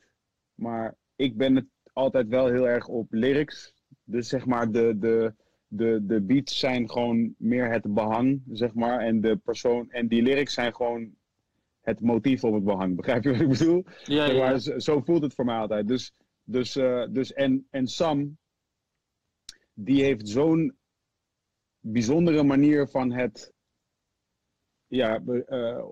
Maar 0.56 0.96
ik 1.16 1.38
ben 1.38 1.56
het 1.56 1.66
altijd 1.94 2.28
wel 2.28 2.48
heel 2.48 2.68
erg 2.68 2.88
op 2.88 3.08
lyrics. 3.10 3.74
Dus 4.10 4.28
zeg 4.28 4.46
maar, 4.46 4.72
de, 4.72 4.96
de, 5.00 5.34
de, 5.68 6.06
de 6.06 6.22
beats 6.22 6.60
zijn 6.60 6.90
gewoon 6.90 7.36
meer 7.38 7.72
het 7.72 7.94
behang, 7.94 8.42
zeg 8.52 8.74
maar. 8.74 9.00
En, 9.00 9.22
de 9.22 9.38
persoon, 9.38 9.92
en 9.92 10.08
die 10.08 10.22
lyrics 10.22 10.54
zijn 10.54 10.76
gewoon 10.76 11.16
het 11.82 12.00
motief 12.00 12.44
op 12.44 12.54
het 12.54 12.64
behang. 12.64 12.96
Begrijp 13.02 13.24
je 13.24 13.32
wat 13.32 13.42
ik 13.42 13.50
bedoel? 13.50 13.86
Ja, 14.04 14.26
ja. 14.26 14.38
maar, 14.38 14.60
zo, 14.60 14.80
zo 14.80 15.02
voelt 15.02 15.22
het 15.22 15.34
voor 15.34 15.46
mij 15.46 15.58
altijd. 15.58 15.88
Dus, 15.88 16.14
dus, 16.44 16.76
eh, 16.76 17.06
dus 17.10 17.34
en, 17.34 17.68
en 17.70 17.88
Sam, 17.88 18.38
die 19.74 20.04
heeft 20.04 20.30
zo'n 20.30 20.78
bijzondere 21.80 22.44
manier 22.44 22.88
van 22.88 23.12
het, 23.12 23.54
ja, 24.88 25.22
eh, 25.46 25.86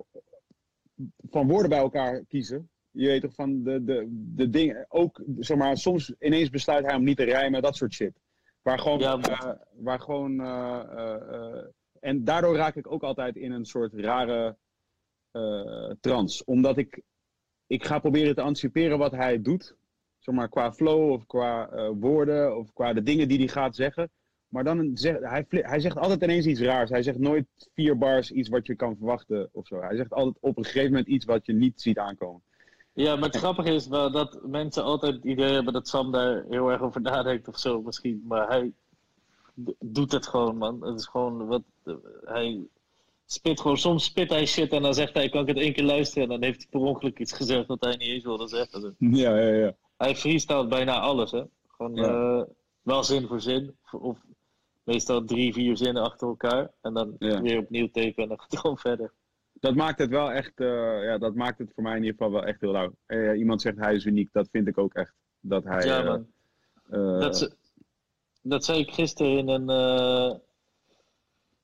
van 1.29 1.47
woorden 1.47 1.69
bij 1.69 1.79
elkaar 1.79 2.25
kiezen. 2.25 2.69
Je 2.97 3.07
weet 3.07 3.21
toch 3.21 3.33
van 3.33 3.63
de, 3.63 3.83
de, 3.83 4.05
de 4.35 4.49
dingen, 4.49 4.85
ook, 4.89 5.21
zeg 5.39 5.57
maar, 5.57 5.77
soms 5.77 6.13
ineens 6.19 6.49
besluit 6.49 6.85
hij 6.85 6.95
om 6.95 7.03
niet 7.03 7.17
te 7.17 7.23
rijmen, 7.23 7.61
dat 7.61 7.75
soort 7.75 7.93
shit. 7.93 8.19
Waar 8.61 8.79
gewoon, 8.79 8.99
Ja, 8.99 9.19
eh, 9.19 9.49
waar 9.75 9.99
gewoon, 9.99 10.39
eh, 10.39 10.81
eh, 11.27 11.65
en 11.99 12.23
daardoor 12.23 12.55
raak 12.55 12.75
ik 12.75 12.91
ook 12.91 13.03
altijd 13.03 13.35
in 13.35 13.51
een 13.51 13.65
soort 13.65 13.93
rare 13.93 14.57
trance. 15.99 16.45
Omdat 16.45 16.77
ik, 16.77 17.01
ik 17.67 17.85
ga 17.85 17.99
proberen 17.99 18.35
te 18.35 18.41
anticiperen 18.41 18.97
wat 18.97 19.11
hij 19.11 19.41
doet. 19.41 19.75
Zeg 20.19 20.35
maar 20.35 20.49
qua 20.49 20.73
flow 20.73 21.11
of 21.11 21.25
qua 21.25 21.69
woorden 21.93 22.57
of 22.57 22.73
qua 22.73 22.93
de 22.93 23.03
dingen 23.03 23.27
die 23.27 23.37
hij 23.37 23.47
gaat 23.47 23.75
zeggen. 23.75 24.09
Maar 24.47 24.63
dan 24.63 24.91
zegt 24.93 25.19
hij, 25.19 25.45
hij 25.49 25.79
zegt 25.79 25.97
altijd 25.97 26.23
ineens 26.23 26.45
iets 26.45 26.61
raars. 26.61 26.89
Hij 26.89 27.03
zegt 27.03 27.17
nooit 27.17 27.45
vier 27.73 27.97
bars 27.97 28.31
iets 28.31 28.49
wat 28.49 28.67
je 28.67 28.75
kan 28.75 28.95
verwachten 28.97 29.49
of 29.51 29.67
zo. 29.67 29.81
Hij 29.81 29.95
zegt 29.95 30.13
altijd 30.13 30.37
op 30.39 30.57
een 30.57 30.65
gegeven 30.65 30.89
moment 30.89 31.07
iets 31.07 31.25
wat 31.25 31.45
je 31.45 31.53
niet 31.53 31.81
ziet 31.81 31.97
aankomen. 31.97 32.41
Ja, 32.97 33.15
maar 33.15 33.29
het 33.29 33.37
grappige 33.37 33.73
is 33.73 33.87
wel 33.87 34.11
dat 34.11 34.39
mensen 34.47 34.83
altijd 34.83 35.15
het 35.15 35.23
idee 35.23 35.51
hebben 35.53 35.73
dat 35.73 35.87
Sam 35.87 36.11
daar 36.11 36.43
heel 36.49 36.69
erg 36.71 36.81
over 36.81 37.01
nadenkt 37.01 37.47
of 37.47 37.57
zo 37.59 37.81
misschien. 37.81 38.23
Maar 38.27 38.47
hij 38.47 38.71
doet 39.79 40.11
het 40.11 40.27
gewoon, 40.27 40.57
man. 40.57 40.83
Het 40.85 40.99
is 40.99 41.05
gewoon 41.05 41.45
wat. 41.47 41.61
Hij 42.23 42.67
spit 43.25 43.59
gewoon. 43.61 43.77
Soms 43.77 44.03
spit 44.03 44.29
hij 44.29 44.45
shit 44.45 44.71
en 44.71 44.81
dan 44.81 44.93
zegt 44.93 45.13
hij: 45.13 45.29
Kan 45.29 45.41
ik 45.41 45.47
het 45.47 45.57
één 45.57 45.73
keer 45.73 45.83
luisteren? 45.83 46.23
En 46.23 46.29
dan 46.29 46.43
heeft 46.43 46.57
hij 46.57 46.67
per 46.69 46.79
ongeluk 46.79 47.19
iets 47.19 47.33
gezegd 47.33 47.67
dat 47.67 47.81
hij 47.83 47.91
niet 47.91 48.09
eens 48.09 48.23
wilde 48.23 48.47
zeggen. 48.47 48.95
Ja, 48.99 49.37
ja, 49.37 49.53
ja. 49.55 49.75
Hij 49.97 50.15
freestylt 50.15 50.69
bijna 50.69 50.99
alles, 50.99 51.31
hè? 51.31 51.43
Gewoon 51.67 51.95
Ja. 51.95 52.37
eh, 52.39 52.43
wel 52.81 53.03
zin 53.03 53.27
voor 53.27 53.41
zin. 53.41 53.77
Of 53.91 54.17
meestal 54.83 55.23
drie, 55.25 55.53
vier 55.53 55.77
zinnen 55.77 56.03
achter 56.03 56.27
elkaar. 56.27 56.71
En 56.81 56.93
dan 56.93 57.15
Ja. 57.19 57.41
weer 57.41 57.59
opnieuw 57.59 57.89
tapen 57.91 58.23
en 58.23 58.27
dan 58.27 58.39
gaat 58.39 58.51
het 58.51 58.59
gewoon 58.59 58.77
verder. 58.77 59.13
Dat 59.59 59.75
maakt 59.75 59.99
het 59.99 60.09
wel 60.09 60.31
echt, 60.31 60.59
eh, 60.59 61.03
ja, 61.03 61.17
dat 61.17 61.35
maakt 61.35 61.57
het 61.57 61.71
voor 61.73 61.83
mij 61.83 61.95
in 61.97 62.03
ieder 62.03 62.17
geval 62.17 62.31
wel 62.31 62.45
echt 62.45 62.61
heel 62.61 62.71
lauw. 62.71 62.91
Eh, 63.05 63.37
iemand 63.37 63.61
zegt 63.61 63.77
hij 63.77 63.95
is 63.95 64.05
uniek, 64.05 64.29
dat 64.31 64.47
vind 64.51 64.67
ik 64.67 64.77
ook 64.77 64.93
echt. 64.93 65.13
Dat 65.39 65.63
hij, 65.63 65.85
ja, 65.85 65.99
eh, 65.99 66.07
man. 66.07 66.27
Dat, 67.19 67.37
ze- 67.37 67.51
dat 68.41 68.65
zei 68.65 68.79
ik 68.79 68.91
gisteren 68.91 69.37
in 69.37 69.47
een 69.47 70.39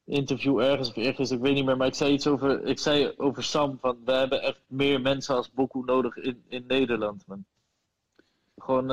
interview 0.06 0.60
ergens 0.60 0.90
of 0.90 0.96
ergens, 0.98 1.32
ik 1.32 1.40
weet 1.40 1.54
niet 1.54 1.66
meer, 1.66 1.78
maar 1.78 1.88
ik 1.88 1.94
zei 1.96 2.14
iets 2.14 2.28
over, 2.28 2.64
ik 2.66 2.80
zei 2.80 3.14
over 3.18 3.44
Sam 3.44 3.78
van 3.82 3.98
we 4.06 4.12
hebben 4.12 4.42
echt 4.42 4.62
meer 4.68 5.02
mensen 5.02 5.36
als 5.36 5.52
Boku 5.52 5.82
nodig 5.86 6.16
in, 6.18 6.44
in 6.48 6.64
Nederland, 6.68 7.24
man. 7.28 7.46
Gewoon, 8.58 8.90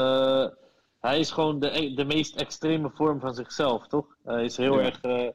hij 1.01 1.19
is 1.19 1.31
gewoon 1.31 1.61
de, 1.61 1.93
de 1.95 2.05
meest 2.05 2.37
extreme 2.41 2.91
vorm 2.91 3.21
van 3.21 3.35
zichzelf, 3.35 3.87
toch? 3.87 4.17
Hij 4.25 4.45
is 4.45 4.57
heel 4.57 4.79
Ja. 4.81 4.85
erg, 4.85 5.01
eh, 5.01 5.29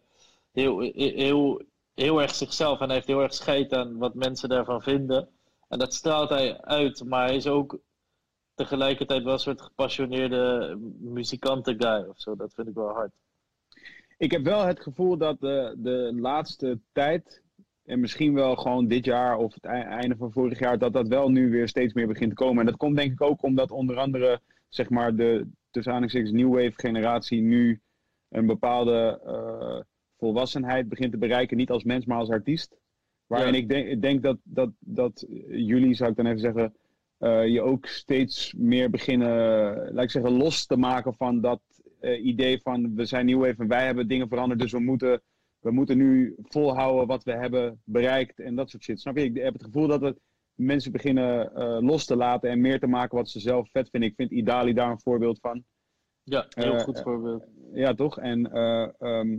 heel, 0.51 0.79
heel, 0.95 1.61
heel 1.95 2.21
erg 2.21 2.35
zichzelf 2.35 2.79
en 2.79 2.89
heeft 2.89 3.07
heel 3.07 3.21
erg 3.21 3.33
scheid 3.33 3.73
aan 3.73 3.97
wat 3.97 4.13
mensen 4.13 4.49
daarvan 4.49 4.81
vinden. 4.81 5.29
En 5.67 5.79
dat 5.79 5.93
straalt 5.93 6.29
hij 6.29 6.61
uit, 6.61 7.03
maar 7.03 7.25
hij 7.25 7.35
is 7.35 7.47
ook 7.47 7.79
tegelijkertijd 8.55 9.23
wel 9.23 9.33
een 9.33 9.39
soort 9.39 9.61
gepassioneerde 9.61 10.75
muzikanten-guy 10.99 12.05
of 12.09 12.19
zo. 12.19 12.35
Dat 12.35 12.53
vind 12.53 12.67
ik 12.67 12.73
wel 12.73 12.89
hard. 12.89 13.11
Ik 14.17 14.31
heb 14.31 14.43
wel 14.43 14.65
het 14.65 14.79
gevoel 14.79 15.17
dat 15.17 15.39
de, 15.39 15.73
de 15.77 16.11
laatste 16.15 16.79
tijd, 16.91 17.43
en 17.85 17.99
misschien 17.99 18.33
wel 18.33 18.55
gewoon 18.55 18.87
dit 18.87 19.05
jaar 19.05 19.37
of 19.37 19.53
het 19.53 19.63
ei- 19.65 19.83
einde 19.83 20.15
van 20.15 20.31
vorig 20.31 20.59
jaar, 20.59 20.77
dat 20.77 20.93
dat 20.93 21.07
wel 21.07 21.29
nu 21.29 21.49
weer 21.49 21.67
steeds 21.67 21.93
meer 21.93 22.07
begint 22.07 22.29
te 22.29 22.43
komen. 22.43 22.59
En 22.59 22.65
dat 22.65 22.77
komt 22.77 22.95
denk 22.95 23.11
ik 23.11 23.21
ook 23.21 23.43
omdat 23.43 23.71
onder 23.71 23.97
andere, 23.97 24.41
zeg 24.69 24.89
maar, 24.89 25.15
de 25.15 25.47
tussen 25.71 26.35
New 26.35 26.53
Wave 26.53 26.73
generatie 26.75 27.41
nu 27.41 27.81
een 28.29 28.45
bepaalde 28.45 29.21
eh, 29.25 29.79
volwassenheid 30.17 30.89
begint 30.89 31.11
te 31.11 31.17
bereiken. 31.17 31.57
Niet 31.57 31.69
als 31.69 31.83
mens, 31.83 32.05
maar 32.05 32.17
als 32.17 32.29
artiest. 32.29 32.77
Waarin 33.27 33.53
Ja. 33.53 33.59
ik 33.59 33.69
denk, 33.69 34.01
denk 34.01 34.23
dat, 34.23 34.37
dat, 34.43 34.69
dat 34.79 35.25
jullie, 35.49 35.93
zou 35.93 36.09
ik 36.09 36.15
dan 36.15 36.25
even 36.25 36.39
zeggen, 36.39 36.75
eh, 37.17 37.47
je 37.47 37.61
ook 37.61 37.85
steeds 37.85 38.53
meer 38.53 38.89
beginnen, 38.89 39.29
laat 39.93 40.03
ik 40.03 40.11
zeggen, 40.11 40.31
los 40.31 40.65
te 40.65 40.77
maken 40.77 41.13
van 41.13 41.41
dat 41.41 41.61
eh, 41.99 42.25
idee 42.25 42.61
van 42.61 42.95
we 42.95 43.05
zijn 43.05 43.25
nieuw 43.25 43.45
even, 43.45 43.67
wij 43.67 43.85
hebben 43.85 44.07
dingen 44.07 44.27
veranderd, 44.27 44.59
dus 44.59 44.71
we 44.71 44.79
moeten, 44.79 45.21
we 45.59 45.71
moeten 45.71 45.97
nu 45.97 46.35
volhouden 46.37 47.07
wat 47.07 47.23
we 47.23 47.31
hebben 47.31 47.81
bereikt 47.83 48.39
en 48.39 48.55
dat 48.55 48.69
soort 48.69 48.83
shit. 48.83 48.99
Snap 48.99 49.17
je? 49.17 49.23
Ik 49.23 49.37
heb 49.37 49.53
het 49.53 49.63
gevoel 49.63 49.87
dat 49.87 50.01
het 50.01 50.19
mensen 50.55 50.91
beginnen 50.91 51.55
eh, 51.55 51.77
los 51.81 52.05
te 52.05 52.15
laten 52.15 52.49
en 52.49 52.61
meer 52.61 52.79
te 52.79 52.87
maken 52.87 53.17
wat 53.17 53.29
ze 53.29 53.39
zelf 53.39 53.69
vet 53.71 53.89
vinden. 53.89 54.09
Ik 54.09 54.15
vind 54.15 54.31
Idali 54.31 54.73
daar 54.73 54.91
een 54.91 54.99
voorbeeld 54.99 55.39
van. 55.39 55.63
Ja, 56.23 56.45
heel 56.49 56.79
goed 56.79 57.01
voorbeeld. 57.01 57.45
Ja, 57.73 57.93
toch? 57.93 58.19
En 58.19 58.51
eh, 58.51 58.89
ehm, 58.99 59.37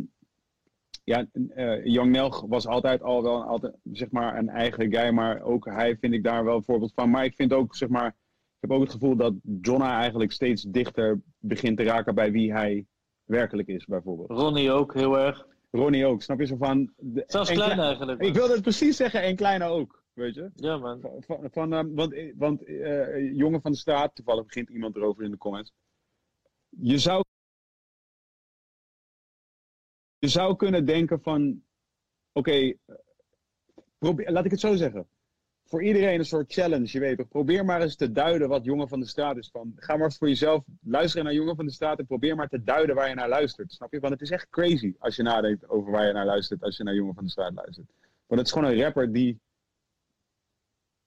ja, 1.06 1.26
eh 1.54 1.84
Young 1.84 2.10
Nelg 2.12 2.40
was 2.48 2.66
altijd 2.66 3.02
al 3.02 3.22
wel 3.22 3.36
een, 3.40 3.46
altijd, 3.46 3.74
zeg 3.92 4.10
maar, 4.10 4.38
een 4.38 4.48
eigen 4.48 4.92
guy, 4.94 5.10
maar 5.10 5.42
ook 5.42 5.64
hij 5.64 5.96
vind 5.96 6.14
ik 6.14 6.22
daar 6.24 6.44
wel 6.44 6.56
een 6.56 6.62
voorbeeld 6.64 6.92
van. 6.94 7.10
Maar 7.10 7.24
ik 7.24 7.34
vind 7.34 7.52
ook, 7.52 7.74
zeg 7.76 7.88
maar, 7.88 8.06
ik 8.08 8.60
heb 8.60 8.70
ook 8.70 8.80
het 8.82 8.90
gevoel 8.92 9.16
dat 9.16 9.34
Jonna 9.60 9.98
eigenlijk 10.00 10.32
steeds 10.32 10.62
dichter 10.62 11.20
begint 11.38 11.76
te 11.76 11.82
raken 11.82 12.14
bij 12.14 12.32
wie 12.32 12.52
hij 12.52 12.86
werkelijk 13.24 13.68
is, 13.68 13.84
bijvoorbeeld. 13.84 14.30
Ronnie 14.30 14.70
ook 14.70 14.94
heel 14.94 15.18
erg. 15.18 15.46
Ronnie 15.70 16.06
ook, 16.06 16.22
snap 16.22 16.38
je 16.40 16.46
zo 16.46 16.56
van. 16.56 16.92
de- 16.96 17.24
Zelfs 17.26 17.50
klein 17.52 17.70
Klei- 17.72 17.86
eigenlijk. 17.88 18.18
man. 18.18 18.28
Ik 18.28 18.34
wilde 18.34 18.52
het 18.52 18.62
precies 18.62 18.96
zeggen, 18.96 19.22
en 19.22 19.36
kleine 19.36 19.64
ook, 19.64 20.02
weet 20.12 20.34
je. 20.34 20.50
Ja, 20.54 20.76
man. 20.76 21.00
Van, 21.00 21.22
van, 21.26 21.48
van, 21.50 21.72
ehm, 21.72 21.94
want 21.94 22.14
want 22.36 22.64
eh, 22.64 23.36
jongen 23.36 23.60
van 23.60 23.72
de 23.72 23.78
straat, 23.78 24.14
toevallig 24.14 24.44
begint 24.46 24.68
iemand 24.68 24.96
erover 24.96 25.24
in 25.24 25.30
de 25.30 25.36
comments. 25.38 25.72
Je 26.68 26.98
zou, 26.98 27.24
je 30.18 30.28
zou 30.28 30.56
kunnen 30.56 30.84
denken 30.86 31.20
van, 31.20 31.62
oké, 32.32 32.50
eh, 32.50 32.74
probeer- 33.98 34.30
laat 34.30 34.44
ik 34.44 34.50
het 34.50 34.60
zo 34.60 34.74
zeggen. 34.74 35.08
Voor 35.64 35.82
iedereen 35.82 36.18
een 36.18 36.24
soort 36.24 36.52
challenge, 36.52 36.88
je 36.92 36.98
weet 36.98 37.16
toch. 37.18 37.28
Probeer 37.28 37.64
maar 37.64 37.82
eens 37.82 37.96
te 37.96 38.12
duiden 38.12 38.48
wat 38.48 38.64
jongen 38.64 38.88
van 38.88 39.00
de 39.00 39.06
straat 39.06 39.36
is. 39.36 39.50
Van, 39.50 39.72
ga 39.76 39.96
maar 39.96 40.04
eens 40.04 40.18
voor 40.18 40.28
jezelf 40.28 40.64
luisteren 40.80 41.24
naar 41.24 41.34
jongen 41.34 41.56
van 41.56 41.66
de 41.66 41.72
straat 41.72 41.98
en 41.98 42.06
probeer 42.06 42.36
maar 42.36 42.48
te 42.48 42.62
duiden 42.62 42.94
waar 42.94 43.08
je 43.08 43.14
naar 43.14 43.28
luistert. 43.28 43.72
Snap 43.72 43.92
je? 43.92 44.00
Want 44.00 44.12
het 44.12 44.22
is 44.22 44.30
echt 44.30 44.48
crazy 44.50 44.94
als 44.98 45.16
je 45.16 45.22
nadenkt 45.22 45.68
over 45.68 45.90
waar 45.90 46.06
je 46.06 46.12
naar 46.12 46.26
luistert 46.26 46.62
als 46.62 46.76
je 46.76 46.82
naar 46.82 46.94
jongen 46.94 47.14
van 47.14 47.24
de 47.24 47.30
straat 47.30 47.54
luistert. 47.54 47.86
Want 48.26 48.40
het 48.40 48.46
is 48.48 48.52
gewoon 48.52 48.70
een 48.70 48.80
rapper 48.82 49.12
die, 49.12 49.40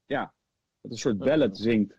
ja, 0.05 0.33
dat 0.81 0.91
een 0.91 0.97
soort 0.97 1.17
ballad 1.17 1.57
zingt. 1.57 1.93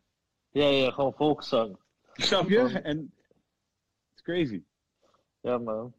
Ja, 0.51 0.67
ja, 0.67 0.91
gewoon 0.91 1.15
volkszang. 1.15 1.79
Snap 2.13 2.49
je? 2.49 2.81
En 2.83 2.99
het 2.99 4.15
is 4.15 4.23
crazy. 4.23 4.63
Ja, 5.41 5.59
man. 5.59 5.95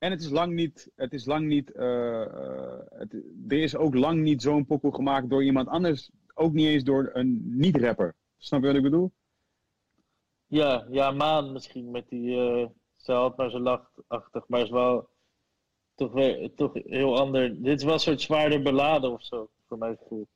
En 0.00 0.10
het 0.10 0.20
is 0.20 0.30
lang 0.30 0.52
niet, 0.52 0.90
het 0.96 1.12
is 1.12 1.26
lang 1.26 1.46
niet, 1.46 1.68
het, 1.68 3.12
er 3.48 3.62
is 3.62 3.76
ook 3.76 3.94
lang 3.94 4.20
niet 4.20 4.42
zo'n 4.42 4.66
pokoe 4.66 4.94
gemaakt 4.94 5.30
door 5.30 5.44
iemand 5.44 5.68
anders. 5.68 6.10
Ook 6.34 6.52
niet 6.52 6.66
eens 6.66 6.84
door 6.84 7.10
een 7.12 7.58
niet-rapper. 7.58 8.14
Snap 8.38 8.60
je 8.60 8.66
wat 8.66 8.76
ik 8.76 8.82
bedoel? 8.82 9.12
Ja, 10.46 10.86
ja, 10.90 11.10
Maan 11.10 11.52
misschien 11.52 11.90
met 11.90 12.08
die. 12.08 12.36
eh 12.36 12.66
ze 12.96 13.12
had 13.12 13.36
maar 13.36 13.50
zo 13.50 13.58
lachachtig, 13.58 14.48
maar 14.48 14.60
is 14.60 14.70
wel 14.70 15.08
toch, 15.94 16.12
weer, 16.12 16.54
toch 16.54 16.72
heel 16.74 17.18
ander. 17.18 17.62
Dit 17.62 17.78
is 17.78 17.84
wel 17.84 17.92
een 17.92 18.00
soort 18.00 18.20
zwaarder 18.20 18.62
beladen 18.62 19.12
of 19.12 19.24
zo, 19.24 19.50
voor 19.66 19.78
mijn 19.78 19.96
gevoel. 19.96 20.28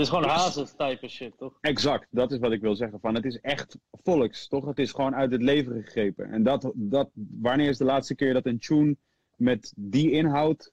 Het 0.00 0.08
is 0.08 0.14
gewoon 0.14 0.30
hazes 0.30 0.72
type 0.72 1.08
shit, 1.08 1.38
toch? 1.38 1.58
Exact, 1.60 2.06
dat 2.10 2.32
is 2.32 2.38
wat 2.38 2.52
ik 2.52 2.60
wil 2.60 2.74
zeggen. 2.74 3.00
Van, 3.00 3.14
het 3.14 3.24
is 3.24 3.40
echt 3.40 3.78
volks, 3.90 4.48
toch? 4.48 4.66
Het 4.66 4.78
is 4.78 4.92
gewoon 4.92 5.14
uit 5.14 5.32
het 5.32 5.42
leven 5.42 5.82
gegrepen. 5.82 6.30
En 6.30 6.42
dat, 6.42 6.72
dat, 6.74 7.10
wanneer 7.40 7.68
is 7.68 7.78
de 7.78 7.84
laatste 7.84 8.14
keer 8.14 8.32
dat 8.32 8.46
een 8.46 8.58
tune 8.58 8.96
met 9.36 9.72
die 9.76 10.10
inhoud 10.10 10.72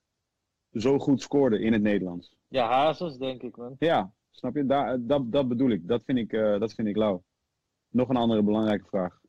zo 0.71 0.99
goed 0.99 1.21
scoorde 1.21 1.59
in 1.59 1.73
het 1.73 1.81
Nederlands? 1.81 2.35
Ja, 2.47 2.67
hazes 2.67 3.17
denk 3.17 3.41
ik, 3.41 3.57
man. 3.57 3.75
Ja, 3.79 4.13
snap 4.31 4.55
je? 4.55 4.65
Daar, 4.65 5.05
dat, 5.05 5.31
dat 5.31 5.47
bedoel 5.47 5.69
ik. 5.69 5.87
Dat 5.87 6.03
vind 6.05 6.17
ik, 6.17 6.33
eh, 6.33 6.59
dat 6.59 6.73
vind 6.73 6.87
ik 6.87 6.95
lauw. 6.95 7.23
Nog 7.89 8.09
een 8.09 8.15
andere 8.15 8.43
belangrijke 8.43 8.85
vraag. 8.85 9.19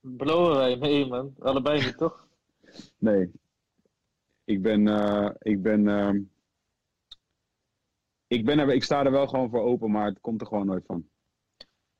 Blowen 0.00 0.56
wij 0.56 0.76
mee, 0.76 1.06
man. 1.06 1.34
Allebei 1.38 1.84
niet, 1.84 1.98
toch? 1.98 2.26
Nee. 2.98 3.30
Ik 4.44 4.62
ben, 4.62 4.88
eh, 4.88 5.30
ik 5.38 5.62
ben, 5.62 5.88
ehm, 5.88 6.20
ik 8.34 8.44
ben 8.44 8.58
er, 8.58 8.72
ik 8.72 8.84
sta 8.84 9.04
er 9.04 9.10
wel 9.10 9.26
gewoon 9.26 9.50
voor 9.50 9.62
open, 9.62 9.90
maar 9.90 10.06
het 10.06 10.20
komt 10.20 10.40
er 10.40 10.46
gewoon 10.46 10.66
nooit 10.66 10.86
van. 10.86 11.08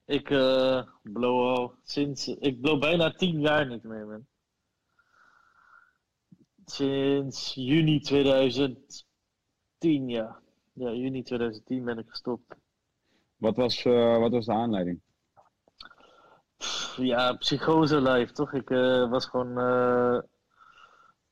Ik 0.06 0.30
eh 0.30 0.82
blow 1.02 1.40
al 1.56 1.74
sinds. 1.84 2.28
Ik 2.28 2.60
blow 2.60 2.80
bijna 2.80 3.10
tien 3.12 3.40
jaar 3.40 3.66
niet 3.66 3.82
meer, 3.82 4.06
man. 4.06 4.26
Sinds 6.64 7.54
juni 7.54 8.00
2010, 8.00 10.08
ja. 10.08 10.40
Ja, 10.72 10.92
juni 10.92 11.22
2010 11.22 11.84
ben 11.84 11.98
ik 11.98 12.08
gestopt. 12.08 12.54
Wat 13.36 13.56
was, 13.56 13.84
eh, 13.84 14.18
wat 14.18 14.30
was 14.32 14.46
de 14.46 14.52
aanleiding? 14.52 15.00
Ja, 16.96 17.32
psychose 17.32 18.00
live, 18.00 18.32
toch? 18.32 18.52
Ik 18.52 18.70
eh, 18.70 19.10
was 19.10 19.26
gewoon. 19.26 19.58
eh, 19.58 20.18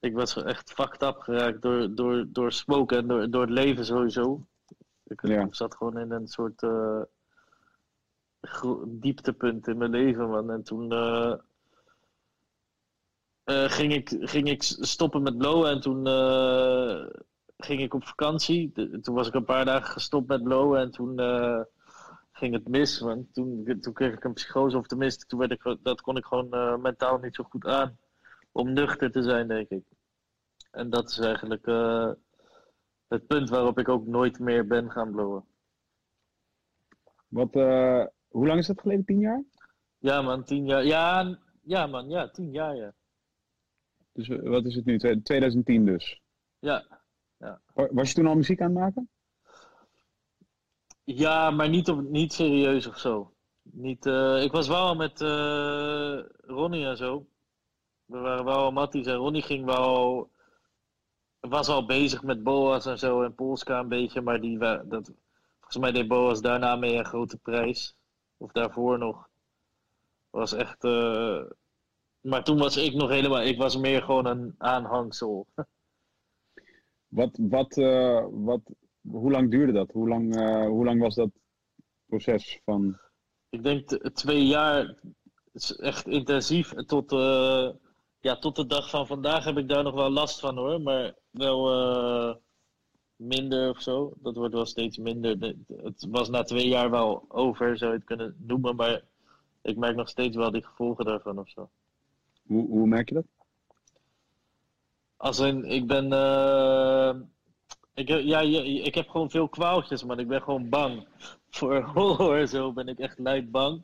ik 0.01 0.15
was 0.15 0.43
echt 0.43 0.73
fucked 0.73 1.03
up 1.03 1.21
geraakt 1.21 1.63
door, 1.63 1.95
door, 1.95 2.27
door 2.29 2.53
smoken 2.53 2.99
en 2.99 3.07
door, 3.07 3.31
door 3.31 3.41
het 3.41 3.51
leven 3.51 3.85
sowieso. 3.85 4.47
Ik 5.13 5.27
Ja. 5.27 5.47
zat 5.51 5.75
gewoon 5.77 5.99
in 5.99 6.11
een 6.11 6.27
soort 6.29 6.63
eh, 6.63 7.03
dieptepunt 8.87 9.67
in 9.69 9.77
mijn 9.79 9.91
leven, 9.91 10.29
man. 10.29 10.51
En 10.51 10.63
toen 10.63 10.93
eh, 10.93 11.35
eh, 13.45 13.71
ging, 13.71 13.93
ik, 13.95 14.17
ging 14.21 14.49
ik 14.49 14.63
stoppen 14.63 15.23
met 15.23 15.39
blowen 15.39 15.71
en 15.71 15.81
toen 15.81 16.07
ging 17.57 17.81
ik 17.81 17.95
op 17.95 18.05
vakantie. 18.07 18.71
De- 18.75 19.01
toen 19.01 19.15
was 19.15 19.29
ik 19.29 19.35
een 19.35 19.45
paar 19.45 19.65
dagen 19.65 19.93
gestopt 19.93 20.29
met 20.29 20.43
blowen 20.43 20.81
en 20.81 20.91
toen 20.91 21.17
ging 22.33 22.55
het 22.55 22.69
mis. 22.69 23.01
Want 23.01 23.35
toen, 23.35 23.79
toen 23.81 23.93
kreeg 23.93 24.13
ik 24.15 24.25
een 24.25 24.33
psychose, 24.33 24.77
of 24.77 24.87
tenminste, 24.87 25.27
toen 25.27 25.39
werd 25.39 25.51
ik, 25.51 25.77
dat 25.83 26.01
kon 26.01 26.17
ik 26.17 26.25
gewoon 26.25 26.81
mentaal 26.81 27.19
niet 27.19 27.35
zo 27.35 27.45
goed 27.45 27.67
aan. 27.67 27.99
Om 28.53 28.73
nuchter 28.73 29.11
te 29.11 29.23
zijn, 29.23 29.49
denk 29.49 29.69
ik. 29.69 29.85
En 30.71 30.91
dat 30.91 31.11
is 31.11 31.19
eigenlijk 31.19 31.67
het 33.13 33.27
punt 33.27 33.49
waarop 33.49 33.79
ik 33.79 33.89
ook 33.89 34.07
nooit 34.07 34.39
meer 34.39 34.67
ben 34.67 34.91
gaan 34.91 35.11
blowen. 35.11 35.45
Wat, 37.29 37.55
eh, 37.55 38.07
hoe 38.29 38.47
lang 38.47 38.59
is 38.59 38.67
dat 38.67 38.81
geleden? 38.81 39.05
Tien 39.05 39.19
jaar? 39.21 39.43
Ja, 39.99 40.23
man, 40.23 40.45
tien 40.45 40.67
jaar. 40.67 40.85
Ja, 40.85 41.39
ja 41.63 41.87
man, 41.87 42.09
ja, 42.09 42.29
tien 42.31 42.51
jaar, 42.51 42.77
ja. 42.77 42.93
Dus 44.13 44.29
eh, 44.29 44.49
wat 44.49 44.65
is 44.65 44.75
het 44.75 44.85
nu? 44.85 44.99
Twe- 44.99 45.23
2010 45.23 45.85
dus. 45.85 46.21
Ja, 46.59 46.85
Wa- 47.75 47.89
Was 47.93 48.09
je 48.09 48.15
toen 48.15 48.27
al 48.27 48.35
muziek 48.35 48.61
aan 48.61 48.71
het 48.71 48.79
maken? 48.79 49.09
ja 51.05 51.51
maar 51.51 51.69
niet, 51.69 51.89
op, 51.89 52.01
niet 52.03 52.33
serieus 52.33 52.87
of 52.87 52.99
zo. 52.99 53.35
Niet, 53.63 54.07
eh, 54.07 54.43
ik 54.43 54.53
was 54.53 54.69
wel 54.69 54.77
al 54.87 54.95
met 54.95 55.21
eh, 55.21 56.19
Ronnie 56.41 56.87
en 56.87 56.97
zo. 56.97 57.27
We 58.05 58.19
waren 58.19 58.45
wel 58.45 58.57
al 58.57 58.73
Matties 58.73 59.07
en 59.07 59.15
Ronnie 59.15 59.43
ging 59.43 59.65
wel. 59.65 60.31
Was 61.49 61.69
al 61.69 61.87
bezig 61.87 62.23
met 62.23 62.43
Boas 62.43 62.87
en 62.87 62.99
zo 62.99 63.23
en 63.23 63.35
Polska 63.35 63.79
een 63.79 63.89
beetje, 63.89 64.21
maar 64.21 64.41
die, 64.41 64.59
dat, 64.59 65.13
volgens 65.59 65.77
mij 65.79 65.93
deed 65.93 66.09
Boas 66.09 66.41
daarna 66.41 66.77
mee 66.77 66.95
een 66.95 67.05
grote 67.05 67.37
prijs. 67.39 67.97
Of 68.37 68.53
daarvoor 68.53 68.99
nog. 68.99 69.29
Was 70.31 70.53
echt. 70.53 70.85
eh, 70.85 71.43
maar 72.21 72.45
toen 72.45 72.59
was 72.59 72.77
ik 72.77 72.95
nog 72.95 73.11
helemaal. 73.11 73.43
Ik 73.43 73.59
was 73.59 73.77
meer 73.77 74.03
gewoon 74.03 74.27
een 74.27 74.55
aanhangsel. 74.59 75.47
Wat, 77.09 77.39
wat, 77.41 77.77
eh, 77.77 78.27
wat, 78.31 78.61
hoe 79.01 79.31
lang 79.31 79.51
duurde 79.51 79.73
dat? 79.73 79.93
Hoe 79.93 80.09
lang, 80.09 80.37
eh, 80.37 80.67
hoe 80.67 80.85
lang 80.85 81.01
was 81.01 81.15
dat 81.15 81.31
proces 82.07 82.61
van... 82.65 82.99
Ik 83.49 83.63
denk 83.63 84.11
twee 84.15 84.47
jaar. 84.47 84.85
Het 85.53 85.63
is 85.63 85.77
echt 85.77 86.07
intensief. 86.07 86.73
Tot, 86.73 87.13
eh, 87.13 87.69
ja, 88.23 88.37
tot 88.37 88.57
de 88.57 88.67
dag 88.67 88.91
van 88.91 89.07
vandaag 89.07 89.45
heb 89.45 89.57
ik 89.59 89.69
daar 89.69 89.83
nog 89.83 89.95
wel 89.95 90.11
last 90.11 90.41
van 90.41 90.57
hoor. 90.57 90.81
Maar 90.81 91.15
wel 91.31 91.73
eh, 91.73 92.35
minder 93.17 93.71
of 93.71 93.81
zo. 93.81 94.13
Dat 94.17 94.37
wordt 94.37 94.55
wel 94.55 94.67
steeds 94.67 94.97
minder. 94.99 95.39
De- 95.39 95.59
Het 95.83 96.07
was 96.11 96.29
na 96.29 96.43
twee 96.43 96.69
jaar 96.69 96.91
wel 96.91 97.25
over, 97.29 97.79
zou 97.79 97.91
je 97.91 97.97
het 97.97 98.07
kunnen 98.07 98.37
noemen. 98.39 98.77
Maar 98.77 99.03
ik 99.63 99.77
merk 99.77 99.97
nog 99.97 100.09
steeds 100.09 100.37
wel 100.37 100.51
die 100.51 100.65
gevolgen 100.65 101.05
daarvan 101.05 101.39
of 101.39 101.49
zo. 101.49 101.71
Hoe, 102.47 102.67
hoe 102.69 102.87
merk 102.87 103.09
je 103.09 103.15
dat? 103.15 103.25
Als 105.17 105.39
in, 105.39 105.65
ik 105.65 105.87
ben. 105.87 106.13
eh, 106.13 107.15
ik, 107.95 108.09
heb- 108.09 108.21
ja, 108.23 108.41
ik 108.85 108.95
heb 108.95 109.09
gewoon 109.09 109.31
veel 109.31 109.49
kwaaltjes, 109.49 110.05
man. 110.05 110.19
Ik 110.19 110.29
ben 110.29 110.43
gewoon 110.43 110.69
bang. 110.69 111.07
Voor 111.51 111.83
horror 111.83 112.47
zo 112.47 112.73
ben 112.73 112.87
ik 112.89 112.99
echt 112.99 113.19
luid 113.19 113.51
bang. 113.51 113.83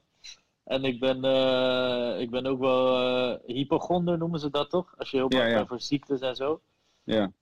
En 0.68 0.84
ik 0.84 1.00
ben, 1.00 1.24
eh, 1.24 2.20
ik 2.20 2.30
ben 2.30 2.46
ook 2.46 2.58
wel 2.60 2.96
eh 2.96 3.54
hypochonder, 3.54 4.18
noemen 4.18 4.40
ze 4.40 4.50
dat 4.50 4.70
toch? 4.70 4.94
Als 4.98 5.10
je 5.10 5.16
heel 5.16 5.28
bang 5.28 5.42
Ja, 5.42 5.48
ja. 5.48 5.54
bent 5.56 5.68
voor 5.68 5.80
ziektes 5.80 6.20
en 6.20 6.36
zo. 6.36 6.60
Ja. 7.04 7.26
D- 7.26 7.32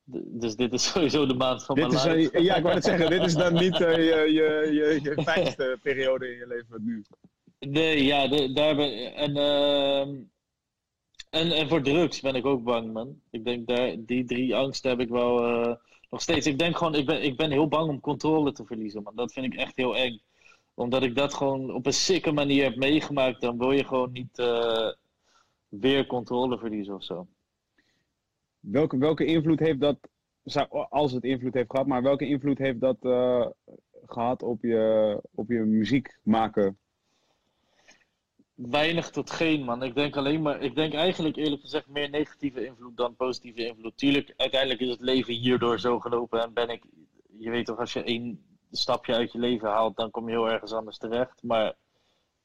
dus 0.41 0.57
dit 0.57 0.73
is 0.73 0.85
sowieso 0.93 1.27
de 1.27 1.35
maand 1.35 1.65
van 1.65 1.75
Dit 1.75 1.93
mijn 2.05 2.19
is, 2.19 2.31
ja, 2.33 2.55
ik 2.57 2.63
wou 2.63 2.75
het 2.75 2.85
zeggen, 2.85 3.11
dit 3.11 3.25
is 3.25 3.35
dan 3.35 3.55
niet 3.55 3.81
eh, 3.81 3.97
je, 3.97 4.33
je, 4.33 4.69
je, 4.73 4.99
je 5.03 5.23
fijnste 5.33 5.79
periode 5.83 6.33
in 6.33 6.37
je 6.39 6.47
leven 6.47 6.85
nu. 6.85 7.05
Nee, 7.59 8.05
ja, 8.05 8.29
de- 8.29 8.53
daar 8.53 8.77
ben 8.77 9.15
en, 9.15 9.37
ehm, 9.37 10.15
en, 11.31 11.51
en 11.53 11.69
voor 11.69 11.83
drugs 11.83 12.21
ben 12.21 12.35
ik 12.35 12.47
ook 12.47 12.65
bang, 12.65 12.93
man. 12.93 13.21
Ik 13.31 13.45
denk, 13.45 13.67
daar, 13.67 13.95
die 13.99 14.25
drie 14.25 14.55
angsten 14.57 14.91
heb 14.91 15.01
ik 15.01 15.09
wel 15.09 15.41
nog 16.11 16.21
steeds. 16.21 16.47
Ik 16.47 16.59
denk 16.59 16.77
gewoon, 16.77 16.95
ik 16.95 17.07
ben, 17.07 17.23
ik 17.23 17.37
ben 17.37 17.51
heel 17.51 17.69
bang 17.69 17.89
om 17.89 18.01
controle 18.01 18.53
te 18.53 18.65
verliezen, 18.65 19.03
man. 19.03 19.17
Dat 19.17 19.33
vind 19.33 19.47
ik 19.47 19.55
echt 19.55 19.77
heel 19.77 19.97
eng. 19.97 20.21
Omdat 20.77 21.03
ik 21.03 21.15
dat 21.15 21.35
gewoon 21.35 21.75
op 21.75 21.87
een 21.87 21.93
sikke 21.93 22.33
manier 22.33 22.65
heb 22.65 22.77
meegemaakt, 22.77 23.41
dan 23.41 23.59
wil 23.59 23.73
je 23.73 23.85
gewoon 23.85 24.13
niet 24.13 24.39
eh, 24.39 24.93
weer 25.69 26.07
controle 26.07 26.59
verliezen 26.59 26.95
of 26.95 27.05
zo. 27.05 27.27
Welke, 28.61 28.99
welke 28.99 29.25
invloed 29.25 29.59
heeft 29.59 29.81
dat, 29.81 29.99
als 30.89 31.13
het 31.13 31.25
invloed 31.25 31.55
heeft 31.55 31.71
gehad, 31.71 31.87
maar 31.87 32.03
welke 32.03 32.27
invloed 32.27 32.59
heeft 32.59 32.81
dat 32.81 32.97
eh, 33.01 33.47
gehad 34.07 34.43
op 34.43 34.63
je, 34.63 35.21
op 35.35 35.49
je 35.49 35.59
muziek 35.59 36.19
maken? 36.23 36.79
Weinig 38.55 39.11
tot 39.11 39.31
geen, 39.31 39.65
man. 39.65 39.83
Ik 39.83 39.95
denk 39.95 40.17
alleen 40.17 40.43
maar, 40.43 40.61
ik 40.61 40.75
denk 40.75 40.95
eigenlijk 40.95 41.37
eerlijk 41.37 41.63
gezegd 41.63 41.89
meer 41.89 42.11
negatieve 42.11 42.67
invloed 42.67 42.97
dan 42.97 43.17
positieve 43.17 43.67
invloed. 43.67 43.97
Tuurlijk, 43.97 44.35
uiteindelijk 44.37 44.81
is 44.81 44.89
het 44.89 45.01
leven 45.01 45.35
hierdoor 45.35 45.81
zo 45.81 46.01
gelopen 46.01 46.43
en 46.43 46.53
ben 46.53 46.69
ik, 46.69 46.85
je 47.39 47.51
weet 47.51 47.67
toch, 47.67 47.79
als 47.79 47.93
je 47.93 48.03
één 48.03 48.56
stapje 48.71 49.15
uit 49.15 49.33
je 49.33 49.39
leven 49.39 49.69
haalt, 49.69 49.97
dan 49.97 50.11
kom 50.11 50.29
je 50.29 50.35
heel 50.35 50.51
ergens 50.51 50.73
anders 50.73 50.99
terecht. 50.99 51.43
Maar 51.43 51.75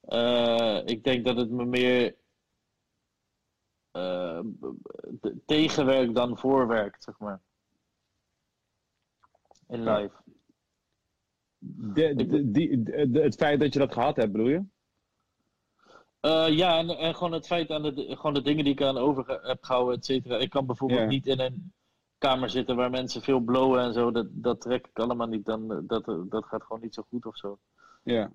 eh, 0.02 0.82
ik 0.86 1.04
denk 1.04 1.26
dat 1.26 1.38
het 1.38 1.50
me 1.50 1.66
meer 1.66 2.16
eh, 3.92 4.40
t- 5.22 5.34
tegenwerkt 5.46 6.16
dan 6.16 6.38
voorwerkt, 6.38 7.04
zeg 7.04 7.20
maar. 7.20 7.42
In 9.68 9.84
Ja. 9.84 9.98
live. 9.98 10.16
De, 11.64 12.16
de, 12.16 12.52
die, 12.52 12.84
de- 12.84 13.12
de- 13.12 13.22
het 13.22 13.36
feit 13.36 13.60
dat 13.60 13.74
je 13.74 13.80
dat 13.80 13.94
gehad 13.94 14.16
hebt, 14.16 14.32
bedoel 14.32 14.48
je? 14.48 14.64
Eh, 16.20 16.48
ja, 16.50 16.78
en, 16.78 16.90
en 16.90 17.16
gewoon 17.16 17.32
het 17.32 17.48
feit 17.48 17.70
aan 17.72 17.82
de, 17.82 18.06
gewoon 18.16 18.34
de 18.34 18.42
dingen 18.42 18.64
die 18.64 18.74
ik 18.74 18.82
aan 18.82 18.98
over 18.98 19.42
heb 19.48 19.64
gehouden, 19.64 19.96
et 19.98 20.06
cetera. 20.06 20.38
Ik 20.38 20.50
kan 20.50 20.66
bijvoorbeeld 20.66 21.08
niet 21.08 21.28
in 21.28 21.40
een 21.40 21.74
kamer 22.22 22.50
zitten 22.50 22.76
waar 22.76 22.90
mensen 22.90 23.22
veel 23.22 23.40
blowen 23.40 23.82
en 23.82 23.94
zo. 23.94 24.12
Dat, 24.12 24.28
dat 24.32 24.62
trek 24.62 24.88
ik 24.88 25.00
allemaal 25.00 25.28
niet. 25.28 25.46
Dan, 25.46 25.72
eh, 25.72 25.78
dat, 25.84 26.08
eh, 26.08 26.20
dat 26.30 26.46
gaat 26.46 26.64
gewoon 26.64 26.82
niet 26.82 26.94
zo 26.94 27.04
goed 27.10 27.26
of 27.26 27.38
zo. 27.38 27.60
Ja. 28.04 28.32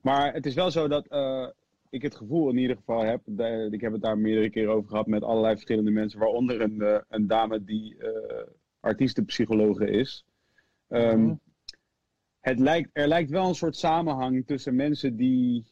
Maar 0.00 0.32
het 0.32 0.46
is 0.46 0.54
wel 0.54 0.70
zo 0.70 0.88
dat 0.88 1.06
eh, 1.06 1.48
ik 1.90 2.02
het 2.02 2.14
gevoel 2.16 2.50
in 2.50 2.56
ieder 2.58 2.76
geval 2.76 3.00
heb, 3.04 3.20
de- 3.24 3.68
ik 3.70 3.80
heb 3.80 3.92
het 3.92 4.02
daar 4.02 4.18
meerdere 4.18 4.50
keren 4.50 4.72
over 4.74 4.88
gehad 4.90 5.06
met 5.06 5.22
allerlei 5.22 5.52
verschillende 5.52 5.90
mensen, 5.90 6.18
waaronder 6.18 6.60
een, 6.60 7.02
een 7.08 7.26
dame 7.26 7.64
die 7.64 7.96
eh 7.98 8.46
artiestenpsychologe 8.80 9.90
is. 9.90 10.24
Ehm, 10.88 11.20
Mhm. 11.22 11.34
het 12.40 12.58
lijkt, 12.58 12.90
er 12.92 13.08
lijkt 13.08 13.30
wel 13.30 13.48
een 13.48 13.54
soort 13.54 13.76
samenhang 13.76 14.46
tussen 14.46 14.74
mensen 14.74 15.16
die, 15.16 15.71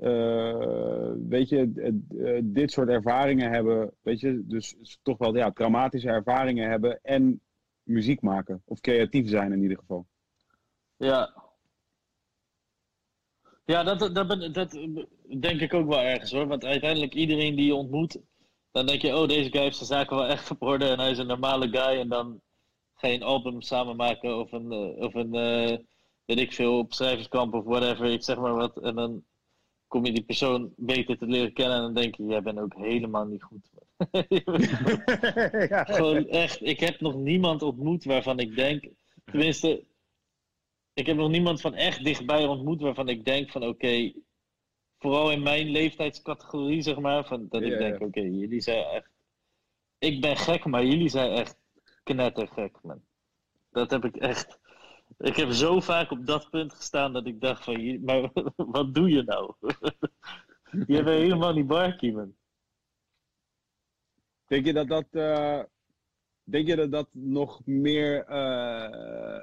eh, 0.00 1.12
weet 1.28 1.48
je, 1.48 1.72
d- 1.72 2.16
eh, 2.18 2.40
dit 2.42 2.70
soort 2.70 2.88
ervaringen 2.88 3.50
hebben, 3.50 3.92
weet 4.02 4.20
je, 4.20 4.42
dus 4.46 4.98
toch 5.02 5.18
wel 5.18 5.36
ja, 5.36 5.50
traumatische 5.50 6.08
ervaringen 6.08 6.70
hebben 6.70 7.00
en 7.02 7.40
muziek 7.82 8.20
maken, 8.20 8.62
of 8.64 8.80
creatief 8.80 9.28
zijn 9.28 9.52
in 9.52 9.62
ieder 9.62 9.78
geval. 9.78 10.06
Ja. 10.96 11.46
Ja, 13.64 13.82
dat, 13.82 14.14
dat, 14.14 14.26
ben, 14.26 14.52
dat 14.52 14.78
denk 15.40 15.60
ik 15.60 15.74
ook 15.74 15.88
wel 15.88 16.00
ergens 16.00 16.32
hoor. 16.32 16.46
Want 16.46 16.64
uiteindelijk 16.64 17.14
iedereen 17.14 17.54
die 17.54 17.66
je 17.66 17.74
ontmoet, 17.74 18.18
dan 18.72 18.86
denk 18.86 19.00
je, 19.00 19.16
oh, 19.16 19.28
deze 19.28 19.50
guy 19.50 19.60
heeft 19.60 19.76
zijn 19.76 19.88
zaken 19.88 20.16
wel 20.16 20.26
echt 20.26 20.50
op 20.50 20.80
en 20.80 20.98
hij 20.98 21.10
is 21.10 21.18
een 21.18 21.26
normale 21.26 21.68
guy. 21.68 22.00
En 22.00 22.08
dan 22.08 22.40
ga 22.94 23.08
je 23.08 23.14
een 23.14 23.22
album 23.22 23.60
samen 23.60 23.96
maken 23.96 24.38
of 24.38 24.52
een, 24.52 24.72
eh, 24.72 25.04
of 25.04 25.14
een 25.14 25.34
eh, 25.34 25.78
weet 26.24 26.38
ik 26.38 26.52
veel, 26.52 26.78
op 26.78 26.92
schrijverskamp 26.92 27.54
of 27.54 27.64
whatever, 27.64 28.06
ik 28.06 28.22
zeg 28.22 28.38
maar 28.38 28.54
wat. 28.54 28.78
En 28.78 28.94
dan 28.94 29.24
kom 29.88 30.04
je 30.04 30.12
die 30.12 30.24
persoon 30.24 30.72
beter 30.76 31.18
te 31.18 31.26
leren 31.26 31.52
kennen 31.52 31.76
en 31.76 31.82
dan 31.82 31.94
denk 31.94 32.14
je, 32.14 32.24
jij 32.24 32.42
bent 32.42 32.58
ook 32.58 32.74
helemaal 32.74 33.26
niet 33.26 33.42
goed. 33.42 33.70
ja. 35.68 35.84
Gewoon 35.84 36.28
echt, 36.28 36.62
ik 36.62 36.80
heb 36.80 37.00
nog 37.00 37.14
niemand 37.14 37.62
ontmoet 37.62 38.04
waarvan 38.04 38.38
ik 38.38 38.56
denk, 38.56 38.88
tenminste, 39.24 39.84
ik 40.94 41.06
heb 41.06 41.16
nog 41.16 41.30
niemand 41.30 41.60
van 41.60 41.74
echt 41.74 42.04
dichtbij 42.04 42.46
ontmoet 42.46 42.80
waarvan 42.80 43.08
ik 43.08 43.24
denk 43.24 43.50
van 43.50 43.66
oké, 43.66 44.12
vooral 44.98 45.30
in 45.30 45.42
mijn 45.42 45.68
leeftijdscategorie 45.68 46.82
zeg 46.82 46.98
maar, 46.98 47.26
van, 47.26 47.46
dat 47.48 47.62
Ja, 47.62 47.72
ik 47.72 47.78
denk 47.78 47.98
ja. 47.98 48.06
oké, 48.06 48.20
jullie 48.20 48.60
zijn 48.60 48.84
echt, 48.84 49.10
ik 49.98 50.20
ben 50.20 50.36
gek, 50.36 50.64
maar 50.64 50.84
jullie 50.84 51.08
zijn 51.08 51.30
echt 51.30 51.56
knettergek 52.02 52.78
man. 52.82 53.02
Dat 53.70 53.90
heb 53.90 54.04
ik 54.04 54.16
echt, 54.16 54.58
ik 55.16 55.36
heb 55.36 55.50
zo 55.50 55.80
vaak 55.80 56.10
op 56.10 56.26
dat 56.26 56.50
punt 56.50 56.72
gestaan 56.72 57.12
dat 57.12 57.26
ik 57.26 57.40
dacht 57.40 57.64
van, 57.64 58.04
maar 58.04 58.30
wat 58.56 58.94
doe 58.94 59.10
je 59.10 59.22
nou? 59.22 59.54
je 60.86 61.02
bent 61.02 61.08
helemaal 61.08 61.52
niet 61.52 61.66
barkie 61.66 62.12
man. 62.12 62.34
Denk 64.46 64.64
je 64.64 64.72
dat 64.72 64.88
dat, 64.88 65.06
eh, 65.10 65.62
denk 66.42 66.66
je 66.66 66.76
dat 66.76 66.90
dat 66.90 67.08
nog 67.12 67.60
meer, 67.64 68.24
eh, 68.24 69.40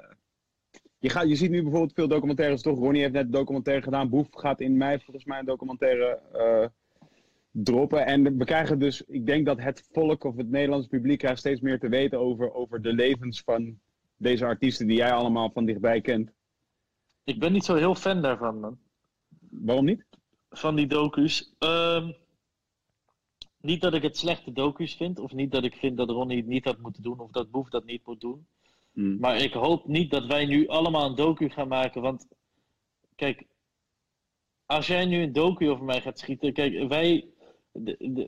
je, 0.98 1.08
gaat, 1.08 1.28
je 1.28 1.36
ziet 1.36 1.50
nu 1.50 1.62
bijvoorbeeld 1.62 1.94
veel 1.94 2.08
documentaires 2.08 2.62
toch. 2.62 2.78
Ronnie 2.78 3.00
heeft 3.00 3.12
net 3.12 3.24
een 3.24 3.30
documentaire 3.30 3.82
gedaan. 3.82 4.08
Boef 4.08 4.26
gaat 4.30 4.60
in 4.60 4.76
mei 4.76 5.00
volgens 5.00 5.24
mij 5.24 5.38
een 5.38 5.44
documentaire 5.44 6.20
eh, 6.32 6.66
droppen. 7.50 8.06
En 8.06 8.38
we 8.38 8.44
krijgen 8.44 8.78
dus, 8.78 9.02
ik 9.02 9.26
denk 9.26 9.46
dat 9.46 9.60
het 9.60 9.88
volk 9.92 10.24
of 10.24 10.36
het 10.36 10.50
Nederlandse 10.50 10.88
publiek 10.88 11.18
krijgt 11.18 11.38
steeds 11.38 11.60
meer 11.60 11.78
te 11.78 11.88
weten 11.88 12.18
over, 12.18 12.54
over 12.54 12.82
de 12.82 12.92
levens 12.92 13.40
van 13.40 13.80
deze 14.16 14.44
artiesten 14.44 14.86
die 14.86 14.96
jij 14.96 15.12
allemaal 15.12 15.50
van 15.50 15.64
dichtbij 15.64 16.00
kent. 16.00 16.30
Ik 17.24 17.38
ben 17.38 17.52
niet 17.52 17.64
zo 17.64 17.74
heel 17.74 17.94
fan 17.94 18.22
daarvan, 18.22 18.60
man. 18.60 18.78
Waarom 19.50 19.84
niet? 19.84 20.04
Van 20.50 20.74
die 20.74 20.86
docu's. 20.86 21.54
Ehm, 21.58 22.12
niet 23.60 23.80
dat 23.80 23.94
ik 23.94 24.02
het 24.02 24.16
slechte 24.16 24.52
docu's 24.52 24.94
vind, 24.94 25.18
of 25.18 25.32
niet 25.32 25.52
dat 25.52 25.64
ik 25.64 25.74
vind 25.74 25.96
dat 25.96 26.10
Ronnie 26.10 26.36
het 26.36 26.46
niet 26.46 26.64
had 26.64 26.78
moeten 26.78 27.02
doen, 27.02 27.20
of 27.20 27.30
dat 27.30 27.50
Boef 27.50 27.68
dat 27.68 27.84
niet 27.84 28.06
moet 28.06 28.20
doen. 28.20 28.46
Hmm. 28.92 29.18
Maar 29.18 29.36
ik 29.36 29.52
hoop 29.52 29.86
niet 29.86 30.10
dat 30.10 30.26
wij 30.26 30.44
nu 30.44 30.68
allemaal 30.68 31.06
een 31.06 31.14
docu 31.14 31.48
gaan 31.48 31.68
maken. 31.68 32.02
Want 32.02 32.26
kijk, 33.14 33.46
als 34.66 34.86
jij 34.86 35.04
nu 35.04 35.22
een 35.22 35.32
docu 35.32 35.70
over 35.70 35.84
mij 35.84 36.00
gaat 36.00 36.18
schieten. 36.18 36.52
Kijk, 36.52 36.88
wij. 36.88 37.28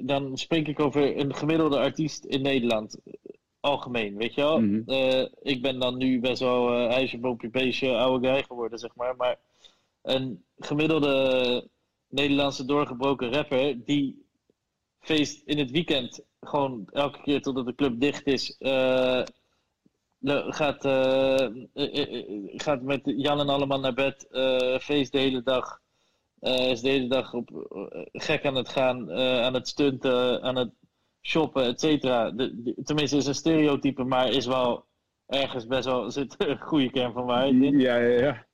Dan 0.00 0.38
spreek 0.38 0.68
ik 0.68 0.80
over 0.80 1.18
een 1.18 1.34
gemiddelde 1.34 1.78
artiest 1.78 2.24
in 2.24 2.42
Nederland. 2.42 2.98
Algemeen, 3.60 4.16
weet 4.16 4.34
je 4.34 4.40
wel? 4.40 4.60
Mhm. 4.60 4.90
Eh, 4.90 5.26
ik 5.42 5.62
ben 5.62 5.78
dan 5.78 5.96
nu 5.96 6.20
best 6.20 6.40
wel 6.40 6.68
eh 6.70 6.94
ijsje, 6.96 7.18
boompje, 7.18 7.48
beestje, 7.50 7.96
oude 7.96 8.28
guy 8.28 8.42
geworden, 8.42 8.78
zeg 8.78 8.94
maar. 8.94 9.16
Maar 9.16 9.38
een 10.02 10.44
gemiddelde 10.58 11.68
Nederlandse 12.08 12.64
doorgebroken 12.64 13.32
rapper. 13.32 13.84
die 13.84 14.26
feest 15.00 15.42
in 15.46 15.58
het 15.58 15.70
weekend. 15.70 16.26
gewoon 16.40 16.88
elke 16.92 17.22
keer 17.22 17.42
totdat 17.42 17.66
de 17.66 17.74
club 17.74 18.00
dicht 18.00 18.26
is. 18.26 18.56
eh, 18.58 19.22
gaat, 20.48 20.86
gaat 22.56 22.82
met 22.82 23.00
Jan 23.04 23.40
en 23.40 23.48
allemaal 23.48 23.80
naar 23.80 23.94
bed, 23.94 24.26
feest 24.80 25.12
de 25.12 25.18
hele 25.18 25.42
dag. 25.42 25.80
is 26.40 26.80
de 26.80 26.88
hele 26.88 27.08
dag 27.08 27.34
op, 27.34 27.50
gek 28.12 28.46
aan 28.46 28.54
het 28.54 28.68
gaan, 28.68 29.12
aan 29.12 29.54
het 29.54 29.68
stunten, 29.68 30.42
aan 30.42 30.56
het 30.56 30.70
shoppen, 31.22 31.64
et 31.64 31.80
cetera. 31.80 32.32
Tenminste, 32.84 33.16
is 33.16 33.26
een 33.26 33.34
stereotype, 33.34 34.04
maar 34.04 34.28
is 34.28 34.46
wel 34.46 34.86
ergens 35.26 35.66
best 35.66 35.84
wel 35.84 36.10
zit 36.18 36.34
een 36.38 36.60
goede 36.60 36.90
kern 36.90 37.12
van 37.12 37.24
waarheid 37.24 37.62
in. 37.62 37.78
Ja, 37.80 37.96
ja, 37.96 38.20
ja. 38.20 38.46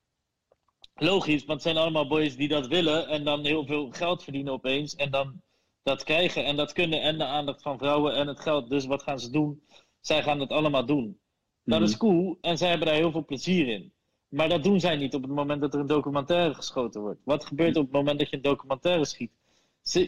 Logisch, 0.95 1.45
want 1.45 1.51
het 1.51 1.61
zijn 1.61 1.77
allemaal 1.77 2.07
boys 2.07 2.35
die 2.35 2.47
dat 2.47 2.67
willen 2.67 3.07
en 3.07 3.23
dan 3.23 3.45
heel 3.45 3.65
veel 3.65 3.89
geld 3.91 4.23
verdienen 4.23 4.53
opeens. 4.53 4.95
En 4.95 5.11
dan 5.11 5.41
dat 5.83 6.03
krijgen 6.03 6.45
en 6.45 6.55
dat 6.55 6.73
kunnen 6.73 7.01
en 7.01 7.17
de 7.17 7.25
aandacht 7.25 7.61
van 7.61 7.77
vrouwen 7.77 8.15
en 8.15 8.27
het 8.27 8.39
geld. 8.39 8.69
Dus 8.69 8.85
wat 8.85 9.03
gaan 9.03 9.19
ze 9.19 9.29
doen? 9.31 9.61
Zij 10.01 10.23
gaan 10.23 10.39
het 10.39 10.49
allemaal 10.49 10.85
doen. 10.85 11.19
Dat 11.63 11.79
Mhm. 11.79 11.87
is 11.89 11.97
cool 11.97 12.37
en 12.41 12.57
zij 12.57 12.69
hebben 12.69 12.87
daar 12.87 12.95
heel 12.95 13.11
veel 13.11 13.25
plezier 13.25 13.67
in. 13.67 13.93
Maar 14.27 14.49
dat 14.49 14.63
doen 14.63 14.79
zij 14.79 14.95
niet 14.95 15.13
op 15.15 15.21
het 15.21 15.31
moment 15.31 15.61
dat 15.61 15.73
er 15.73 15.79
een 15.79 15.87
documentaire 15.87 16.53
geschoten 16.53 17.01
wordt. 17.01 17.19
Wat 17.23 17.45
gebeurt 17.45 17.75
op 17.75 17.83
het 17.83 17.91
moment 17.91 18.19
dat 18.19 18.29
je 18.29 18.35
een 18.35 18.41
documentaire 18.41 19.05
schiet? 19.05 19.31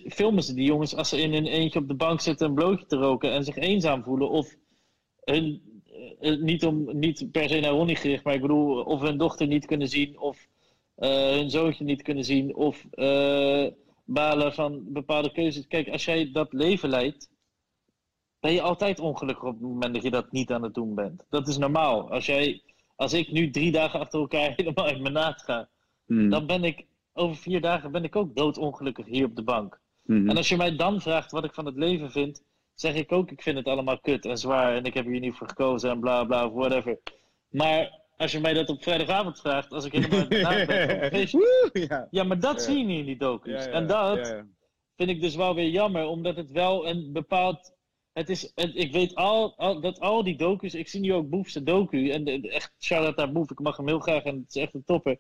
Filmen 0.08 0.44
ze 0.44 0.54
die 0.54 0.66
jongens 0.66 0.96
als 0.96 1.10
ze 1.10 1.22
in 1.22 1.34
een 1.34 1.48
eentje 1.48 1.80
op 1.80 1.88
de 1.88 1.94
bank 1.94 2.22
zitten 2.22 2.48
een 2.48 2.54
blootje 2.54 2.86
te 2.86 2.96
roken 2.96 3.32
en 3.32 3.44
zich 3.44 3.56
eenzaam 3.56 4.04
voelen? 4.04 4.30
Of 4.30 4.56
hun, 5.24 5.62
eh, 6.20 6.32
eh, 6.32 6.40
niet, 6.40 6.66
om, 6.66 6.98
niet 6.98 7.32
per 7.32 7.50
se 7.50 7.60
naar 7.60 7.72
Ronnie 7.72 7.96
gericht, 7.96 8.24
maar 8.24 8.34
ik 8.34 8.42
bedoel, 8.42 8.84
of 8.84 9.02
hun 9.02 9.18
dochter 9.18 9.48
niet 9.48 9.66
kunnen 9.66 9.88
zien, 9.88 10.20
of 10.20 10.48
eh, 10.96 11.30
hun 11.30 11.50
zoontje 11.50 11.84
niet 11.84 12.02
kunnen 12.02 12.24
zien, 12.24 12.56
of 12.56 12.86
balen 14.06 14.54
van 14.54 14.84
bepaalde 14.94 15.32
keuzes. 15.32 15.68
Kijk, 15.68 15.90
als 15.90 16.06
jij 16.06 16.32
dat 16.32 16.54
leven 16.54 16.90
leidt, 16.90 17.30
ben 18.40 18.54
je 18.54 18.62
altijd 18.62 19.00
ongelukkig 19.00 19.44
op 19.44 19.54
het 19.54 19.62
moment 19.62 19.94
dat 19.94 20.04
je 20.04 20.12
dat 20.12 20.32
niet 20.32 20.52
aan 20.52 20.64
het 20.64 20.74
doen 20.74 20.96
bent. 20.96 21.24
Dat 21.30 21.48
is 21.48 21.58
normaal. 21.58 22.12
Als, 22.12 22.26
jij, 22.26 22.62
als 22.96 23.14
ik 23.14 23.32
nu 23.32 23.50
drie 23.50 23.72
dagen 23.72 24.00
achter 24.00 24.20
elkaar 24.20 24.54
helemaal 24.58 24.86
uit 24.86 25.02
mijn 25.02 25.14
naad 25.14 25.42
ga, 25.42 25.70
Hmm. 26.08 26.30
dan 26.30 26.46
ben 26.46 26.64
ik 26.64 26.86
over 27.18 27.36
vier 27.36 27.62
dagen 27.62 27.92
ben 27.92 28.04
ik 28.04 28.16
ook 28.16 28.36
doodongelukkig 28.36 29.06
hier 29.06 29.26
op 29.26 29.36
de 29.36 29.44
bank. 29.44 29.80
Mhm. 30.06 30.30
En 30.30 30.38
als 30.38 30.50
je 30.50 30.58
mij 30.58 30.76
dan 30.76 31.02
vraagt 31.02 31.32
wat 31.32 31.44
ik 31.44 31.54
van 31.54 31.66
het 31.66 31.76
leven 31.76 32.12
vind, 32.12 32.44
zeg 32.76 32.96
ik 32.96 33.12
ook, 33.12 33.32
ik 33.32 33.42
vind 33.42 33.58
het 33.58 33.68
allemaal 33.68 34.00
kut 34.00 34.26
en 34.26 34.38
zwaar 34.38 34.76
en 34.76 34.84
ik 34.84 34.94
heb 34.94 35.06
hier 35.06 35.20
niet 35.20 35.36
voor 35.36 35.48
gekozen 35.48 35.90
en 35.90 36.00
bla 36.00 36.24
bla 36.24 36.46
of 36.46 36.54
whatever. 36.54 37.00
Maar 37.50 38.00
als 38.18 38.32
je 38.32 38.40
mij 38.40 38.54
dat 38.54 38.70
op 38.70 38.84
vrijdagavond 38.84 39.40
vraagt, 39.40 39.72
als 39.72 39.86
ik 39.86 39.92
helemaal 39.92 40.28
naad 40.42 40.68
ben 40.68 41.10
feestje, 41.12 41.70
ja. 41.74 42.08
ja, 42.12 42.24
maar 42.24 42.40
dat 42.40 42.56
Ja. 42.56 42.60
zie 42.64 42.78
je 42.78 42.84
niet 42.84 43.00
in 43.00 43.06
die 43.06 43.18
docu's. 43.18 43.66
Ja, 43.66 43.72
en 43.72 43.88
dat 43.88 44.44
vind 44.96 45.10
ik 45.10 45.22
dus 45.22 45.36
wel 45.36 45.56
weer 45.56 45.70
jammer, 45.70 46.06
omdat 46.06 46.36
het 46.36 46.52
wel 46.52 46.88
een 46.88 47.10
bepaald. 47.14 47.76
Het 48.14 48.30
is, 48.30 48.52
het- 48.56 48.76
ik 48.76 48.92
weet 48.92 49.16
al, 49.16 49.54
al, 49.58 49.82
dat 49.82 50.00
al 50.00 50.24
die 50.24 50.38
docu's, 50.38 50.74
ik 50.74 50.88
zie 50.88 51.00
nu 51.00 51.14
ook 51.14 51.30
Boef's 51.30 51.54
docu, 51.54 52.10
en 52.10 52.24
de- 52.24 52.40
de- 52.40 52.52
echt 52.52 52.74
shout-out 52.80 53.16
naar 53.16 53.32
Boef, 53.32 53.52
ik 53.52 53.60
mag 53.60 53.78
hem 53.78 53.88
heel 53.88 54.00
graag 54.00 54.24
en 54.24 54.36
het 54.36 54.56
is 54.56 54.62
echt 54.62 54.74
een 54.74 54.84
topper. 54.86 55.18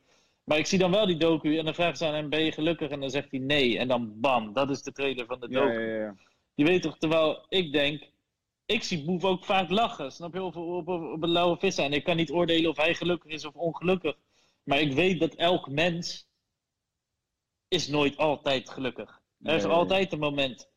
Maar 0.48 0.58
ik 0.58 0.66
zie 0.66 0.80
dan 0.80 0.91
wel 0.91 1.06
die 1.06 1.18
docu 1.18 1.58
en 1.58 1.66
dan 1.66 1.74
vragen 1.74 1.98
ze 1.98 2.06
aan 2.06 2.14
hem, 2.14 2.30
ben 2.30 2.43
je 2.43 2.52
gelukkig? 2.52 2.89
En 2.89 3.00
dan 3.00 3.10
zegt 3.10 3.32
hij 3.32 3.39
nee, 3.39 3.78
en 3.78 3.88
dan 3.88 4.20
bam, 4.20 4.54
dat 4.54 4.70
is 4.70 4.82
de 4.82 4.91
trailer 4.91 5.26
van 5.26 5.39
de 5.39 5.50
docu. 5.50 5.80
ja, 5.80 5.95
ja. 6.04 6.16
Je 6.56 6.64
weet 6.66 6.82
toch, 6.82 6.98
terwijl 6.98 7.45
ik 7.50 7.72
denk, 7.72 8.04
ik 8.66 8.84
zie 8.84 9.06
Boef 9.06 9.24
ook 9.24 9.45
vaak 9.45 9.70
lachen, 9.70 10.12
snap 10.12 10.34
je, 10.34 10.43
op, 10.43 10.56
op, 10.56 10.88
op, 10.88 11.02
op 11.02 11.24
een 11.24 11.30
lauwe 11.30 11.58
vis 11.58 11.80
aan. 11.80 11.93
Ik 11.93 12.04
kan 12.04 12.16
niet 12.16 12.32
oordelen 12.32 12.70
of 12.70 12.78
hij 12.78 12.93
gelukkig 12.95 13.32
is 13.32 13.45
of 13.45 13.54
ongelukkig. 13.54 14.16
Maar 14.64 14.80
ik 14.80 14.91
weet 14.93 15.20
dat 15.20 15.36
elk 15.36 15.70
mens 15.70 16.28
is 17.68 17.88
nooit 17.88 18.18
altijd 18.18 18.70
gelukkig. 18.70 19.22
Er 19.43 19.56
is 19.56 19.64
Nee. 19.64 19.72
altijd 19.72 20.12
een 20.12 20.20
moment. 20.20 20.70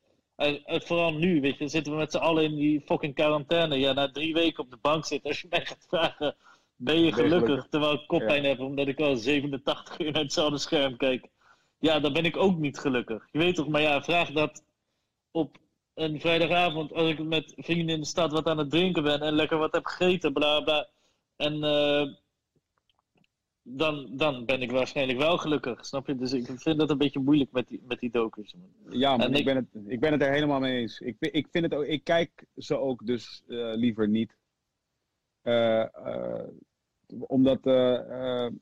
vooral 0.66 1.12
nu, 1.12 1.40
weet 1.40 1.58
je, 1.58 1.68
zitten 1.68 1.92
we 1.92 1.98
met 1.98 2.10
z'n 2.10 2.16
allen 2.18 2.44
in 2.44 2.54
die 2.54 2.80
fucking 2.80 3.14
quarantaine. 3.14 3.76
Ja, 3.78 3.92
na 3.92 4.10
drie 4.10 4.34
weken 4.34 4.64
op 4.64 4.70
de 4.70 4.78
bank 4.80 5.04
zitten, 5.04 5.28
als 5.30 5.40
je 5.40 5.46
mij 5.50 5.66
gaat 5.66 5.86
vragen, 5.88 6.36
ben 6.80 7.00
je 7.00 7.12
gelukkig? 7.12 7.40
gelukkig? 7.40 7.68
Terwijl 7.70 7.92
ik 7.92 8.06
koppijn 8.06 8.44
heb, 8.44 8.60
omdat 8.60 8.88
ik 8.88 9.00
al 9.00 9.16
87 9.16 9.98
uur 9.98 10.12
naar 10.12 10.22
hetzelfde 10.22 10.58
scherm 10.58 10.96
kijk. 10.96 11.28
Ja, 11.78 12.00
dan 12.00 12.12
ben 12.12 12.24
ik 12.24 12.36
ook 12.36 12.58
niet 12.58 12.78
gelukkig. 12.78 13.28
Je 13.32 13.38
weet 13.38 13.54
toch, 13.54 13.68
maar 13.68 13.80
ja, 13.80 14.02
vraag 14.02 14.30
dat 14.32 14.64
op 15.30 15.56
een 15.94 16.20
vrijdagavond 16.20 16.92
als 16.92 17.10
ik 17.10 17.24
met 17.24 17.54
vrienden 17.56 17.94
in 17.94 18.00
de 18.00 18.06
stad 18.06 18.32
wat 18.32 18.46
aan 18.46 18.58
het 18.58 18.70
drinken 18.70 19.02
ben 19.02 19.20
en 19.20 19.32
lekker 19.32 19.58
wat 19.58 19.72
heb 19.72 19.86
gegeten, 19.86 20.32
bla 20.32 20.60
bla. 20.60 20.88
En 21.36 21.64
eh, 21.64 22.06
dan, 23.62 24.16
dan 24.16 24.44
ben 24.44 24.62
ik 24.62 24.70
waarschijnlijk 24.70 25.18
wel 25.18 25.38
gelukkig, 25.38 25.86
snap 25.86 26.06
je? 26.06 26.16
Dus 26.16 26.32
ik 26.32 26.46
vind 26.56 26.78
dat 26.78 26.90
een 26.90 26.98
beetje 26.98 27.20
moeilijk 27.20 27.52
met 27.52 27.68
die, 27.68 27.80
met 27.84 28.00
die 28.00 28.10
docus. 28.10 28.54
Ja, 28.90 29.16
maar 29.16 29.30
ik, 29.30 29.36
ik- 29.38 29.44
ben 29.44 29.56
het, 29.56 29.66
ik 29.86 30.00
ben 30.00 30.12
het 30.12 30.22
er 30.22 30.32
helemaal 30.32 30.60
mee 30.60 30.80
eens. 30.80 31.00
Ik, 31.00 31.16
ik, 31.18 31.46
vind 31.50 31.64
het 31.64 31.74
ook, 31.74 31.84
ik 31.84 32.04
kijk 32.04 32.44
ze 32.56 32.78
ook 32.78 33.06
dus 33.06 33.42
eh, 33.48 33.72
liever 33.74 34.08
niet. 34.08 34.36
Eh, 35.42 35.84
omdat 37.18 37.66
eh, 37.66 37.94
eh, 38.44 38.52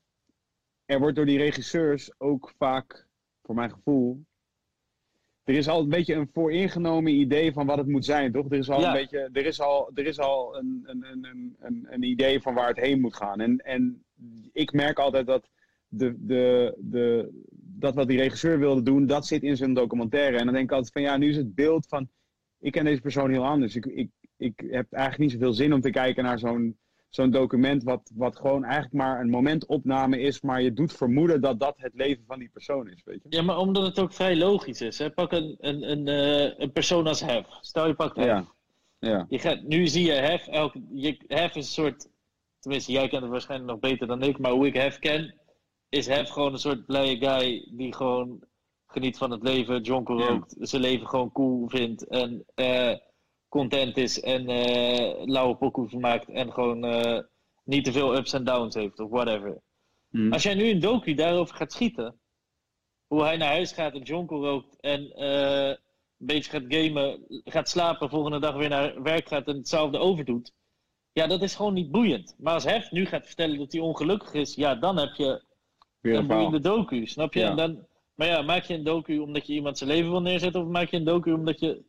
er 0.85 0.99
wordt 0.99 1.17
door 1.17 1.27
die 1.27 1.39
regisseurs 1.39 2.11
ook 2.19 2.53
vaak, 2.59 3.07
voor 3.43 3.55
mijn 3.55 3.71
gevoel. 3.73 4.27
Er 5.45 5.55
is 5.55 5.69
al 5.69 5.81
een 5.81 5.89
beetje 5.89 6.15
een 6.15 6.31
vooringenomen 6.33 7.13
idee 7.13 7.53
van 7.53 7.67
wat 7.67 7.79
het 7.79 7.87
moet 7.87 8.05
zijn, 8.05 8.33
toch? 8.33 8.51
Er 8.51 8.59
is 8.59 8.71
al 8.71 8.81
Ja. 8.81 8.87
een 8.87 9.01
beetje, 9.01 9.29
er 9.33 9.47
is 9.47 9.61
al, 9.61 9.91
er 9.95 10.07
is 10.07 10.19
al 10.19 10.57
een, 10.57 10.83
een, 10.87 11.05
een, 11.05 11.25
een, 11.25 11.57
een, 11.59 11.87
een 11.91 12.03
idee 12.03 12.41
van 12.41 12.55
waar 12.55 12.69
het 12.69 12.77
heen 12.81 13.01
moet 13.01 13.17
gaan. 13.17 13.41
En, 13.41 13.59
en 13.59 14.05
ik 14.53 14.73
merk 14.73 14.99
altijd 14.99 15.27
dat 15.27 15.49
de, 15.89 16.15
de, 16.19 16.75
de, 16.79 17.31
dat 17.51 17.95
wat 17.95 18.09
die 18.09 18.19
regisseur 18.19 18.59
wilde 18.59 18.83
doen, 18.83 19.07
dat 19.07 19.27
zit 19.27 19.43
in 19.43 19.57
zijn 19.57 19.75
documentaire. 19.75 20.37
En 20.39 20.45
dan 20.45 20.55
denk 20.55 20.67
ik 20.67 20.73
altijd 20.73 20.93
van 20.93 21.03
ja, 21.03 21.17
nu 21.17 21.29
is 21.29 21.37
het 21.37 21.55
beeld 21.55 21.87
van, 21.87 22.09
ik 22.59 22.73
ken 22.73 22.85
deze 22.85 23.01
persoon 23.01 23.31
heel 23.31 23.45
anders. 23.47 23.77
Ik, 23.77 23.87
ik, 23.87 24.11
ik 24.37 24.65
heb 24.71 24.93
eigenlijk 24.93 25.19
niet 25.19 25.31
zoveel 25.41 25.53
zin 25.53 25.73
om 25.73 25.81
te 25.81 25.91
kijken 25.91 26.25
naar 26.25 26.39
zo'n 26.39 26.79
zo'n 27.09 27.31
document 27.31 27.83
wat, 27.83 28.11
wat 28.15 28.37
gewoon 28.37 28.65
eigenlijk 28.65 28.95
maar 28.95 29.21
een 29.21 29.31
momentopname 29.31 30.21
is, 30.21 30.41
maar 30.41 30.63
je 30.63 30.73
doet 30.73 30.93
vermoeden 30.93 31.41
dat 31.41 31.61
dat 31.61 31.75
het 31.77 31.95
leven 31.95 32.25
van 32.27 32.39
die 32.39 32.49
persoon 32.53 32.89
is, 32.89 33.03
weet 33.05 33.21
je? 33.23 33.37
Ja, 33.37 33.43
maar 33.43 33.57
omdat 33.59 33.83
het 33.87 33.99
ook 33.99 34.13
vrij 34.13 34.37
logisch 34.37 34.81
is. 34.81 34.99
Hè? 34.99 35.11
Pak 35.11 35.33
een, 35.33 35.57
een, 35.59 35.91
een, 35.91 36.09
eh, 36.09 36.59
een 36.59 36.73
persoon 36.73 37.07
als 37.07 37.21
Hef. 37.21 37.47
Stel 37.61 37.87
je 37.87 37.95
pakt 37.95 38.17
Hef. 38.17 38.27
Ja, 38.27 38.45
ja. 38.99 39.27
Je 39.29 39.39
gaat, 39.39 39.63
nu 39.63 39.87
zie 39.87 40.07
je 40.07 40.13
Hef, 40.13 40.47
elke, 40.47 40.83
je, 40.93 41.21
Hef 41.27 41.55
is 41.57 41.67
een 41.67 41.85
soort, 41.85 42.09
tenminste 42.61 42.93
jij 42.93 43.09
kent 43.09 43.23
het 43.23 43.31
waarschijnlijk 43.31 43.71
nog 43.71 43.81
beter 43.81 44.07
dan 44.07 44.23
ik, 44.23 44.39
maar 44.39 44.53
hoe 44.53 44.67
ik 44.67 44.75
Hef 44.75 44.99
ken, 44.99 45.35
is 45.89 46.07
Hef 46.07 46.29
gewoon 46.29 46.53
een 46.53 46.59
soort 46.59 46.87
blije 46.87 47.17
guy 47.17 47.69
die 47.77 47.95
gewoon 47.95 48.41
geniet 48.87 49.19
van 49.19 49.31
het 49.31 49.43
leven, 49.43 49.81
jonko 49.81 50.19
Ja. 50.19 50.27
rookt, 50.27 50.55
zijn 50.59 50.83
leven 50.83 51.07
gewoon 51.09 51.33
cool 51.33 51.69
vindt 51.69 52.07
en 52.07 52.45
eh, 52.55 52.95
content 53.49 53.97
is 53.97 54.21
en 54.21 54.49
eh 54.49 55.27
lauwe 55.27 55.57
pokoes 55.57 55.93
maakt 55.93 56.29
en 56.29 56.53
gewoon 56.53 56.85
eh, 56.85 57.23
niet 57.65 57.85
te 57.85 57.93
veel 57.93 58.17
ups 58.17 58.33
en 58.33 58.45
downs 58.45 58.75
heeft 58.75 58.99
of 58.99 59.11
whatever. 59.11 59.61
Hm. 60.11 60.33
Als 60.33 60.43
jij 60.43 60.55
nu 60.55 60.71
een 60.71 60.81
docu 60.81 61.15
daarover 61.15 61.55
gaat 61.57 61.73
schieten, 61.73 62.21
hoe 63.07 63.23
hij 63.23 63.37
naar 63.37 63.49
huis 63.49 63.73
gaat 63.73 63.95
en 63.95 64.03
jonko 64.03 64.43
rookt 64.43 64.81
en 64.81 65.11
eh, 65.11 65.69
een 65.69 66.27
beetje 66.27 66.51
gaat 66.51 66.65
gamen, 66.69 67.25
gaat 67.45 67.69
slapen, 67.69 68.11
volgende 68.11 68.41
dag 68.41 68.55
weer 68.55 68.69
naar 68.69 69.03
werk 69.03 69.29
gaat 69.29 69.47
en 69.47 69.57
hetzelfde 69.57 69.99
overdoet. 69.99 70.53
Ja, 71.13 71.27
dat 71.27 71.43
is 71.43 71.55
gewoon 71.55 71.75
niet 71.75 71.91
boeiend. 71.91 72.37
Maar 72.39 72.55
als 72.55 72.65
Hef 72.65 72.91
nu 72.91 73.07
gaat 73.07 73.27
vertellen 73.27 73.59
dat 73.59 73.73
hij 73.73 73.81
ongelukkig 73.81 74.33
is, 74.33 74.55
ja, 74.55 74.75
dan 74.75 74.97
heb 74.97 75.15
je 75.15 75.43
Weer 76.01 76.17
een 76.17 76.27
boeiende 76.27 76.61
docu, 76.61 77.07
snap 77.07 77.35
je? 77.35 77.41
Ja. 77.41 77.51
En 77.51 77.57
dan, 77.57 77.87
maar 78.15 78.27
ja, 78.27 78.43
maak 78.43 78.65
je 78.65 78.75
een 78.75 78.85
docu 78.85 79.19
omdat 79.19 79.47
je 79.47 79.53
iemand 79.53 79.79
zijn 79.79 79.91
leven 79.91 80.11
wil 80.11 80.21
neerzetten, 80.21 80.61
of 80.61 80.69
maak 80.69 80.89
je 80.89 80.97
een 80.97 81.05
docu 81.05 81.33
omdat 81.33 81.61
je 81.61 81.85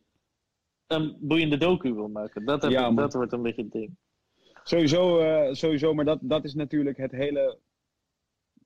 een 0.90 1.16
boeiende 1.20 1.56
docu 1.56 1.94
wil 1.94 2.08
maken? 2.08 2.44
Dat, 2.44 2.62
heb 2.62 2.70
Ja, 2.70 2.78
ik- 2.78 2.84
man. 2.84 2.96
dat 2.96 3.14
wordt 3.14 3.32
een 3.32 3.42
beetje 3.42 3.62
het 3.62 3.72
ding. 3.72 3.96
Sowieso, 4.62 5.18
eh, 5.18 5.52
sowieso 5.54 5.94
maar 5.94 6.04
dat, 6.04 6.18
dat 6.22 6.44
is 6.44 6.54
natuurlijk 6.54 6.96
het 6.96 7.10
hele 7.12 7.58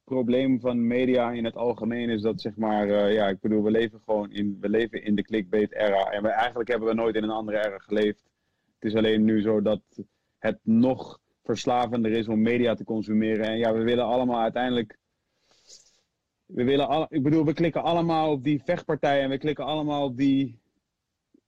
probleem 0.05 0.61
van 0.61 0.87
media 0.87 1.31
in 1.33 1.45
het 1.45 1.57
algemeen. 1.57 2.11
Is 2.11 2.23
dat 2.23 2.41
zeg 2.41 2.57
maar, 2.57 2.89
eh, 2.89 3.15
ja, 3.15 3.29
ik 3.29 3.41
bedoel, 3.41 3.63
we 3.63 3.71
leven 3.71 4.01
gewoon 4.05 4.31
in, 4.33 4.57
we 4.61 4.69
leven 4.69 5.05
in 5.05 5.15
de 5.15 5.23
clickbait-era. 5.23 6.05
En 6.11 6.23
we, 6.23 6.29
eigenlijk 6.29 6.69
hebben 6.69 6.89
we 6.89 6.95
nooit 6.95 7.15
in 7.15 7.23
een 7.23 7.31
andere 7.31 7.67
era 7.67 7.79
geleefd. 7.79 8.23
Het 8.79 8.91
is 8.93 8.95
alleen 8.97 9.25
nu 9.25 9.41
zo 9.43 9.63
dat 9.63 9.81
het 10.39 10.59
nog 10.63 11.21
verslavender 11.43 12.13
is 12.13 12.29
om 12.29 12.43
media 12.43 12.75
te 12.75 12.85
consumeren. 12.85 13.47
En 13.47 13.59
ja, 13.59 13.73
we 13.73 13.83
willen 13.83 14.05
allemaal 14.05 14.41
uiteindelijk. 14.41 14.99
We 16.47 16.65
willen 16.65 16.89
al, 16.89 17.07
ik 17.09 17.23
bedoel, 17.23 17.45
we 17.45 17.53
klikken 17.53 17.83
allemaal 17.83 18.31
op 18.31 18.45
die 18.45 18.63
vechtpartijen 18.65 19.23
en 19.23 19.31
we 19.31 19.39
klikken 19.39 19.65
allemaal 19.65 20.05
op 20.05 20.17
die. 20.17 20.63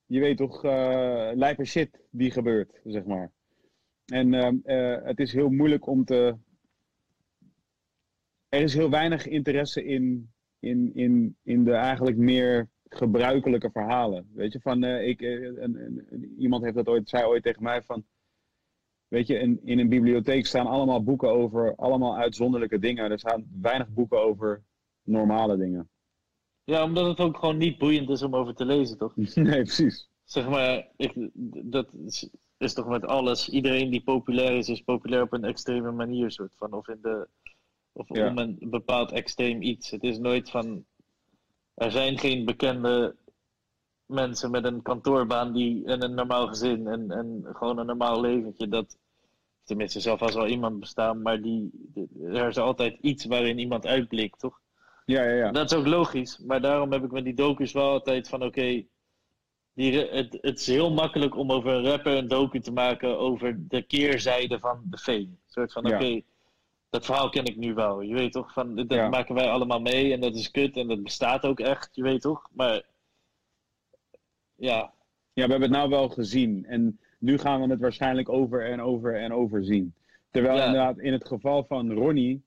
Je 0.06 0.20
weet 0.20 0.36
toch, 0.36 0.64
uh, 0.64 1.30
lijpe 1.34 1.64
shit 1.64 2.00
die 2.10 2.30
gebeurt, 2.30 2.80
zeg 2.84 3.04
maar. 3.04 3.32
En 4.06 4.32
uh, 4.32 5.04
het 5.04 5.18
is 5.18 5.32
heel 5.32 5.48
moeilijk 5.48 5.86
om 5.86 6.04
te. 6.04 6.36
Er 8.48 8.62
is 8.62 8.74
heel 8.74 8.90
weinig 8.90 9.26
interesse 9.26 9.84
in, 9.84 10.32
in, 10.58 10.94
in, 10.94 11.36
in 11.42 11.64
de 11.64 11.72
eigenlijk 11.72 12.16
meer 12.16 12.68
gebruikelijke 12.88 13.70
verhalen. 13.70 14.30
Weet 14.34 14.52
je, 14.52 14.60
van 14.60 14.84
uh, 14.84 15.08
ik, 15.08 15.20
iemand 16.38 16.62
heeft 16.62 16.76
dat 16.76 16.88
ooit, 16.88 17.08
zei 17.08 17.24
ooit 17.24 17.42
tegen 17.42 17.62
mij 17.62 17.82
van. 17.82 18.04
Weet 19.08 19.26
je, 19.26 19.38
in, 19.38 19.60
in 19.64 19.78
een 19.78 19.88
bibliotheek 19.88 20.46
staan 20.46 20.66
allemaal 20.66 21.02
boeken 21.02 21.28
over 21.28 21.74
allemaal 21.74 22.16
uitzonderlijke 22.16 22.78
dingen. 22.78 23.10
Er 23.10 23.18
staan 23.18 23.48
weinig 23.60 23.88
boeken 23.88 24.20
over 24.20 24.62
normale 25.02 25.56
dingen. 25.56 25.90
Ja, 26.66 26.82
omdat 26.84 27.06
het 27.06 27.20
ook 27.20 27.38
gewoon 27.38 27.56
niet 27.56 27.78
boeiend 27.78 28.10
is 28.10 28.22
om 28.22 28.36
over 28.36 28.54
te 28.54 28.64
lezen, 28.64 28.98
toch? 28.98 29.16
nee, 29.34 29.62
precies. 29.62 30.08
Zeg 30.24 30.48
maar, 30.48 30.88
ik, 30.96 31.30
dat 31.64 31.88
is, 32.06 32.30
is, 32.58 32.74
toch 32.74 32.86
met 32.86 33.06
alles. 33.06 33.48
Iedereen 33.48 33.90
die 33.90 34.02
populair 34.02 34.56
is, 34.56 34.68
is 34.68 34.80
populair 34.80 35.22
op 35.22 35.32
een 35.32 35.44
extreme 35.44 35.90
manier, 35.90 36.30
soort 36.30 36.52
van. 36.56 36.72
Of, 36.72 36.88
in 36.88 36.98
de, 37.02 37.28
of 37.92 38.08
ja. 38.08 38.28
om 38.28 38.38
een 38.38 38.58
bepaald 38.60 39.12
extreem 39.12 39.62
iets. 39.62 39.90
Het 39.90 40.02
is 40.02 40.18
nooit 40.18 40.50
van. 40.50 40.84
Er 41.74 41.90
zijn 41.90 42.18
geen 42.18 42.44
bekende 42.44 43.16
mensen 44.06 44.50
met 44.50 44.64
een 44.64 44.82
kantoorbaan 44.82 45.52
die, 45.52 45.84
en 45.84 46.02
een 46.02 46.14
normaal 46.14 46.46
gezin 46.46 46.86
en, 46.86 47.10
en 47.10 47.44
gewoon 47.52 47.78
een 47.78 47.86
normaal 47.86 48.20
leventje. 48.20 48.68
Dat, 48.68 48.98
tenminste, 49.64 50.00
zelf 50.00 50.22
als 50.22 50.34
wel 50.34 50.46
iemand 50.46 50.80
bestaan, 50.80 51.22
maar 51.22 51.40
die, 51.40 51.70
er 52.22 52.48
is 52.48 52.58
altijd 52.58 52.98
iets 53.00 53.24
waarin 53.24 53.58
iemand 53.58 53.86
uitblikt, 53.86 54.38
toch? 54.38 54.60
Ja, 55.06 55.22
ja, 55.22 55.34
ja. 55.34 55.50
Dat 55.50 55.70
is 55.70 55.78
ook 55.78 55.86
logisch, 55.86 56.38
maar 56.38 56.60
daarom 56.60 56.92
heb 56.92 57.04
ik 57.04 57.10
met 57.10 57.24
die 57.24 57.34
docus 57.34 57.72
wel 57.72 57.90
altijd 57.90 58.28
van: 58.28 58.42
oké, 58.42 58.84
die, 59.72 59.98
het, 59.98 60.38
het 60.40 60.58
is 60.58 60.66
heel 60.66 60.92
makkelijk 60.92 61.36
om 61.36 61.52
over 61.52 61.72
een 61.72 61.84
rapper 61.84 62.16
een 62.16 62.28
docu 62.28 62.60
te 62.60 62.72
maken 62.72 63.18
over 63.18 63.68
de 63.68 63.82
keerzijde 63.82 64.58
van 64.58 64.82
de 64.84 64.98
fame. 64.98 65.18
Een 65.18 65.38
soort 65.46 65.72
van: 65.72 65.86
oké, 65.86 66.20
dat 66.90 67.04
verhaal 67.04 67.28
ken 67.28 67.44
ik 67.44 67.56
nu 67.56 67.74
wel. 67.74 68.00
Je 68.00 68.14
weet 68.14 68.32
toch, 68.32 68.52
van, 68.52 68.74
dat 68.74 68.92
ja. 68.92 69.08
maken 69.08 69.34
wij 69.34 69.50
allemaal 69.50 69.80
mee 69.80 70.12
en 70.12 70.20
dat 70.20 70.34
is 70.36 70.50
kut 70.50 70.76
en 70.76 70.88
dat 70.88 71.02
bestaat 71.02 71.44
ook 71.44 71.60
echt, 71.60 71.88
je 71.92 72.02
weet 72.02 72.20
toch? 72.20 72.48
Maar 72.52 72.82
ja. 74.54 74.92
Ja, 75.32 75.44
we 75.44 75.50
hebben 75.50 75.62
het 75.62 75.78
nou 75.78 75.88
wel 75.88 76.08
gezien. 76.08 76.64
En 76.66 77.00
nu 77.18 77.38
gaan 77.38 77.60
we 77.60 77.70
het 77.70 77.80
waarschijnlijk 77.80 78.28
over 78.28 78.66
en 78.70 78.80
over 78.80 79.16
en 79.16 79.32
over 79.32 79.64
zien. 79.64 79.94
Terwijl 80.30 80.56
ja. 80.56 80.64
inderdaad 80.64 80.98
in 80.98 81.12
het 81.12 81.26
geval 81.26 81.64
van 81.64 81.92
Ronnie 81.92 82.42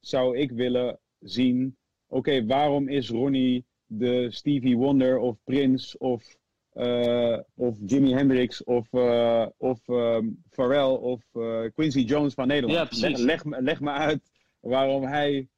zou 0.00 0.36
ik 0.36 0.50
willen 0.50 0.98
zien... 1.18 1.78
Oké, 2.10 2.46
waarom 2.46 2.88
is 2.88 3.08
Ronnie 3.08 3.64
de 3.86 4.26
Stevie 4.30 4.76
Wonder 4.76 5.18
of 5.18 5.36
Prince 5.44 5.98
of, 5.98 6.36
uh, 6.74 7.38
of 7.54 7.78
Jimi 7.86 8.12
Hendrix 8.12 8.64
of, 8.64 8.92
uh, 8.92 9.46
of 9.56 9.88
um, 9.88 10.42
Pharrell 10.50 10.96
of 10.96 11.22
uh, 11.32 11.64
Quincy 11.74 12.00
Jones 12.00 12.34
van 12.34 12.46
Nederland? 12.46 12.96
Ja, 12.96 13.08
leg, 13.08 13.18
leg, 13.18 13.44
leg 13.44 13.80
me 13.80 13.90
uit 13.90 14.30
waarom 14.60 15.02
hij... 15.02 15.48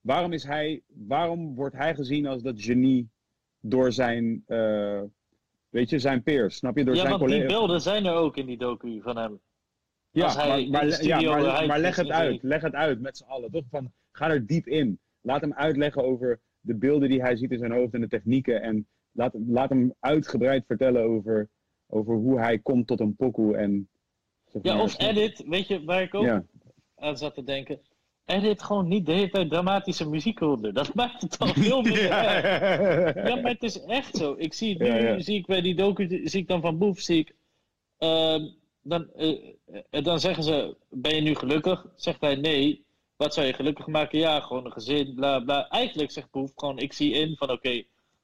Waarom, 0.00 0.32
is 0.32 0.44
hij, 0.44 0.82
waarom 0.86 1.54
wordt 1.54 1.76
hij 1.76 1.94
gezien 1.94 2.26
als 2.26 2.42
dat 2.42 2.62
genie 2.62 3.10
door 3.60 3.92
zijn, 3.92 4.44
weet 5.68 5.90
je, 5.90 5.98
zijn 5.98 6.22
peers, 6.22 6.56
snap 6.56 6.76
je? 6.76 6.84
Door 6.84 6.94
ja, 6.94 7.00
zijn 7.00 7.18
want 7.18 7.30
die 7.30 7.46
beelden 7.46 7.80
zijn 7.80 8.06
er 8.06 8.14
ook 8.14 8.36
in 8.36 8.46
die 8.46 8.58
docu 8.58 9.00
van 9.02 9.16
hem. 9.16 9.40
Ja, 10.10 10.34
maar, 10.34 10.68
maar, 10.68 11.04
ja, 11.04 11.66
maar, 11.66 11.78
leg 11.78 11.96
het 11.96 12.10
uit, 12.10 12.42
leg 12.42 12.62
het 12.62 12.74
uit 12.74 13.00
met 13.00 13.16
z'n 13.16 13.24
allen. 13.24 13.50
Toch 13.50 13.64
van, 13.70 13.92
ga 14.12 14.28
er 14.28 14.46
diep 14.46 14.66
in. 14.66 14.98
Laat 15.20 15.40
hem 15.40 15.52
uitleggen 15.52 16.04
over 16.04 16.40
de 16.60 16.74
beelden 16.74 17.08
die 17.08 17.20
hij 17.22 17.36
ziet 17.36 17.50
in 17.50 17.58
zijn 17.58 17.72
hoofd 17.72 17.94
en 17.94 18.00
de 18.00 18.08
technieken. 18.08 18.62
En 18.62 18.86
laat, 19.12 19.34
laat 19.46 19.68
hem 19.68 19.94
uitgebreid 20.00 20.64
vertellen 20.66 21.02
over, 21.02 21.48
over 21.86 22.14
hoe 22.14 22.38
hij 22.38 22.58
komt 22.58 22.86
tot 22.86 23.00
een 23.00 23.16
pokoe. 23.16 23.56
En, 23.56 23.88
zeg 24.52 24.62
Ja, 24.62 24.82
of 24.82 24.98
edit, 25.00 25.44
weet 25.46 25.66
je, 25.68 25.84
waar 25.84 26.02
ik 26.02 26.14
ook 26.14 26.24
Ja. 26.24 26.44
aan 26.96 27.16
zat 27.18 27.34
te 27.34 27.44
denken. 27.44 27.80
Edit 28.24 28.62
gewoon 28.62 28.88
niet 28.88 29.06
de 29.06 29.12
hele 29.12 29.30
tijd 29.30 29.50
dramatische 29.50 30.08
muziek 30.08 30.40
eronder. 30.40 30.72
Dat 30.72 30.94
maakt 31.00 31.22
het 31.22 31.38
al 31.38 31.46
veel 31.54 31.84
erg. 31.86 33.14
Ja, 33.14 33.34
maar 33.36 33.50
het 33.52 33.62
is 33.62 33.80
echt 33.80 34.16
zo. 34.16 34.34
Ik 34.38 34.54
zie 34.54 34.70
het 34.70 34.78
nu, 34.78 34.86
Ja, 34.86 35.20
zie 35.20 35.38
ik 35.38 35.46
bij 35.46 35.60
die 35.60 35.74
docu, 35.74 36.06
zie 36.28 36.40
ik 36.40 36.48
dan 36.48 36.60
van 36.60 36.78
Boef, 36.78 37.00
zie 37.00 37.18
ik. 37.18 37.34
ehm, 37.98 38.48
dan, 38.82 39.12
eh, 39.14 39.36
eh, 39.90 40.04
dan 40.04 40.20
zeggen 40.20 40.42
ze, 40.44 40.76
ben 40.90 41.14
je 41.14 41.20
nu 41.20 41.34
gelukkig? 41.34 41.86
Zegt 41.96 42.20
hij 42.20 42.34
nee. 42.34 42.84
Wat 43.20 43.34
zou 43.34 43.46
je 43.46 43.52
gelukkig 43.52 43.86
maken? 43.86 44.18
Ja, 44.18 44.40
gewoon 44.40 44.64
een 44.64 44.72
gezin, 44.72 45.14
bla 45.14 45.40
bla. 45.40 45.68
Eigenlijk 45.68 46.10
zegt 46.10 46.30
Boef 46.30 46.52
gewoon, 46.54 46.78
ik 46.78 46.92
zie 46.92 47.12
in 47.12 47.36
van 47.36 47.50
oké, 47.50 47.82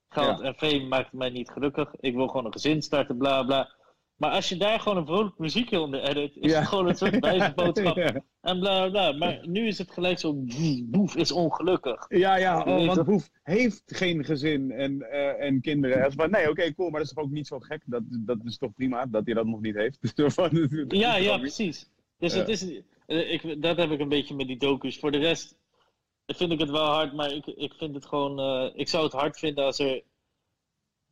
geld 0.08 0.38
Ja. 0.38 0.44
en 0.44 0.54
fame 0.54 0.86
maakt 0.86 1.12
mij 1.12 1.30
niet 1.30 1.50
gelukkig. 1.50 1.94
Ik 2.00 2.14
wil 2.14 2.26
gewoon 2.28 2.44
een 2.46 2.52
gezin 2.52 2.82
starten, 2.82 3.16
bla 3.16 3.42
bla. 3.42 3.74
Maar 4.16 4.30
als 4.30 4.48
je 4.48 4.56
daar 4.56 4.80
gewoon 4.80 4.98
een 4.98 5.06
vrolijk 5.06 5.38
muziekje 5.38 5.80
onder 5.80 6.02
edit, 6.02 6.36
is 6.36 6.50
Ja. 6.52 6.58
het 6.58 6.68
gewoon 6.68 6.88
een 6.88 6.94
soort 6.94 7.18
wijsboodschap. 7.24 7.96
Ja. 7.96 8.22
En 8.40 8.58
bla 8.58 8.88
bla. 8.90 9.12
Maar 9.12 9.40
nu 9.48 9.66
is 9.66 9.78
het 9.78 9.90
gelijk 9.90 10.18
zo, 10.18 10.34
Boef 10.84 11.16
is 11.16 11.32
ongelukkig. 11.32 12.04
Ja, 12.08 12.36
ja, 12.36 12.64
weet 12.64 12.88
oh, 12.88 12.94
want? 12.94 13.06
Boef 13.06 13.30
heeft 13.42 13.82
geen 13.86 14.24
gezin 14.24 14.70
en, 14.70 15.10
eh, 15.10 15.46
en 15.46 15.60
kinderen. 15.60 16.12
Van, 16.12 16.30
nee, 16.30 16.50
oké, 16.50 16.74
cool, 16.74 16.90
maar 16.90 17.00
dat 17.00 17.08
is 17.08 17.14
toch 17.14 17.24
ook 17.24 17.30
niet 17.30 17.46
zo 17.46 17.58
gek? 17.58 17.82
Dat, 17.86 18.02
dat 18.08 18.38
is 18.44 18.58
toch 18.58 18.72
prima 18.72 19.06
dat 19.06 19.24
hij 19.24 19.34
dat 19.34 19.46
nog 19.46 19.60
niet 19.60 19.74
heeft? 19.74 19.98
Is 20.18 20.34
Ja, 20.88 21.16
ja, 21.16 21.38
precies. 21.38 21.90
Dus 22.18 22.32
Ja. 22.32 22.38
het 22.38 22.48
is, 22.48 22.80
ik, 23.06 23.62
dat 23.62 23.76
heb 23.76 23.90
ik 23.90 24.00
een 24.00 24.08
beetje 24.08 24.34
met 24.34 24.46
die 24.46 24.56
docus. 24.58 24.98
Voor 24.98 25.10
de 25.10 25.18
rest 25.18 25.56
vind 26.26 26.52
ik 26.52 26.58
het 26.58 26.70
wel 26.70 26.84
hard, 26.86 27.12
maar 27.12 27.32
ik, 27.32 27.46
ik 27.46 27.74
vind 27.74 27.94
het 27.94 28.06
gewoon. 28.06 28.40
eh, 28.40 28.70
ik 28.80 28.88
zou 28.88 29.04
het 29.04 29.12
hard 29.12 29.38
vinden 29.38 29.64
als 29.64 29.78
er 29.78 30.02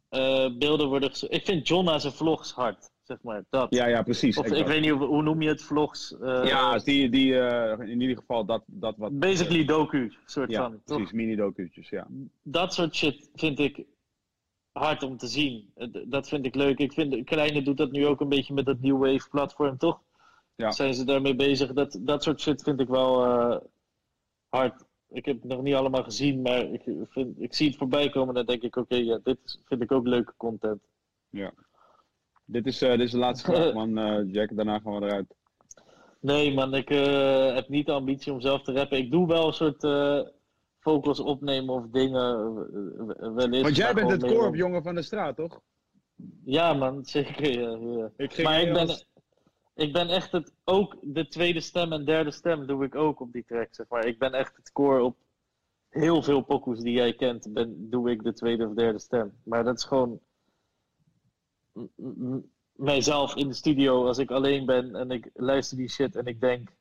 eh, 0.09 0.51
beelden 0.59 0.89
worden. 0.89 1.11
Ik 1.29 1.45
vind 1.45 1.69
zijn 1.69 2.13
vlogs 2.13 2.53
hard, 2.53 2.91
zeg 3.03 3.23
maar. 3.23 3.45
Dat. 3.51 3.75
Ja, 3.75 3.87
ja, 3.87 4.03
precies. 4.03 4.37
of 4.39 4.47
ik 4.47 4.67
weet 4.67 4.81
niet 4.81 4.91
hoe, 4.91 5.05
hoe 5.07 5.23
noem 5.23 5.43
je 5.43 5.49
het, 5.49 5.63
vlogs. 5.63 6.17
eh, 6.19 6.45
Ja, 6.45 6.79
die, 6.79 7.09
die 7.09 7.39
eh, 7.39 7.89
in 7.89 8.01
ieder 8.01 8.17
geval 8.17 8.45
dat, 8.45 8.63
dat 8.67 8.97
wat... 8.97 9.19
Basically 9.19 9.65
docu, 9.65 10.13
soort 10.27 10.51
ja, 10.51 10.63
van. 10.63 10.81
Precies, 10.85 11.13
mini-docu'tjes, 11.13 11.89
ja. 11.89 12.07
dat 12.43 12.75
soort 12.75 12.95
shit 12.95 13.31
vind 13.35 13.59
ik 13.59 13.85
hard 14.73 15.03
om 15.03 15.17
te 15.17 15.27
zien. 15.27 15.71
Eh, 15.75 15.89
Dat 16.07 16.29
vind 16.29 16.47
ik 16.47 16.55
leuk. 16.55 16.79
Ik 16.79 16.93
vind, 16.93 17.25
Kleine 17.25 17.63
doet 17.63 17.77
dat 17.77 17.93
nu 17.93 18.07
ook 18.07 18.21
een 18.21 18.29
beetje 18.29 18.55
met 18.55 18.65
dat 18.67 18.81
New 18.81 18.99
Wave 18.99 19.29
platform, 19.31 19.79
toch? 19.79 20.01
Ja. 20.57 20.71
Zijn 20.71 20.95
ze 20.95 21.05
daarmee 21.05 21.35
bezig? 21.35 21.73
Dat, 21.73 21.99
dat 22.01 22.23
soort 22.23 22.41
shit 22.41 22.63
vind 22.63 22.81
ik 22.81 22.89
wel 22.89 23.25
eh, 23.25 23.57
hard. 24.49 24.85
Ik 25.09 25.25
heb 25.25 25.37
het 25.43 25.51
nog 25.51 25.63
niet 25.63 25.75
allemaal 25.75 26.03
gezien, 26.03 26.43
maar 26.43 26.61
ik, 26.61 26.83
vind, 27.09 27.41
ik 27.41 27.55
zie 27.55 27.69
het 27.69 27.77
voorbij 27.77 28.11
komen 28.11 28.29
en 28.29 28.35
dan 28.35 28.47
denk 28.47 28.63
ik, 28.63 28.77
oké, 28.77 28.97
ja, 28.97 29.21
dit 29.23 29.61
vind 29.65 29.83
ik 29.83 29.93
ook 29.93 30.07
leuke 30.07 30.35
content. 30.37 30.83
Dit 32.45 32.67
is, 32.67 32.83
eh, 32.83 32.91
dit 32.91 33.01
is 33.01 33.11
de 33.11 33.19
laatste 33.19 33.53
vraag, 33.53 33.73
man, 33.85 33.99
eh, 33.99 34.33
Jack. 34.33 34.57
Daarna 34.57 34.79
gaan 34.79 35.01
we 35.01 35.07
eruit. 35.07 35.35
Nee 36.21 36.55
man, 36.55 36.75
ik 36.75 36.89
heb 37.55 37.69
niet 37.69 37.87
de 37.87 37.93
ambitie 37.93 38.33
om 38.33 38.41
zelf 38.41 38.63
te 38.63 38.73
rappen. 38.73 38.99
Ik 38.99 39.11
doe 39.11 39.27
wel 39.27 39.47
een 39.47 39.53
soort 39.53 39.83
vocals 40.79 41.21
opnemen 41.21 41.75
of 41.75 41.87
dingen. 41.91 42.55
wel 43.35 43.53
eens, 43.53 43.63
Want 43.63 43.77
jij 43.77 43.95
bent 43.95 44.11
het 44.11 44.25
korpjongen 44.25 44.83
van 44.83 44.95
de 44.95 45.03
straat, 45.03 45.37
toch? 45.37 45.61
Ja 46.45 46.73
man, 46.73 47.05
zeker. 47.17 47.51
Ja, 47.61 47.99
ja. 47.99 48.11
Ik 48.17 48.33
ging 48.33 48.49
Maar 48.49 48.61
ik 48.63 48.73
ben, 48.73 48.89
als- 48.89 49.07
ik 49.75 49.93
ben 49.93 50.09
echt 50.09 50.33
het, 50.33 50.55
ook 50.65 50.97
de 51.03 51.29
tweede 51.29 51.61
stem 51.61 51.93
en 51.93 52.05
derde 52.05 52.31
stem 52.31 52.67
doe 52.67 52.85
ik 52.85 52.95
ook 52.95 53.21
op 53.21 53.33
die 53.33 53.45
track, 53.45 53.75
zeg 53.75 53.89
maar. 53.89 54.07
Ik 54.07 54.19
ben 54.19 54.33
echt 54.33 54.57
het 54.57 54.73
koor 54.73 55.01
op 55.01 55.17
heel 55.89 56.23
veel 56.23 56.41
pokoes 56.41 56.81
die 56.81 56.93
jij 56.93 57.15
kent, 57.15 57.53
ben, 57.53 57.91
doe 57.91 58.11
ik 58.11 58.23
de 58.23 58.33
tweede 58.33 58.67
of 58.67 58.75
derde 58.75 58.99
stem. 58.99 59.33
Maar 59.45 59.65
dat 59.65 59.79
is 59.79 59.85
gewoon 59.85 60.21
mijzelf 62.73 63.37
in 63.37 63.49
de 63.49 63.55
studio 63.55 64.07
als 64.07 64.19
ik 64.19 64.31
alleen 64.31 64.67
ben 64.67 64.95
en 64.95 65.11
ik 65.11 65.31
luister 65.35 65.77
die 65.77 65.89
shit 65.89 66.17
en 66.17 66.27
ik 66.27 66.41
denk, 66.41 66.77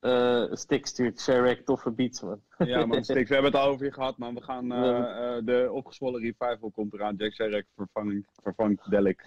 eh 0.00 0.44
Stick 0.52 0.86
stuurt 0.86 1.30
toffe 1.64 1.90
beats, 1.90 2.20
man. 2.20 2.40
Ja, 2.58 2.86
man, 2.86 3.04
Stix, 3.04 3.28
we 3.28 3.34
hebben 3.34 3.52
het 3.52 3.60
al 3.60 3.68
over 3.68 3.84
je 3.84 3.92
gehad, 3.92 4.18
man. 4.18 4.34
We 4.34 4.42
gaan, 4.42 4.72
eh, 4.72 5.36
eh, 5.36 5.44
de 5.44 5.68
opgezwollen 5.72 6.20
revival 6.20 6.70
komt 6.70 6.92
eraan. 6.92 7.14
Jack 7.16 7.32
Sherrick 7.32 7.66
vervangt, 7.76 8.38
vervangt 8.42 8.90
Delik. 8.90 9.24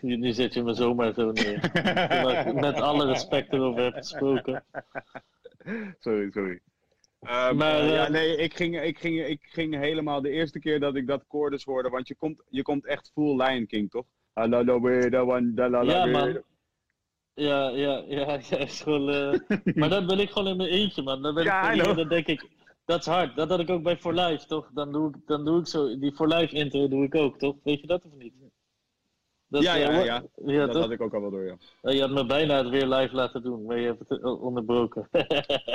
Nu 0.00 0.32
zet 0.32 0.54
je 0.54 0.62
me 0.62 0.74
zomaar 0.74 1.12
zo 1.12 1.32
neer. 1.32 1.70
Met 2.54 2.80
alle 2.80 3.06
respect 3.06 3.52
erover 3.52 3.82
heb 3.82 3.94
gesproken. 3.94 4.64
sorry, 5.98 6.30
sorry. 6.30 6.60
Ehm, 7.20 7.56
Maar, 7.56 7.84
ja, 7.84 8.08
nee, 8.08 8.36
ik 8.36 8.54
ging, 8.54 8.80
ik, 8.80 8.98
ging, 8.98 9.26
ik 9.26 9.40
ging 9.42 9.74
helemaal 9.74 10.20
de 10.20 10.30
eerste 10.30 10.58
keer 10.58 10.80
dat 10.80 10.96
ik 10.96 11.06
dat 11.06 11.24
koordes 11.26 11.64
hoorde, 11.64 11.88
want 11.88 12.08
je 12.08 12.14
komt, 12.14 12.42
je 12.48 12.62
komt 12.62 12.86
echt 12.86 13.10
full 13.14 13.42
Lion 13.42 13.66
King, 13.66 13.90
toch? 13.90 14.06
Ja, 15.86 16.06
man. 16.06 16.42
Ja, 17.36 17.68
ja, 17.68 18.02
ja, 18.06 18.38
ja, 18.50 18.56
is 18.56 18.80
gewoon, 18.80 19.10
eh, 19.10 19.58
maar 19.74 19.88
dat 19.88 20.06
ben 20.06 20.18
ik 20.18 20.30
gewoon 20.30 20.48
in 20.48 20.56
mijn 20.56 20.68
eentje, 20.68 21.02
man. 21.02 21.22
Dan 21.22 21.34
ben 21.34 21.44
ik 21.44 21.50
Ja, 21.50 21.94
dan 21.94 22.08
denk 22.08 22.26
ik, 22.26 22.48
dat 22.84 23.00
is 23.00 23.06
hard. 23.06 23.36
Dat 23.36 23.48
had 23.48 23.60
ik 23.60 23.70
ook 23.70 23.82
bij 23.82 23.96
For 23.96 24.14
Life, 24.14 24.46
toch? 24.46 24.70
Dan 24.74 24.92
doe 24.92 25.08
ik, 25.08 25.16
dan 25.26 25.44
doe 25.44 25.60
ik 25.60 25.66
zo, 25.66 25.98
die 25.98 26.12
For 26.12 26.28
Life 26.28 26.54
intro 26.54 26.88
doe 26.88 27.04
ik 27.04 27.14
ook, 27.14 27.38
toch? 27.38 27.54
Weet 27.62 27.80
je 27.80 27.86
dat 27.86 28.04
of 28.04 28.10
niet? 28.18 28.32
Dat, 29.48 29.62
Ja, 29.62 29.74
eh, 29.74 29.80
ja, 29.80 30.04
ja. 30.04 30.22
ja 30.46 30.64
dat 30.64 30.72
toch? 30.72 30.82
had 30.82 30.90
ik 30.90 31.00
ook 31.00 31.14
al 31.14 31.20
wel 31.20 31.30
door, 31.30 31.44
ja. 31.44 31.56
Oh, 31.82 31.92
Je 31.92 32.00
had 32.00 32.10
me 32.10 32.26
bijna 32.26 32.56
het 32.56 32.68
weer 32.68 32.86
live 32.86 33.14
laten 33.14 33.42
doen, 33.42 33.64
maar 33.64 33.78
je 33.78 33.86
hebt 33.86 34.08
het 34.08 34.22
eh, 34.22 34.42
onderbroken. 34.42 35.08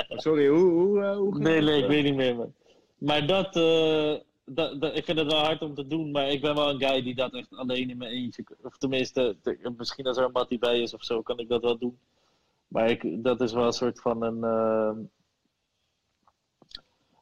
Oh, 0.08 0.18
Sorry, 0.18 0.48
hoe, 0.48 0.70
hoe, 0.70 1.04
hoe 1.14 1.32
ging 1.32 1.44
nee, 1.44 1.60
nee, 1.60 1.82
ik 1.82 1.88
weet 1.88 2.04
niet 2.04 2.14
meer, 2.14 2.36
man. 2.36 2.54
Maar 2.98 3.26
dat, 3.26 3.56
eh, 3.56 4.14
dat, 4.44 4.80
dat- 4.80 4.96
ik 4.96 5.04
vind 5.04 5.18
het 5.18 5.32
wel 5.32 5.44
hard 5.44 5.62
om 5.62 5.74
te 5.74 5.86
doen, 5.86 6.10
maar 6.10 6.28
ik 6.28 6.40
ben 6.40 6.54
wel 6.54 6.70
een 6.70 6.80
guy 6.82 7.02
die 7.02 7.14
dat 7.14 7.34
echt 7.34 7.56
alleen 7.56 7.90
in 7.90 7.96
mijn 7.96 8.10
eentje, 8.10 8.44
of 8.62 8.76
tenminste, 8.78 9.36
te- 9.42 9.72
misschien 9.76 10.06
als 10.06 10.16
er 10.16 10.24
een 10.24 10.32
mattie 10.32 10.58
bij 10.58 10.80
is 10.80 10.94
of 10.94 11.04
zo, 11.04 11.22
kan 11.22 11.38
ik 11.38 11.48
dat 11.48 11.62
wel 11.62 11.78
doen. 11.78 11.98
Maar 12.68 12.90
ik, 12.90 13.24
dat 13.24 13.40
is 13.40 13.52
wel 13.52 13.66
een 13.66 13.72
soort 13.72 14.00
van 14.00 14.22
een, 14.22 14.44
eh, 14.44 15.04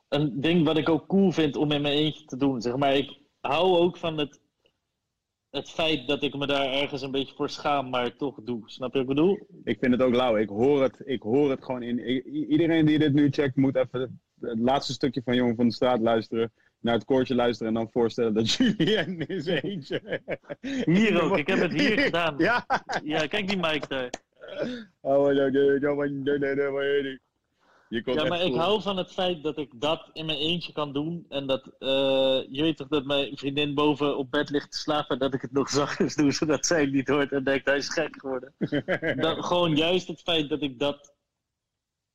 een 0.09 0.41
ding 0.41 0.65
wat 0.65 0.77
ik 0.79 0.89
ook 0.89 1.07
cool 1.07 1.31
vind 1.31 1.57
om 1.57 1.73
in 1.73 1.83
mijn 1.83 1.95
eentje 1.97 2.25
te 2.25 2.37
doen. 2.37 2.61
Zeg 2.61 2.77
maar, 2.77 2.97
ik 2.97 3.19
hou 3.41 3.77
ook 3.79 3.97
van 3.97 4.19
het, 4.19 4.41
het 5.51 5.71
feit 5.71 6.09
dat 6.09 6.23
ik 6.23 6.37
me 6.37 6.47
daar 6.47 6.73
ergens 6.73 7.03
een 7.03 7.11
beetje 7.11 7.35
voor 7.35 7.51
schaam, 7.51 7.91
maar 7.91 8.17
toch 8.17 8.39
doe. 8.43 8.63
Snap 8.65 8.93
je 8.93 8.99
wat 8.99 9.09
ik 9.11 9.15
bedoel? 9.17 9.39
Ik 9.65 9.79
vind 9.79 9.93
het 9.93 10.03
ook 10.03 10.15
lauw. 10.15 10.37
Ik 10.37 10.49
hoor 10.49 10.83
het, 10.83 11.03
ik 11.05 11.23
hoor 11.23 11.51
het 11.51 11.65
gewoon 11.65 11.83
in. 11.83 11.99
iedereen 12.51 12.87
die 12.87 12.99
dit 12.99 13.13
nu 13.13 13.31
checkt, 13.31 13.57
moet 13.57 13.77
even 13.77 14.21
het 14.41 14.59
laatste 14.59 14.93
stukje 14.93 15.23
van 15.23 15.35
Jongen 15.35 15.57
van 15.57 15.67
de 15.69 15.75
Straat 15.75 16.01
luisteren. 16.01 16.53
Naar 16.81 16.95
het 16.95 17.05
koortje 17.05 17.35
luisteren 17.35 17.73
en 17.73 17.79
dan 17.79 17.91
voorstellen 17.91 18.35
dat 18.35 18.53
Julien 18.55 19.43
zijn 19.43 19.63
eentje. 19.63 20.21
Hier 20.85 21.21
ook, 21.23 21.39
ik 21.39 21.47
heb 21.47 21.59
het 21.59 21.73
hier 21.73 21.99
gedaan. 21.99 22.35
Ja. 22.39 22.67
Ja, 23.05 23.27
kijk 23.27 23.49
die 23.49 23.57
mic 23.57 23.89
daar. 23.89 24.11
Oh. 25.01 25.33
Je 27.91 28.03
Ja, 28.05 28.25
maar 28.25 28.41
ik 28.41 28.55
hou 28.55 28.83
van 28.83 28.97
het 28.97 29.13
feit 29.13 29.43
dat 29.43 29.59
ik 29.59 29.81
dat 29.81 30.11
in 30.13 30.27
mijn 30.27 30.39
eentje 30.39 30.73
kan 30.73 30.93
doen. 30.93 31.27
En 31.29 31.47
dat, 31.47 31.67
eh, 31.79 31.89
je 32.51 32.63
weet 32.63 32.77
toch 32.77 32.89
dat 32.89 33.05
mijn 33.05 33.37
vriendin 33.37 33.75
boven 33.75 34.17
op 34.17 34.31
bed 34.31 34.51
ligt 34.51 34.73
te 34.73 34.79
slapen. 34.79 35.09
En 35.09 35.19
dat 35.19 35.35
ik 35.35 35.41
het 35.41 35.53
nog 35.53 35.69
zachtjes 35.81 36.15
doe, 36.15 36.33
zodat 36.33 36.67
zij 36.67 36.81
het 36.81 36.93
niet 36.93 37.09
hoort 37.09 37.33
en 37.33 37.45
denkt 37.45 37.67
hij 37.67 37.77
is 37.77 37.89
gek 37.89 38.17
geworden. 38.21 38.55
Dat, 39.17 39.45
gewoon 39.45 39.77
juist 39.77 40.09
het 40.09 40.21
feit 40.21 40.49
dat 40.49 40.63
ik 40.63 40.79
dat... 40.79 41.15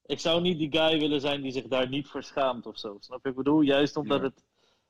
Ik 0.05 0.20
zou 0.20 0.41
niet 0.41 0.57
die 0.57 0.72
guy 0.72 0.99
willen 0.99 1.22
zijn 1.22 1.41
die 1.41 1.51
zich 1.51 1.68
daar 1.68 1.89
niet 1.89 2.07
voor 2.07 2.24
schaamt 2.24 2.66
of 2.66 2.78
zo. 2.78 2.97
Snap 2.99 3.24
je 3.24 3.30
ik 3.30 3.36
bedoel? 3.36 3.61
Juist 3.61 3.97
omdat, 3.97 4.20
Ja. 4.20 4.26
het, 4.26 4.43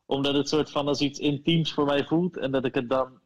omdat 0.05 0.33
het 0.33 0.49
soort 0.49 0.71
van 0.71 0.87
als 0.87 1.01
iets 1.01 1.19
intiems 1.19 1.73
voor 1.73 1.85
mij 1.85 2.05
voelt. 2.05 2.37
En 2.37 2.51
dat 2.51 2.65
ik 2.65 2.75
het 2.75 2.89
dan 2.89 3.19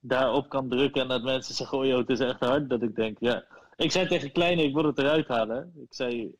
daarop 0.00 0.48
kan 0.48 0.68
drukken. 0.68 1.02
En 1.02 1.08
dat 1.08 1.22
mensen 1.22 1.54
zeggen, 1.54 1.78
oh 1.78 1.86
joh, 1.86 1.98
het 1.98 2.10
is 2.10 2.20
echt 2.20 2.40
hard. 2.40 2.70
Dat 2.70 2.82
ik 2.82 2.94
denk, 2.94 3.16
ja... 3.20 3.44
Ik 3.78 3.90
zei 3.90 4.06
tegen 4.06 4.32
Kleine, 4.32 4.62
ik 4.62 4.74
wil 4.74 4.84
het 4.84 4.98
eruit 4.98 5.28
halen. 5.28 5.72
Ik 5.76 5.94
zei, 5.94 6.34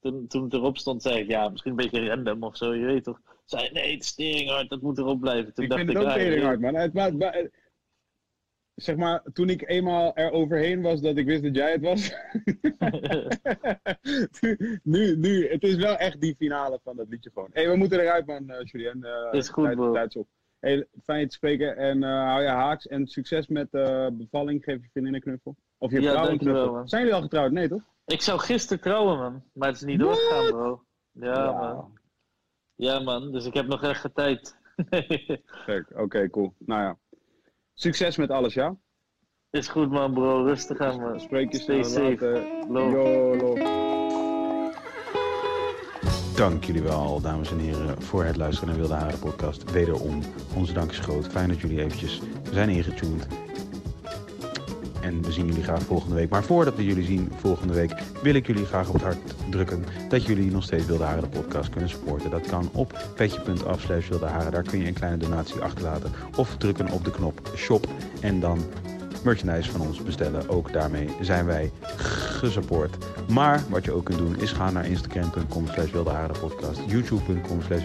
toen, 0.00 0.26
toen 0.26 0.44
het 0.44 0.52
erop 0.52 0.78
stond, 0.78 1.02
zei 1.02 1.18
ik, 1.18 1.28
ja, 1.28 1.48
misschien 1.48 1.70
een 1.70 1.76
beetje 1.76 2.08
random 2.08 2.42
of 2.42 2.56
zo, 2.56 2.74
je 2.74 2.84
weet 2.84 3.04
toch. 3.04 3.20
Zei, 3.44 3.70
nee, 3.72 3.92
het 3.92 4.02
is 4.02 4.14
teringhard, 4.14 4.68
dat 4.68 4.80
moet 4.80 4.98
erop 4.98 5.20
blijven. 5.20 5.54
Toen 5.54 5.64
ik 5.64 5.70
dacht 5.70 5.82
vind 5.82 5.96
ik, 5.96 5.96
het 5.96 6.52
ook 6.52 6.60
man. 6.60 6.74
Het, 6.74 6.94
eh, 6.94 7.44
zeg 8.74 8.96
maar, 8.96 9.22
toen 9.32 9.48
ik 9.48 9.68
eenmaal 9.68 10.14
er 10.16 10.30
overheen 10.30 10.82
was 10.82 11.00
dat 11.00 11.16
ik 11.16 11.26
wist 11.26 11.42
dat 11.42 11.54
jij 11.56 11.72
het 11.72 11.80
was. 11.82 12.12
nu, 14.82 15.16
nu, 15.16 15.48
het 15.48 15.62
is 15.62 15.74
wel 15.76 15.96
echt 15.96 16.20
die 16.20 16.34
finale 16.36 16.80
van 16.82 16.96
dat 16.96 17.08
liedje 17.08 17.30
gewoon. 17.34 17.48
Hé, 17.52 17.62
hey, 17.62 17.70
we 17.70 17.76
moeten 17.76 18.00
eruit, 18.00 18.26
man, 18.26 18.50
uh, 18.50 18.56
Julien. 18.62 19.04
Eh, 19.04 19.38
Is 19.38 19.48
goed, 19.48 19.64
tijd- 19.64 19.76
bro. 19.76 19.92
tijd 19.92 20.16
op. 20.16 20.28
Hey, 20.58 20.86
fijn 21.04 21.20
je 21.20 21.26
te 21.26 21.34
spreken 21.34 21.76
en 21.76 22.02
eh, 22.02 22.10
hou 22.10 22.42
je 22.42 22.48
haaks. 22.48 22.86
En 22.86 23.06
succes 23.06 23.46
met 23.46 23.70
de 23.70 24.10
bevalling. 24.12 24.64
Geef 24.64 24.82
je 24.82 24.88
vriendin 24.92 25.14
een 25.14 25.20
knuffel. 25.20 25.56
Of 25.78 25.90
je 25.90 26.00
Ja, 26.00 26.10
vrouw 26.12 26.28
een 26.28 26.38
knuffel. 26.38 26.72
man. 26.72 26.88
Zijn 26.88 27.00
jullie 27.02 27.16
al 27.16 27.22
getrouwd? 27.22 27.52
Nee, 27.52 27.68
toch? 27.68 27.82
Ik 28.06 28.22
zou 28.22 28.38
gisteren 28.40 28.82
trouwen, 28.82 29.18
man. 29.18 29.42
Maar 29.52 29.68
het 29.68 29.76
is 29.76 29.82
niet 29.84 30.00
What? 30.00 30.14
doorgegaan, 30.14 30.50
bro. 30.50 30.84
Ja, 31.12 31.52
man. 31.52 31.98
Ja, 32.74 33.00
man. 33.00 33.32
Dus 33.32 33.46
ik 33.46 33.54
heb 33.54 33.66
nog 33.66 33.82
echt 33.82 34.14
tijd. 34.14 34.56
Kijk, 35.66 35.90
Oké, 35.96 36.30
cool. 36.30 36.54
Nou 36.58 36.82
ja. 36.82 36.98
Succes 37.74 38.16
met 38.16 38.30
alles, 38.30 38.54
ja? 38.54 38.76
is 39.50 39.68
goed, 39.68 39.90
man, 39.90 40.12
bro. 40.12 40.44
Rustig 40.44 40.78
aan, 40.78 41.00
man. 41.00 41.20
Spreek 41.20 41.52
je 41.52 41.58
Stay 41.58 41.82
safe. 41.82 42.64
love. 42.68 43.82
Dank 46.36 46.64
jullie 46.64 46.82
wel, 46.82 47.20
dames 47.20 47.50
en 47.50 47.58
heren, 47.58 48.02
voor 48.02 48.24
het 48.24 48.36
luisteren 48.36 48.68
naar 48.68 48.78
Wilde 48.78 48.94
Haren 48.94 49.18
podcast. 49.18 49.70
Wederom, 49.70 50.20
onze 50.56 50.72
dank 50.72 50.90
is 50.90 50.98
groot. 50.98 51.26
Fijn 51.26 51.48
dat 51.48 51.60
jullie 51.60 51.80
eventjes 51.80 52.20
zijn 52.52 52.68
ingetuned. 52.68 53.26
En 55.04 55.22
we 55.22 55.32
zien 55.32 55.46
jullie 55.46 55.62
graag 55.62 55.82
volgende 55.82 56.14
week. 56.14 56.28
Maar 56.28 56.44
voordat 56.44 56.76
we 56.76 56.84
jullie 56.84 57.04
zien 57.04 57.32
volgende 57.36 57.74
week, 57.74 57.92
wil 58.22 58.34
ik 58.34 58.46
jullie 58.46 58.64
graag 58.64 58.88
op 58.88 58.94
het 58.94 59.02
hart 59.02 59.34
drukken 59.50 59.84
dat 60.08 60.24
jullie 60.24 60.50
nog 60.50 60.62
steeds 60.62 60.86
Wilde 60.86 61.04
Haren 61.04 61.22
de 61.22 61.40
podcast 61.40 61.70
kunnen 61.70 61.90
supporten. 61.90 62.30
Dat 62.30 62.46
kan 62.46 62.70
op 62.72 63.08
petje.af 63.14 63.86
Wilde 64.08 64.26
Haren. 64.26 64.52
Daar 64.52 64.62
kun 64.62 64.78
je 64.78 64.86
een 64.86 64.92
kleine 64.92 65.16
donatie 65.16 65.60
achterlaten. 65.60 66.12
Of 66.36 66.56
drukken 66.56 66.90
op 66.90 67.04
de 67.04 67.10
knop 67.10 67.52
shop 67.56 67.88
en 68.20 68.40
dan 68.40 68.58
merchandise 69.24 69.70
van 69.70 69.80
ons 69.80 70.02
bestellen. 70.02 70.48
Ook 70.48 70.72
daarmee 70.72 71.08
zijn 71.20 71.46
wij 71.46 71.72
gesupport. 71.96 72.96
Maar 73.28 73.62
wat 73.68 73.84
je 73.84 73.92
ook 73.92 74.04
kunt 74.04 74.18
doen 74.18 74.40
is 74.40 74.52
gaan 74.52 74.72
naar 74.72 74.86
instagram.com 74.86 75.66
slash 75.66 75.90
youtube.com 76.86 77.62
slash 77.62 77.82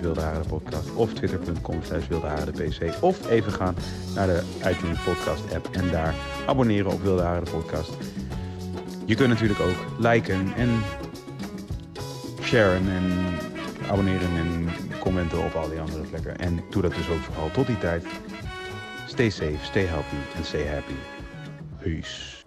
of 0.95 1.13
twitter.com 1.13 1.83
slash. 1.83 2.03
Of 2.99 3.29
even 3.29 3.51
gaan 3.51 3.75
naar 4.15 4.27
de 4.27 4.41
iTunes 4.69 4.99
podcast 4.99 5.53
app 5.55 5.69
en 5.71 5.91
daar 5.91 6.15
abonneren 6.47 6.91
op 6.91 7.01
Wilde 7.01 7.21
Haren 7.21 7.51
podcast. 7.51 7.91
Je 9.05 9.15
kunt 9.15 9.29
natuurlijk 9.29 9.59
ook 9.59 9.99
liken 9.99 10.53
en 10.55 10.69
sharen 12.41 12.89
en 12.89 13.11
abonneren 13.89 14.29
en 14.37 14.69
commenten 14.99 15.45
op 15.45 15.53
al 15.53 15.69
die 15.69 15.79
andere 15.79 16.03
plekken. 16.03 16.37
En 16.37 16.63
doe 16.69 16.81
dat 16.81 16.95
dus 16.95 17.09
ook 17.09 17.21
vooral 17.21 17.51
tot 17.51 17.67
die 17.67 17.77
tijd. 17.77 18.05
Stay 19.07 19.29
safe, 19.29 19.57
stay 19.61 19.85
healthy 19.85 20.15
en 20.35 20.45
stay 20.45 20.67
happy. 20.67 21.18
Peace. 21.81 22.38